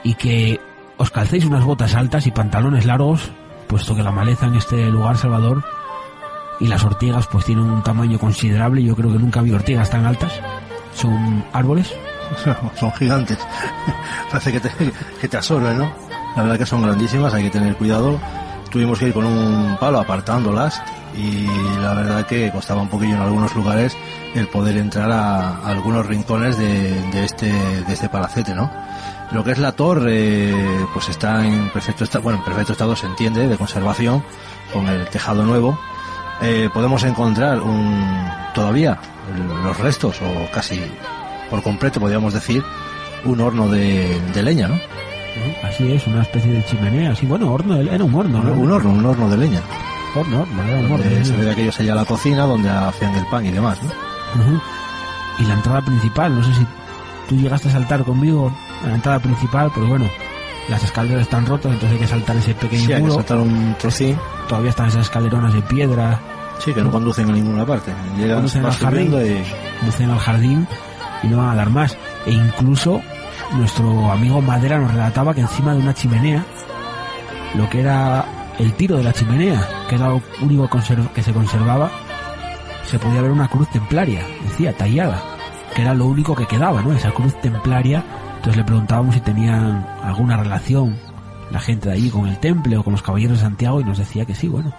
[0.02, 0.60] y que
[0.96, 3.30] os calcéis unas botas altas y pantalones largos,
[3.66, 5.62] puesto que la maleza en este lugar, Salvador,
[6.60, 10.06] y las ortigas pues tienen un tamaño considerable, yo creo que nunca vi ortigas tan
[10.06, 10.32] altas,
[10.94, 11.92] son árboles.
[12.74, 13.38] Son gigantes,
[14.32, 14.68] parece que te,
[15.20, 15.92] que ¿no?
[16.34, 18.18] La verdad que son grandísimas, hay que tener cuidado.
[18.70, 20.82] Tuvimos que ir con un palo apartándolas
[21.16, 21.46] y
[21.80, 23.96] la verdad que costaba un poquillo en algunos lugares
[24.34, 28.70] el poder entrar a, algunos rincones de, este de este palacete, ¿no?
[29.32, 30.54] Lo que es la torre,
[30.92, 34.22] pues está en perfecto estado, bueno, en perfecto estado se entiende, de conservación,
[34.72, 35.78] con el tejado nuevo.
[36.42, 38.98] Eh, podemos encontrar un, todavía
[39.64, 40.80] los restos, o casi
[41.50, 42.62] por completo podríamos decir,
[43.24, 44.78] un horno de, de leña, ¿no?
[45.62, 48.52] Así es, una especie de chimenea, así, bueno, horno, era un horno, ¿no?
[48.52, 49.60] Un horno, un horno de leña.
[50.14, 51.24] Horno, horno, era un horno.
[51.24, 53.90] Se ve que aquello sería la cocina donde hacían el pan y demás, ¿no?
[55.38, 56.66] Y la entrada principal, no sé si
[57.28, 58.52] tú llegaste a saltar conmigo
[58.84, 60.06] a la entrada principal, pues bueno,
[60.68, 63.12] las escaleras están rotas, entonces hay que saltar ese pequeño sí, hay muro.
[63.14, 64.16] que saltar un trocín.
[64.48, 66.20] Todavía están esas escaleronas de piedra.
[66.58, 67.92] Sí, que no conducen a ninguna parte.
[68.16, 69.78] Llegan Conducen al jardín, y...
[69.78, 70.66] conducen al jardín
[71.22, 71.96] y no van a dar más.
[72.24, 73.02] E incluso
[73.54, 76.44] nuestro amigo Madera nos relataba que encima de una chimenea,
[77.54, 78.24] lo que era
[78.58, 80.68] el tiro de la chimenea, que era lo único
[81.14, 81.90] que se conservaba,
[82.86, 85.22] se podía ver una cruz templaria, decía, tallada,
[85.74, 86.92] que era lo único que quedaba, ¿no?
[86.92, 88.02] Esa cruz templaria.
[88.36, 90.96] Entonces le preguntábamos si tenían alguna relación
[91.50, 93.98] la gente de allí con el temple o con los caballeros de Santiago y nos
[93.98, 94.72] decía que sí, bueno,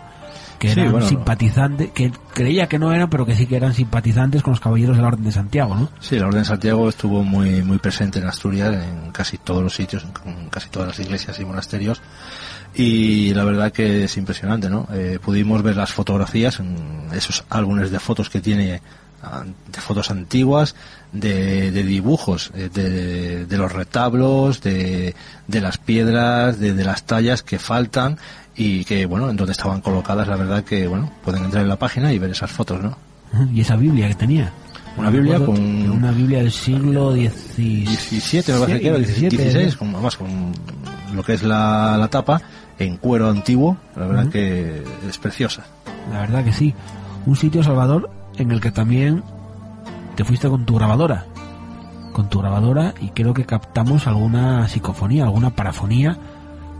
[0.57, 1.07] que Sí, eran bueno.
[1.07, 4.95] simpatizantes, que creía que no eran, pero que sí que eran simpatizantes con los caballeros
[4.95, 5.89] de la Orden de Santiago, ¿no?
[5.99, 9.73] Sí, la Orden de Santiago estuvo muy muy presente en Asturias, en casi todos los
[9.75, 12.01] sitios, en casi todas las iglesias y monasterios.
[12.75, 14.87] Y la verdad que es impresionante, ¿no?
[14.93, 16.61] Eh, pudimos ver las fotografías,
[17.13, 18.81] esos álbumes de fotos que tiene,
[19.71, 20.75] de fotos antiguas,
[21.11, 25.15] de, de dibujos, eh, de, de los retablos, de,
[25.47, 28.19] de las piedras, de, de las tallas que faltan
[28.57, 31.75] y que, bueno, en donde estaban colocadas, la verdad que, bueno, pueden entrar en la
[31.77, 32.97] página y ver esas fotos, ¿no?
[33.33, 34.51] Ujú, Y esa Biblia que tenía.
[34.97, 37.85] Una Biblia con- Una Biblia del siglo XVII.
[37.85, 40.27] 17 me parece que era, 16, con, además con
[41.13, 42.41] lo que es la, la tapa
[42.79, 45.63] en cuero antiguo, la verdad que es preciosa.
[46.11, 46.73] La verdad que sí.
[47.27, 49.21] Un sitio, Salvador, en el que también
[50.15, 51.25] te fuiste con tu grabadora.
[52.13, 56.17] Con tu grabadora y creo que captamos alguna psicofonía, alguna parafonía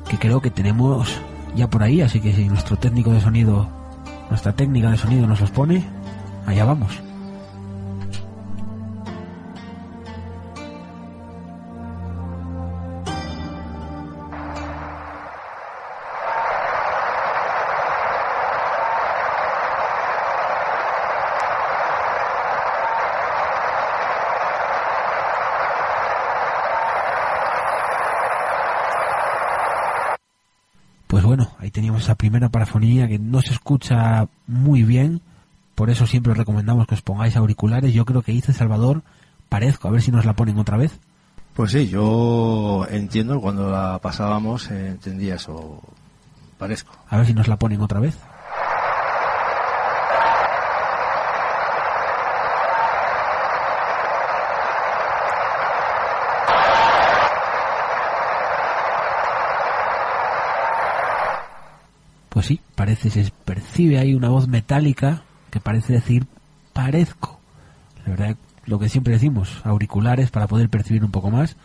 [0.09, 1.09] que creo que tenemos
[1.57, 2.01] ya por ahí.
[2.01, 3.67] Así que si nuestro técnico de sonido,
[4.29, 5.83] nuestra técnica de sonido nos los pone,
[6.45, 7.06] allá vamos.
[32.27, 35.21] Primera parafonía que no se escucha muy bien,
[35.75, 37.93] por eso siempre os recomendamos que os pongáis auriculares.
[37.93, 39.01] Yo creo que dice Salvador,
[39.47, 40.99] parezco, a ver si nos la ponen otra vez.
[41.53, 45.81] Pues sí, yo entiendo, cuando la pasábamos eh, entendía eso,
[46.57, 46.91] parezco.
[47.07, 48.17] A ver si nos la ponen otra vez.
[62.47, 66.25] Sí, parece, se percibe ahí una voz metálica que parece decir
[66.71, 67.39] parezco.
[68.05, 71.57] La verdad, lo que siempre decimos, auriculares para poder percibir un poco más.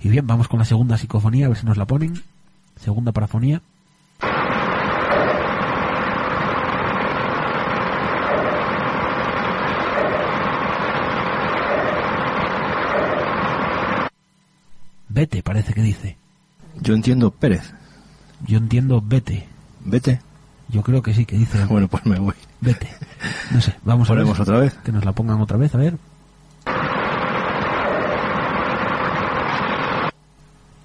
[0.00, 2.22] Y bien, vamos con la segunda psicofonía, a ver si nos la ponen.
[2.76, 3.62] Segunda parafonía.
[15.08, 16.18] Vete, parece que dice.
[16.82, 17.72] Yo entiendo Pérez.
[18.46, 19.55] Yo entiendo vete.
[19.86, 20.20] Vete.
[20.68, 22.34] Yo creo que sí, que dice Bueno, pues me voy.
[22.60, 22.88] vete.
[23.52, 24.24] No sé, vamos a ver.
[24.24, 24.74] Otra vez.
[24.84, 25.96] Que nos la pongan otra vez, a ver.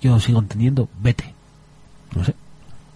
[0.02, 1.34] Yo sigo entendiendo vete.
[2.16, 2.36] No sé.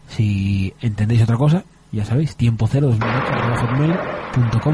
[0.09, 4.71] Si entendéis otra cosa, ya sabéis, tiempo cero 2008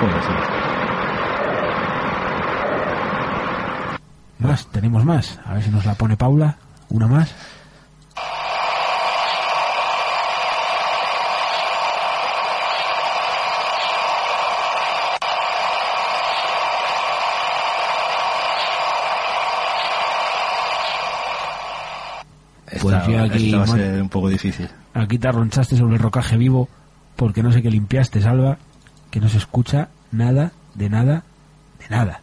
[0.00, 0.32] Pues sí.
[4.38, 5.38] Más, tenemos más.
[5.44, 6.56] A ver si nos la pone Paula.
[6.90, 7.34] Una más.
[22.66, 24.68] Pues Esta, yo aquí, esta va a man- ser un poco difícil.
[24.94, 26.68] Aquí te arronchaste sobre el rocaje vivo
[27.14, 28.58] porque no sé qué limpiaste, Salva,
[29.10, 31.22] que no se escucha nada, de nada,
[31.78, 32.20] de nada.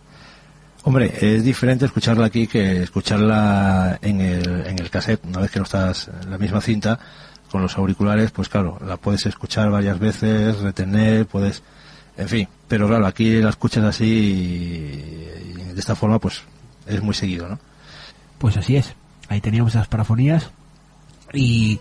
[0.85, 5.26] Hombre, es diferente escucharla aquí que escucharla en el, en el cassette.
[5.26, 6.99] Una vez que no estás en la misma cinta,
[7.53, 11.61] con los auriculares, pues claro, la puedes escuchar varias veces, retener, puedes...
[12.18, 16.41] En fin, pero claro, aquí la escuchas así y, de esta forma, pues
[16.88, 17.60] es muy seguido, ¿no?
[18.39, 18.95] Pues así es.
[19.30, 20.51] Ahí teníamos esas parafonías.
[21.31, 21.80] Y.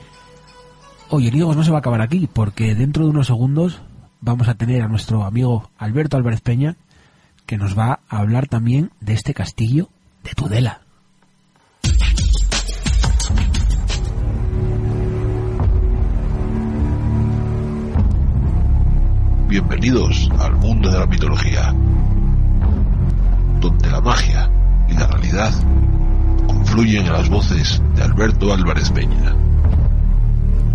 [1.08, 3.80] Oye, Diego, no se va a acabar aquí, porque dentro de unos segundos
[4.20, 6.76] vamos a tener a nuestro amigo Alberto Álvarez Peña,
[7.52, 9.90] que nos va a hablar también de este castillo
[10.24, 10.80] de Tudela.
[19.48, 21.74] Bienvenidos al mundo de la mitología,
[23.60, 24.50] donde la magia
[24.88, 25.52] y la realidad
[26.46, 29.34] confluyen en las voces de Alberto Álvarez Peña.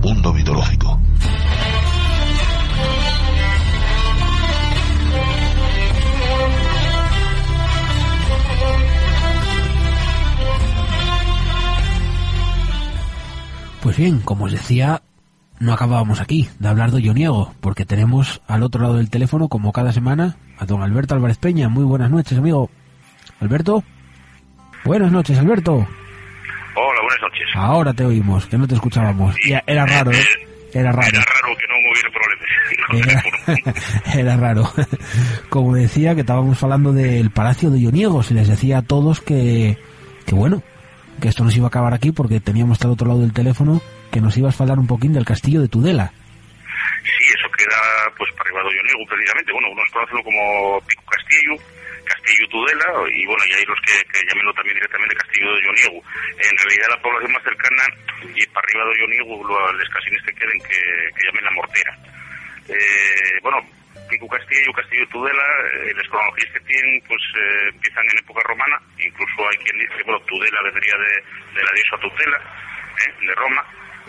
[0.03, 0.99] Mundo mitológico.
[13.81, 15.01] Pues bien, como os decía,
[15.59, 19.71] no acabábamos aquí de hablar de Yoniego, porque tenemos al otro lado del teléfono, como
[19.71, 21.69] cada semana, a don Alberto Álvarez Peña.
[21.69, 22.69] Muy buenas noches, amigo.
[23.39, 23.83] Alberto.
[24.83, 25.73] Buenas noches, Alberto.
[25.73, 27.47] Hola, buenas noches.
[27.55, 29.35] Ahora te oímos, que no te escuchábamos.
[29.45, 30.25] Y era raro, ¿eh?
[30.73, 31.07] Era raro.
[31.07, 32.47] Era raro que no hubiera problemas.
[34.13, 34.71] Era, era raro.
[35.49, 38.23] Como decía, que estábamos hablando del Palacio de Ioniego.
[38.23, 39.77] Se les decía a todos que,
[40.25, 40.63] que bueno,
[41.21, 43.81] que esto nos iba a acabar aquí porque teníamos al otro lado del teléfono
[44.11, 46.11] que nos ibas a hablar un poquín del castillo de Tudela.
[47.03, 47.79] Sí, eso queda
[48.17, 49.51] pues para arriba de Ioniego, precisamente.
[49.51, 51.53] Bueno, unos conocen como Pico Castillo,
[52.05, 55.99] Castillo Tudela, y bueno, y hay los que, que también directamente Castillo de Ioniego.
[56.37, 57.83] En realidad la población más cercana
[58.35, 60.79] y para arriba de Ioniego, los casines que queden que,
[61.15, 61.93] que llamen la Mortera.
[62.67, 63.57] Eh, bueno,
[64.07, 68.41] Pico Castillo, Castillo de Tudela, eh, las cronologías que tienen pues eh, empiezan en época
[68.45, 71.13] romana, incluso hay quien dice que bueno, Tudela vendría de,
[71.53, 73.63] de la diosa Tutela, eh, de Roma,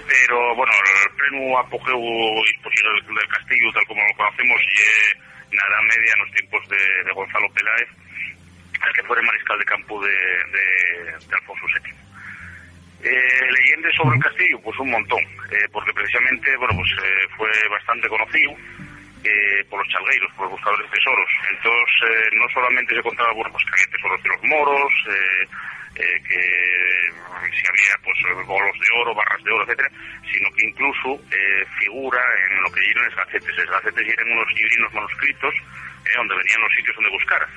[0.06, 1.98] pero bueno, el pleno apogeo
[2.46, 6.32] exposición del, del castillo, tal como lo conocemos, y en la Edad Media, en los
[6.32, 7.88] tiempos de, de Gonzalo Peláez,
[8.86, 11.98] el que fuera mariscal de campo de, de, de Alfonso VII.
[13.00, 17.50] Eh, leyendas sobre el castillo, pues un montón, eh, porque precisamente, bueno, pues eh, fue
[17.70, 18.56] bastante conocido
[19.24, 21.30] eh, por los chalgueiros, por los buscadores de tesoros.
[21.50, 25.48] Entonces, eh, no solamente se contaba, bueno, pues tesoros de los moros, eh,
[25.96, 29.90] eh, que si había, pues, bolos de oro, barras de oro, etcétera,
[30.32, 33.56] sino que incluso eh, figura en lo que dieron los gacetes.
[33.56, 37.48] Los gacetes eran unos librinos manuscritos eh, donde venían los sitios donde buscar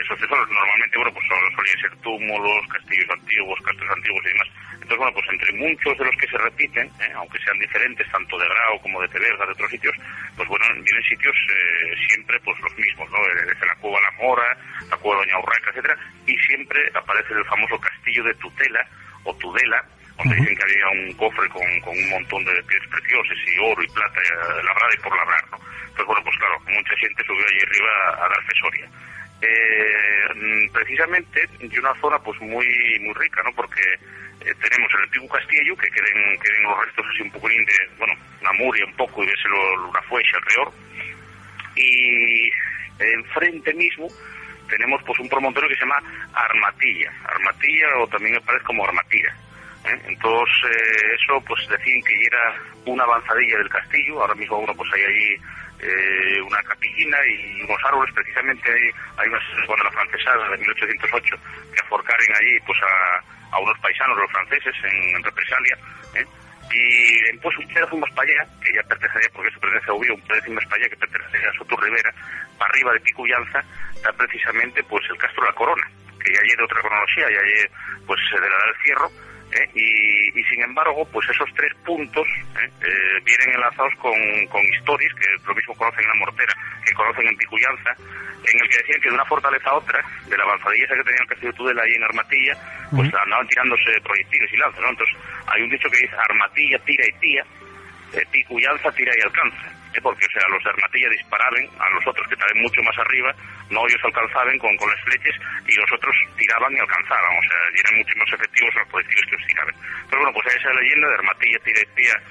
[0.00, 0.48] esos tesoros.
[0.50, 4.48] Normalmente, bueno, pues sol- solían ser túmulos, castillos antiguos, castros antiguos y demás.
[4.74, 8.38] Entonces, bueno, pues entre muchos de los que se repiten, eh, aunque sean diferentes, tanto
[8.38, 9.94] de Grau como de Teberga, de otros sitios,
[10.36, 13.18] pues bueno, vienen sitios eh, siempre pues los mismos, ¿no?
[13.18, 14.56] Eh, Desde la Cueva La Mora,
[14.90, 15.96] la Cueva Doña Urraca, etcétera,
[16.26, 18.84] y siempre aparece el famoso castillo de Tutela
[19.24, 19.84] o Tudela,
[20.18, 23.82] donde dicen que había un cofre con, con un montón de piedras preciosas y oro
[23.82, 25.58] y plata eh, labrada y por labrar, ¿no?
[25.94, 28.88] Pues bueno, pues claro, mucha gente subió allí arriba a, dar fesoria.
[29.42, 32.66] Eh, mm, precisamente de una zona pues muy
[33.00, 33.52] muy rica, ¿no?
[33.54, 33.82] Porque
[34.40, 37.56] eh, tenemos el antiguo castillo, que queden, queden los restos así un poco de,
[37.98, 39.44] bueno, una muria un poco y ves
[39.90, 40.72] una fuecha alrededor.
[41.74, 42.50] Y
[42.98, 44.08] enfrente mismo
[44.68, 46.02] tenemos pues un promontorio que se llama
[46.32, 49.34] Armatilla, Armatilla o también me parece como Armatilla.
[49.84, 50.00] ¿eh?
[50.06, 52.54] Entonces eh, eso pues decían que era
[52.86, 55.36] una avanzadilla del castillo, ahora mismo uno pues hay ahí
[55.82, 61.36] eh, una capillina y unos árboles, precisamente hay, hay unas cuando la francesada de 1808
[61.74, 65.76] que aforcaren allí pues a, unos paisanos los franceses en, represalia,
[66.72, 70.64] y después un fuimos para allá, que ya pertenecía, porque eso pertenece a un más
[70.64, 72.14] para allá que pertenece a Soto Rivera,
[72.56, 73.62] para arriba de Picuyanza,
[73.94, 75.82] está precisamente pues el Castro La Corona,
[76.18, 77.68] que ya de otra cronología, ya hay
[78.06, 79.10] pues de la edad del Cierro,
[79.54, 80.32] ¿eh?
[80.34, 82.68] y, sin embargo, pues esos tres puntos ¿eh?
[82.80, 84.12] Eh, vienen enlazados con,
[84.48, 86.54] con historias que lo mismo conocen en la mortera,
[86.84, 90.36] que conocen en Picuyanza, en el que decían que de una fortaleza a otra, de
[90.36, 92.54] la avanzadilla que tenía el castillo de Tudela ahí en Armatilla,
[92.90, 94.90] pues andaban tirándose proyectiles y lanzas, ¿no?
[94.90, 95.16] Entonces,
[95.46, 97.44] hay un dicho que dice Armatilla tira y tía,
[98.30, 102.34] Picuyanza tira y alcanza porque o sea, los de Armatilla disparaban a los otros que
[102.34, 103.34] estaban mucho más arriba,
[103.68, 105.36] no ellos alcanzaban con, con las flechas
[105.66, 109.36] y los otros tiraban y alcanzaban, o sea, eran mucho más efectivos los proyectiles que
[109.36, 109.74] os tiraban.
[110.08, 112.22] Pero bueno, pues esa leyenda de Armatilla tira y tira,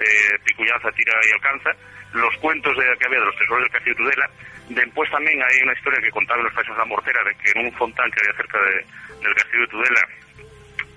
[0.00, 1.70] eh, Picuyanza tira y alcanza,
[2.12, 4.30] los cuentos de, que había de los tesoros del castillo de Tudela,
[4.70, 7.66] después también hay una historia que contaban los países de la mortera de que en
[7.66, 10.02] un fontán que había cerca del castillo de Tudela,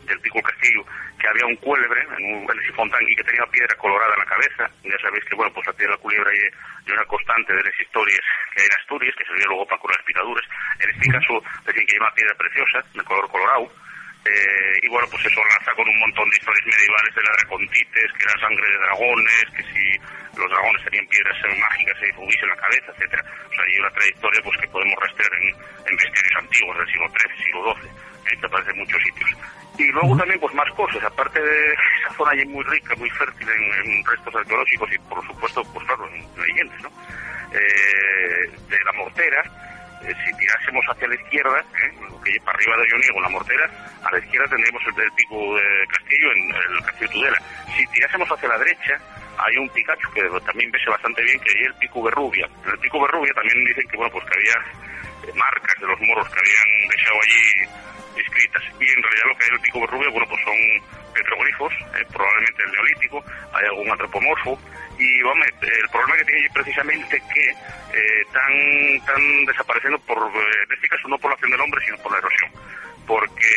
[0.05, 0.85] del Pico Castillo,
[1.19, 4.63] que había un cuélebre en un fontán y que tenía piedra colorada en la cabeza.
[4.83, 8.21] Ya sabéis que, bueno, pues la piedra culebra y, una constante de las historias
[8.53, 10.45] que hay en Asturias, que servía luego para curar piraduras.
[10.79, 13.71] En este caso, decían que lleva piedra preciosa, de color colorado.
[14.25, 18.11] Eh, y bueno, pues eso lanza con un montón de historias medievales de la dracontites,
[18.13, 19.85] que era sangre de dragones, que si
[20.37, 23.23] los dragones tenían piedras mágicas se hubiese en la cabeza, etcétera.
[23.23, 25.47] O sea, hay una trayectoria pues que podemos rastrear en,
[25.87, 29.29] en bestiarios antiguos del siglo XIII, siglo XII, eh, que aparece en muchos sitios.
[29.77, 33.47] Y luego también pues más cosas, aparte de esa zona allí muy rica, muy fértil
[33.49, 36.89] en, restos arqueológicos y por supuesto, pues claro, en, leyendas, ¿no?
[37.53, 39.41] Eh, de la mortera,
[40.03, 41.91] eh, si tirásemos hacia la izquierda, ¿eh?
[42.23, 43.69] que para arriba de Yoniego, la mortera,
[44.03, 47.41] a la izquierda tendríamos el, pico de Castillo, en el Castillo Tudela.
[47.75, 48.99] Si tirásemos hacia la derecha,
[49.37, 52.47] hay un Pikachu que también ves bastante bien, que es el pico Berrubia.
[52.65, 54.55] En el pico Berrubia también dicen que, bueno, pues que había
[55.35, 57.83] marcas de los moros que habían dejado allí
[58.19, 58.63] escritas.
[58.79, 62.05] Y en realidad lo que hay en el pico rubio, bueno, pues son petroglifos, eh,
[62.11, 63.23] probablemente el neolítico,
[63.53, 64.59] hay algún antropomorfo,
[64.97, 70.87] y vamos, el problema que tiene precisamente que eh, están, desapareciendo por, eh, en este
[70.89, 72.51] caso no por la acción del hombre, sino por la erosión.
[73.05, 73.51] Porque,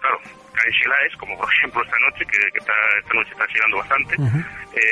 [0.00, 0.20] claro,
[0.52, 4.44] caen xelaes, como por ejemplo esta noche, que, esta noche está llegando bastante, uh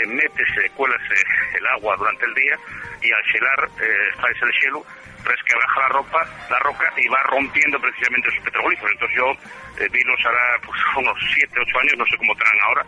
[0.06, 1.14] métese, cuélase
[1.58, 2.56] el agua durante el día,
[3.02, 4.84] y al xelar, eh, el hielo,
[5.24, 6.20] resquebraja la ropa,
[6.50, 8.90] la roca y va rompiendo precisamente esos petroglifos.
[8.90, 9.28] Entonces yo
[9.82, 12.84] eh, vi los hará pues, unos 7, 8 años, no sé cómo estarán ahora,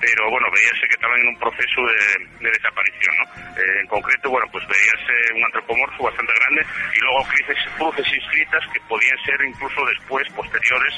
[0.00, 3.24] pero bueno, veíase que estaban en un proceso de, desaparición, ¿no?
[3.58, 6.62] Eh, en concreto, bueno, pues veíase un antropomorfo bastante grande
[6.94, 10.94] y luego cruces, cruces inscritas que podían ser incluso después, posteriores,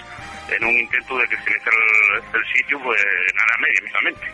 [0.51, 1.71] en un intento de crecimiento
[2.33, 4.27] del, sitio pues, en la media mismamente.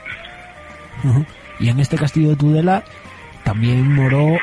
[1.61, 2.85] Y en este castillo de Tudela
[3.45, 4.39] también moró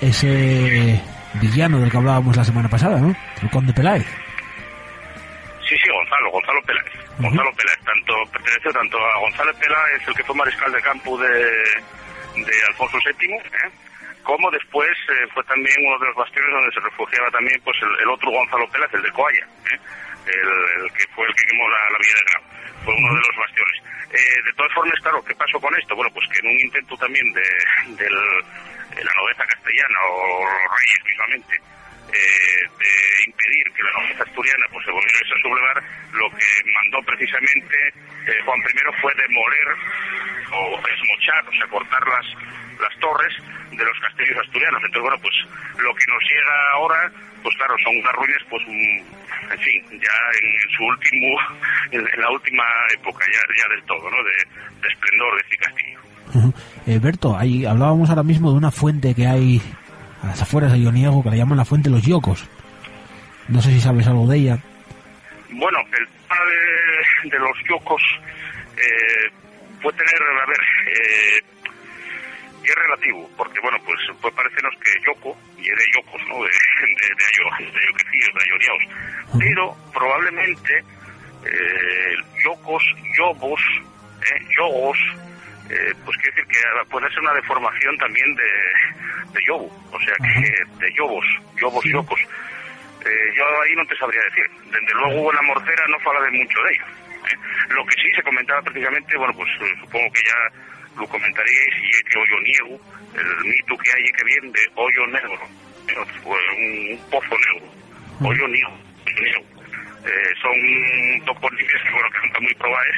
[0.00, 1.00] ese
[1.40, 3.14] villano del que hablábamos la semana pasada, ¿no?
[3.42, 4.06] El conde Peláez.
[5.68, 6.92] Sí, sí, Gonzalo, Gonzalo Peláez.
[7.18, 11.28] Gonzalo Peláez, tanto, perteneció tanto a Gonzalo Peláez, el que fue mariscal de campo de,
[11.28, 13.70] de Alfonso VII, ¿eh?
[14.22, 18.08] como después eh, fue también uno de los bastiones donde se refugiaba también pues el,
[18.08, 19.78] otro Gonzalo Peláez, el de Coalla, ¿eh?
[20.26, 22.42] el, que fue el que quemó la, la Villa de Grau.
[22.84, 23.78] Fue uno de los bastiones.
[24.12, 25.96] Eh, de todas formas, claro, ¿qué pasó con esto?
[25.96, 27.42] Bueno, pues que en un intento también de,
[27.96, 28.16] del
[29.00, 31.60] la nobleza castellana o los reyes mismamente
[32.12, 35.82] eh, de impedir que la nobleza asturiana pues, se volviese a sublevar,
[36.12, 37.76] lo que mandó precisamente
[38.26, 39.68] eh, Juan I fue demoler
[40.52, 42.26] o esmochar, o sea, cortar las,
[42.80, 43.32] las torres
[43.70, 44.82] de los castillos asturianos.
[44.84, 45.36] Entonces, bueno, pues
[45.80, 47.12] lo que nos llega ahora,
[47.42, 51.38] pues claro, son unas ruinas, pues, en fin, ya en, su último,
[51.92, 54.22] en, la última época, ya, ya del todo, ¿no?
[54.22, 54.36] De,
[54.82, 56.11] de esplendor de este castillo.
[56.86, 59.60] Eh, Berto, ahí hablábamos ahora mismo de una fuente que hay
[60.22, 62.48] a las afueras de Ioniego que le llaman la fuente de los Yocos.
[63.48, 64.58] No sé si sabes algo de ella.
[65.50, 66.40] Bueno, el tema
[67.30, 68.02] de, los Yocos
[68.76, 69.30] eh,
[69.82, 71.42] puede tener, a ver, eh,
[72.64, 76.36] es relativo, porque bueno, pues puede parecernos que Yoko, y es de Yocos, ¿no?
[76.36, 77.62] De, de, de, de,
[79.38, 80.78] pero probablemente
[81.44, 82.84] eh, el Yoko yogos,
[83.18, 83.60] yobos,
[84.20, 84.98] eh, yogos,
[85.72, 88.50] eh, pues quiere decir que puede ser una deformación también de,
[89.32, 91.24] de yobo, o sea que de yobos,
[91.56, 92.20] yobos, yocos.
[93.04, 94.46] Eh, yo ahí no te sabría decir.
[94.70, 96.84] Desde luego la mortera no fala de mucho de ello.
[97.32, 97.36] ¿eh?
[97.70, 101.88] Lo que sí se comentaba prácticamente, bueno, pues eh, supongo que ya lo comentaríais, y
[101.88, 102.80] es que hoyo niego,
[103.16, 105.48] el mito que hay que viene de hoyo negro,
[106.22, 107.72] pues, un, pozo negro,
[108.20, 108.78] hoyo niego,
[109.18, 109.44] niego.
[110.42, 112.96] son topónimos que, bueno, que están muy probables,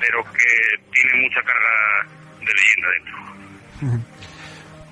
[0.00, 2.06] pero que tienen mucha carga
[2.40, 4.06] de leyenda dentro.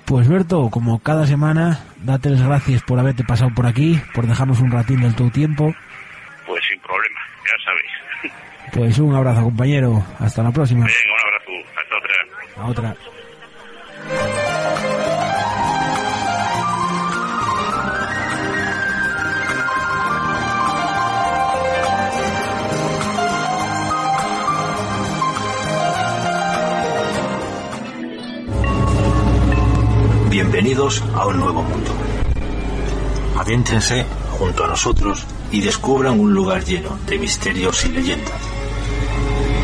[0.05, 4.59] Pues Berto, como cada semana, date las gracias por haberte pasado por aquí, por dejarnos
[4.59, 5.73] un ratín del tu tiempo.
[6.45, 8.33] Pues sin problema, ya sabéis.
[8.71, 10.05] Pues un abrazo, compañero.
[10.19, 10.85] Hasta la próxima.
[10.85, 11.51] Bien, un abrazo.
[11.75, 12.63] Hasta otra.
[12.63, 13.14] A otra.
[30.55, 31.91] Bienvenidos a un nuevo mundo.
[33.37, 34.05] Adéntrense
[34.39, 38.39] junto a nosotros y descubran un lugar lleno de misterios y leyendas,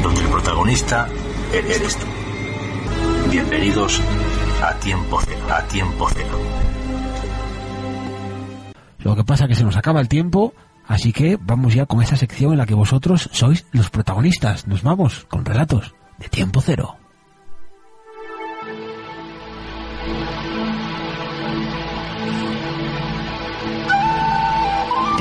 [0.03, 1.07] donde el protagonista
[1.53, 2.05] eres tú.
[3.31, 4.01] Bienvenidos
[4.61, 6.37] a Tiempo Cero, a Tiempo Cero.
[8.99, 10.53] Lo que pasa es que se nos acaba el tiempo,
[10.85, 14.67] así que vamos ya con esa sección en la que vosotros sois los protagonistas.
[14.67, 16.97] Nos vamos con relatos de Tiempo Cero.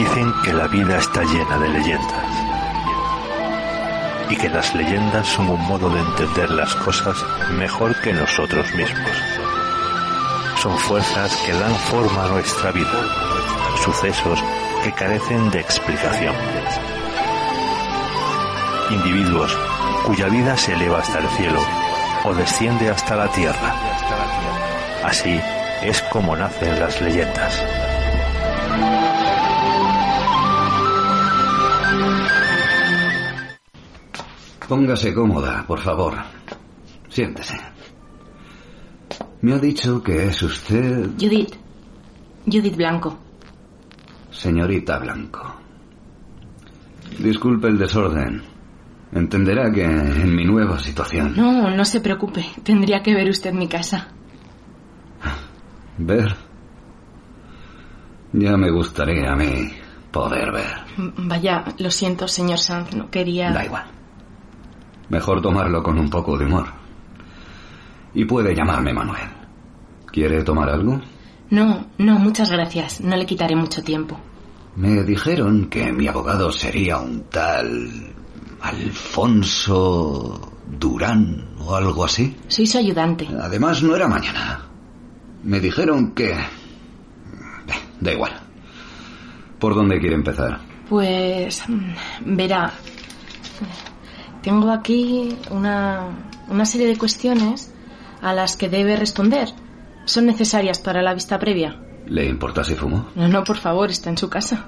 [0.01, 2.25] Dicen que la vida está llena de leyendas
[4.31, 9.11] y que las leyendas son un modo de entender las cosas mejor que nosotros mismos.
[10.57, 13.05] Son fuerzas que dan forma a nuestra vida,
[13.85, 14.43] sucesos
[14.83, 16.35] que carecen de explicación.
[18.89, 19.55] Individuos
[20.07, 21.61] cuya vida se eleva hasta el cielo
[22.25, 23.75] o desciende hasta la tierra.
[25.05, 25.39] Así
[25.83, 27.90] es como nacen las leyendas.
[34.71, 36.15] Póngase cómoda, por favor.
[37.09, 37.59] Siéntese.
[39.41, 41.11] Me ha dicho que es usted...
[41.19, 41.57] Judith.
[42.47, 43.19] Judith Blanco.
[44.31, 45.57] Señorita Blanco.
[47.19, 48.45] Disculpe el desorden.
[49.11, 51.35] Entenderá que en mi nueva situación...
[51.35, 52.47] No, no se preocupe.
[52.63, 54.07] Tendría que ver usted mi casa.
[55.99, 56.37] ¿Ver?
[58.35, 59.73] Ya me gustaría a mí
[60.13, 60.77] poder ver.
[60.97, 62.95] Vaya, lo siento, señor Sanz.
[62.95, 63.51] No quería...
[63.51, 64.00] Da igual.
[65.11, 66.67] Mejor tomarlo con un poco de humor.
[68.15, 69.29] Y puede llamarme Manuel.
[70.11, 71.01] ¿Quiere tomar algo?
[71.51, 73.01] No, no, muchas gracias.
[73.01, 74.19] No le quitaré mucho tiempo.
[74.77, 78.15] Me dijeron que mi abogado sería un tal...
[78.63, 82.37] Alfonso Durán o algo así.
[82.49, 83.27] Soy su ayudante.
[83.41, 84.63] Además, no era mañana.
[85.45, 86.35] Me dijeron que...
[88.01, 88.33] Da igual.
[89.59, 90.61] ¿Por dónde quiere empezar?
[90.89, 91.63] Pues...
[91.69, 92.73] mm, Verá,
[94.43, 96.09] tengo aquí una,
[96.49, 97.73] una serie de cuestiones
[98.23, 99.49] a las que debe responder.
[100.05, 101.81] Son necesarias para la vista previa.
[102.07, 103.07] ¿Le importa si fumo?
[103.15, 104.67] No, no, por favor, está en su casa.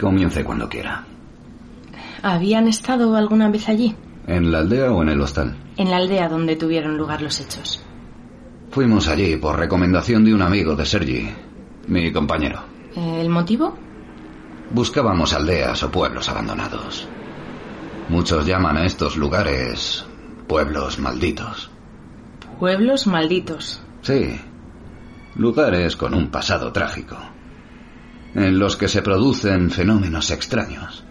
[0.00, 1.04] Comience cuando quiera.
[2.22, 3.94] ¿Habían estado alguna vez allí?
[4.26, 5.56] ¿En la aldea o en el hostal?
[5.76, 7.82] En la aldea donde tuvieron lugar los hechos.
[8.70, 11.28] Fuimos allí por recomendación de un amigo de Sergi,
[11.88, 12.60] mi compañero.
[12.94, 13.76] ¿El motivo?
[14.70, 17.08] Buscábamos aldeas o pueblos abandonados.
[18.08, 20.04] Muchos llaman a estos lugares
[20.46, 21.70] pueblos malditos.
[22.58, 23.82] Pueblos malditos.
[24.02, 24.40] Sí,
[25.34, 27.16] lugares con un pasado trágico,
[28.34, 31.04] en los que se producen fenómenos extraños.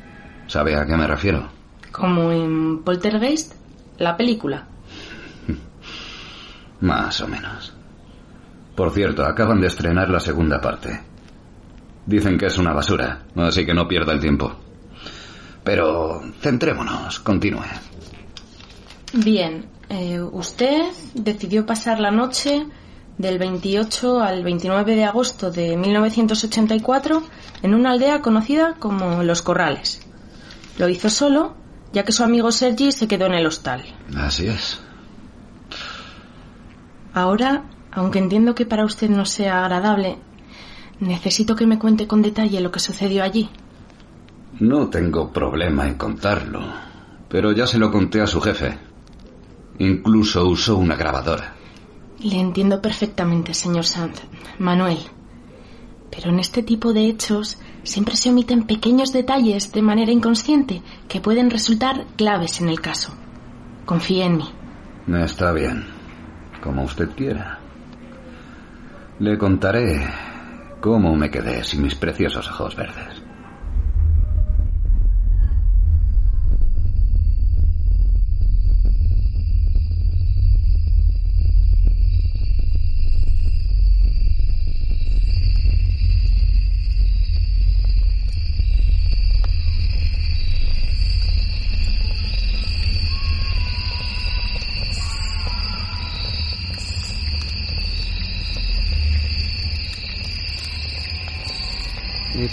[0.48, 1.50] ¿Sabe a qué me refiero?
[1.92, 3.56] Como en Poltergeist,
[3.98, 4.68] la película.
[6.82, 7.74] Más o menos.
[8.76, 11.09] Por cierto, acaban de estrenar la segunda parte.
[12.10, 14.52] Dicen que es una basura, así que no pierda el tiempo.
[15.64, 17.70] Pero centrémonos, continúe.
[19.14, 22.66] Bien, eh, usted decidió pasar la noche
[23.20, 27.22] del 28 al 29 de agosto de 1984
[27.62, 30.02] en una aldea conocida como Los Corrales.
[30.80, 31.58] Lo hizo solo,
[31.94, 33.84] ya que su amigo Sergi se quedó en el hostal.
[34.18, 34.82] Así es.
[37.14, 40.18] Ahora, aunque entiendo que para usted no sea agradable,
[41.00, 43.50] necesito que me cuente con detalle lo que sucedió allí.
[44.60, 46.62] No tengo problema en contarlo,
[47.30, 48.78] pero ya se lo conté a su jefe.
[49.80, 51.56] Incluso usó una grabadora.
[52.22, 54.22] Le entiendo perfectamente, señor Sanz.
[54.58, 54.98] Manuel.
[56.12, 61.22] Pero en este tipo de hechos siempre se omiten pequeños detalles de manera inconsciente que
[61.22, 63.14] pueden resultar claves en el caso.
[63.86, 64.50] Confíe en mí.
[65.24, 65.86] Está bien,
[66.62, 67.60] como usted quiera.
[69.20, 70.06] Le contaré
[70.80, 73.19] cómo me quedé sin mis preciosos ojos verdes.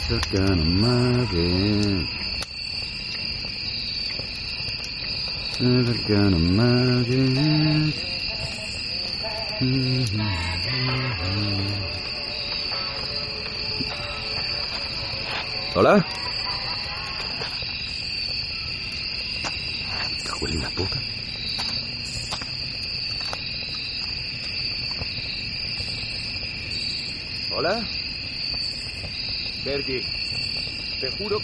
[0.09, 2.07] just gonna mug it.
[5.61, 7.95] Never gonna mug it.
[9.59, 10.56] Mm-hmm.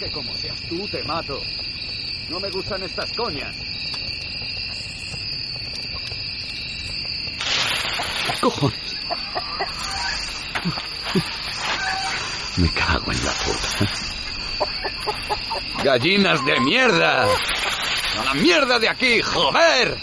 [0.03, 1.41] Que como seas tú, te mato.
[2.29, 3.55] No me gustan estas coñas.
[8.25, 8.95] ¿Qué cojones?
[12.57, 13.67] Me cago en la puta.
[15.83, 17.23] ¡Gallinas de mierda!
[17.23, 19.97] ¡A la mierda de aquí, joder!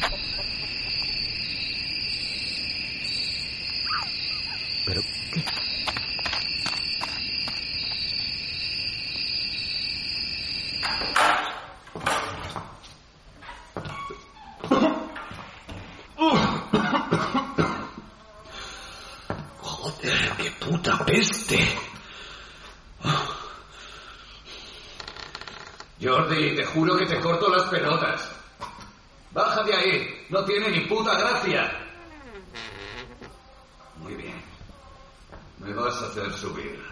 [4.86, 5.02] Pero,
[5.32, 5.44] ¿qué?
[19.62, 21.58] Joder, qué puta peste.
[26.02, 28.26] Jordi, te juro que te corto las pelotas.
[29.32, 31.70] Baja de ahí, no tiene ni puta gracia.
[33.96, 34.42] Muy bien.
[35.58, 36.82] Me vas a hacer subir.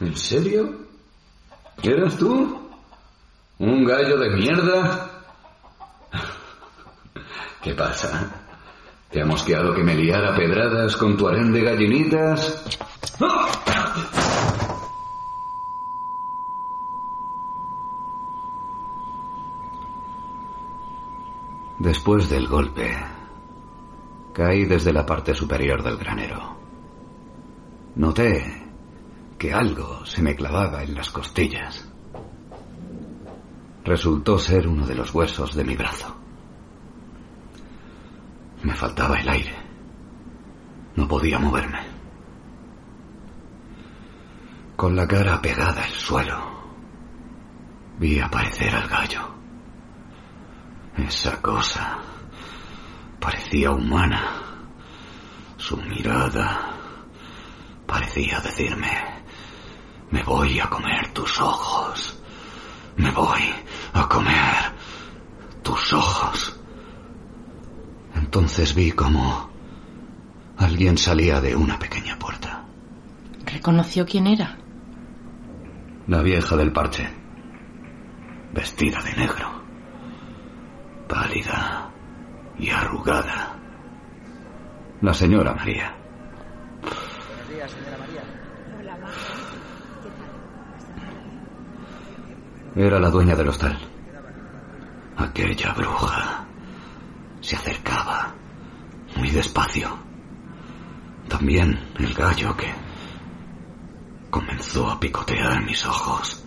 [0.00, 0.86] ¿En serio?
[1.82, 2.70] ¿Eras tú?
[3.58, 5.10] ¿Un gallo de mierda?
[7.60, 8.30] ¿Qué pasa?
[9.10, 10.36] ¿Te ha mosqueado que me liara
[10.96, 12.64] con tu harén de gallinitas?
[21.78, 22.96] Después del golpe,
[24.32, 26.56] caí desde la parte superior del granero.
[27.94, 28.66] Noté
[29.38, 31.88] que algo se me clavaba en las costillas.
[33.84, 36.14] Resultó ser uno de los huesos de mi brazo.
[38.62, 39.57] Me faltaba el aire.
[40.98, 41.78] No podía moverme.
[44.74, 46.40] Con la cara pegada al suelo,
[48.00, 49.32] vi aparecer al gallo.
[50.96, 51.98] Esa cosa
[53.20, 54.42] parecía humana.
[55.56, 56.74] Su mirada
[57.86, 58.90] parecía decirme,
[60.10, 62.20] me voy a comer tus ojos.
[62.96, 63.54] Me voy
[63.92, 64.72] a comer
[65.62, 66.58] tus ojos.
[68.16, 69.47] Entonces vi como
[70.78, 72.64] alguien salía de una pequeña puerta.
[73.44, 74.56] ¿Reconoció quién era?
[76.06, 77.08] La vieja del parche.
[78.52, 79.60] Vestida de negro.
[81.08, 81.90] Pálida
[82.60, 83.58] y arrugada.
[85.00, 85.96] La señora María.
[86.80, 88.22] Buenos días, señora María.
[92.76, 93.76] Era la dueña del hostal.
[95.16, 96.46] Aquella bruja
[97.40, 98.32] se acercaba
[99.16, 100.07] muy despacio.
[101.28, 102.72] También el gallo que
[104.30, 106.42] comenzó a picotear mis ojos.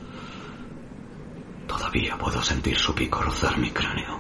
[1.67, 4.19] Todavía puedo sentir su pico rozar mi cráneo.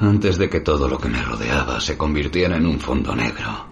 [0.00, 3.66] Antes de que todo lo que me rodeaba se convirtiera en un fondo negro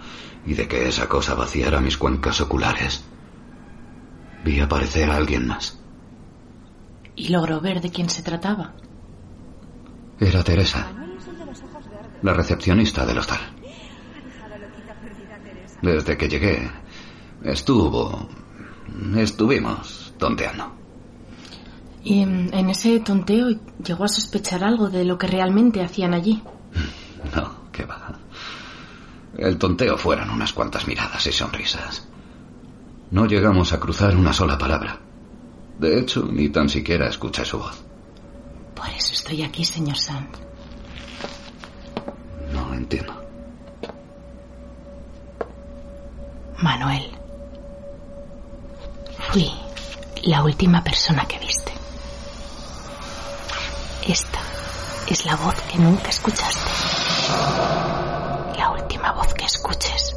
[0.47, 3.05] y de que esa cosa vaciara mis cuencas oculares,
[4.45, 5.79] vi aparecer a alguien más.
[7.15, 8.73] ¿Y logró ver de quién se trataba?
[10.23, 10.87] Era Teresa,
[12.23, 13.41] la recepcionista del hostal.
[15.83, 16.71] Desde que llegué,
[17.43, 18.29] estuvo...
[19.17, 20.77] estuvimos tonteando.
[22.05, 23.49] ¿Y en, ese tonteo
[23.85, 26.41] llegó a sospechar algo de lo que realmente hacían allí?
[27.35, 28.19] No, qué va.
[29.39, 32.07] El tonteo fueron unas cuantas miradas y sonrisas.
[33.11, 35.01] No llegamos a cruzar una sola palabra.
[35.79, 37.92] De hecho, ni tan siquiera escuché su voz.
[38.83, 40.41] Por eso estoy aquí, señor Sanz.
[42.53, 43.15] No entiendo.
[46.59, 47.17] Manuel.
[49.31, 49.53] Fui
[50.25, 51.73] la última persona que viste.
[54.09, 54.41] Esta
[55.07, 56.71] es la voz que nunca escuchaste.
[58.59, 60.12] La última voz que escuches.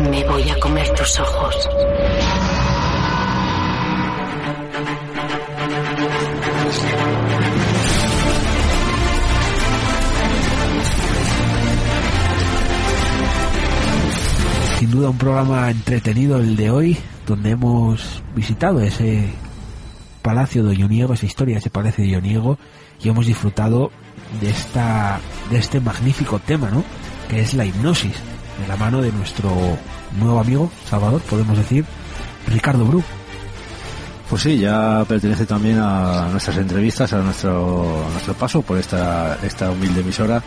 [0.00, 1.68] Me voy a comer tus ojos.
[14.78, 16.96] Sin duda un programa entretenido el de hoy,
[17.26, 19.28] donde hemos visitado ese
[20.22, 22.56] palacio de Olloniego, esa historia, ese palacio de Olloniego,
[23.02, 23.90] y hemos disfrutado
[24.40, 25.18] de esta,
[25.50, 26.84] de este magnífico tema, ¿no?
[27.28, 28.14] Que es la hipnosis,
[28.60, 29.50] de la mano de nuestro
[30.18, 31.84] nuevo amigo, Salvador, podemos decir,
[32.46, 33.02] Ricardo Bru.
[34.28, 39.70] Pues sí, ya pertenece también a nuestras entrevistas, a nuestro, nuestro paso por esta, esta
[39.70, 40.42] humilde emisora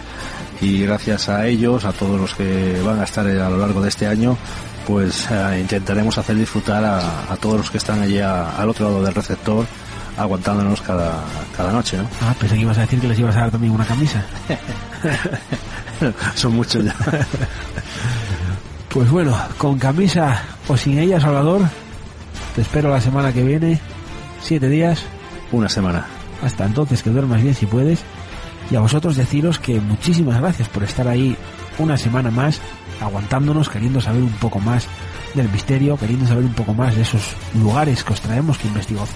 [0.62, 3.90] y gracias a ellos, a todos los que van a estar a lo largo de
[3.90, 4.38] este año,
[4.86, 9.16] pues eh, intentaremos hacer disfrutar a, todos los que están allí al otro lado del
[9.16, 9.66] receptor
[10.18, 11.24] aguantándonos cada,
[11.56, 12.08] cada noche, ¿no?
[12.22, 14.24] Ah, pensé que ibas a decir que les ibas a dar también una camisa.
[16.36, 16.96] Son muchos ya.
[18.90, 21.62] Pues bueno, con camisa o sin ella, Salvador,
[22.56, 23.80] te espero la semana que viene,
[24.42, 25.04] siete días.
[25.52, 26.06] Una semana.
[26.44, 28.02] Hasta entonces que duermas bien si puedes.
[28.70, 31.38] Y a vosotros deciros que muchísimas gracias por estar ahí
[31.82, 32.60] una semana más,
[33.02, 34.88] aguantándonos, queriendo saber un poco más
[35.34, 37.22] del misterio, queriendo saber un poco más de esos
[37.56, 38.68] lugares que os traemos, que,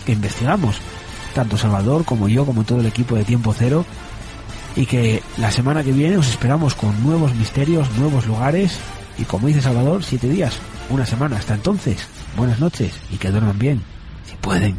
[0.05, 0.77] que investigamos,
[1.33, 3.85] tanto Salvador como yo, como todo el equipo de Tiempo Cero.
[4.75, 8.77] Y que la semana que viene os esperamos con nuevos misterios, nuevos lugares.
[9.17, 10.57] Y como dice Salvador, siete días,
[10.89, 11.37] una semana.
[11.37, 12.05] Hasta entonces,
[12.35, 13.81] buenas noches y que duerman bien,
[14.25, 14.75] si pueden.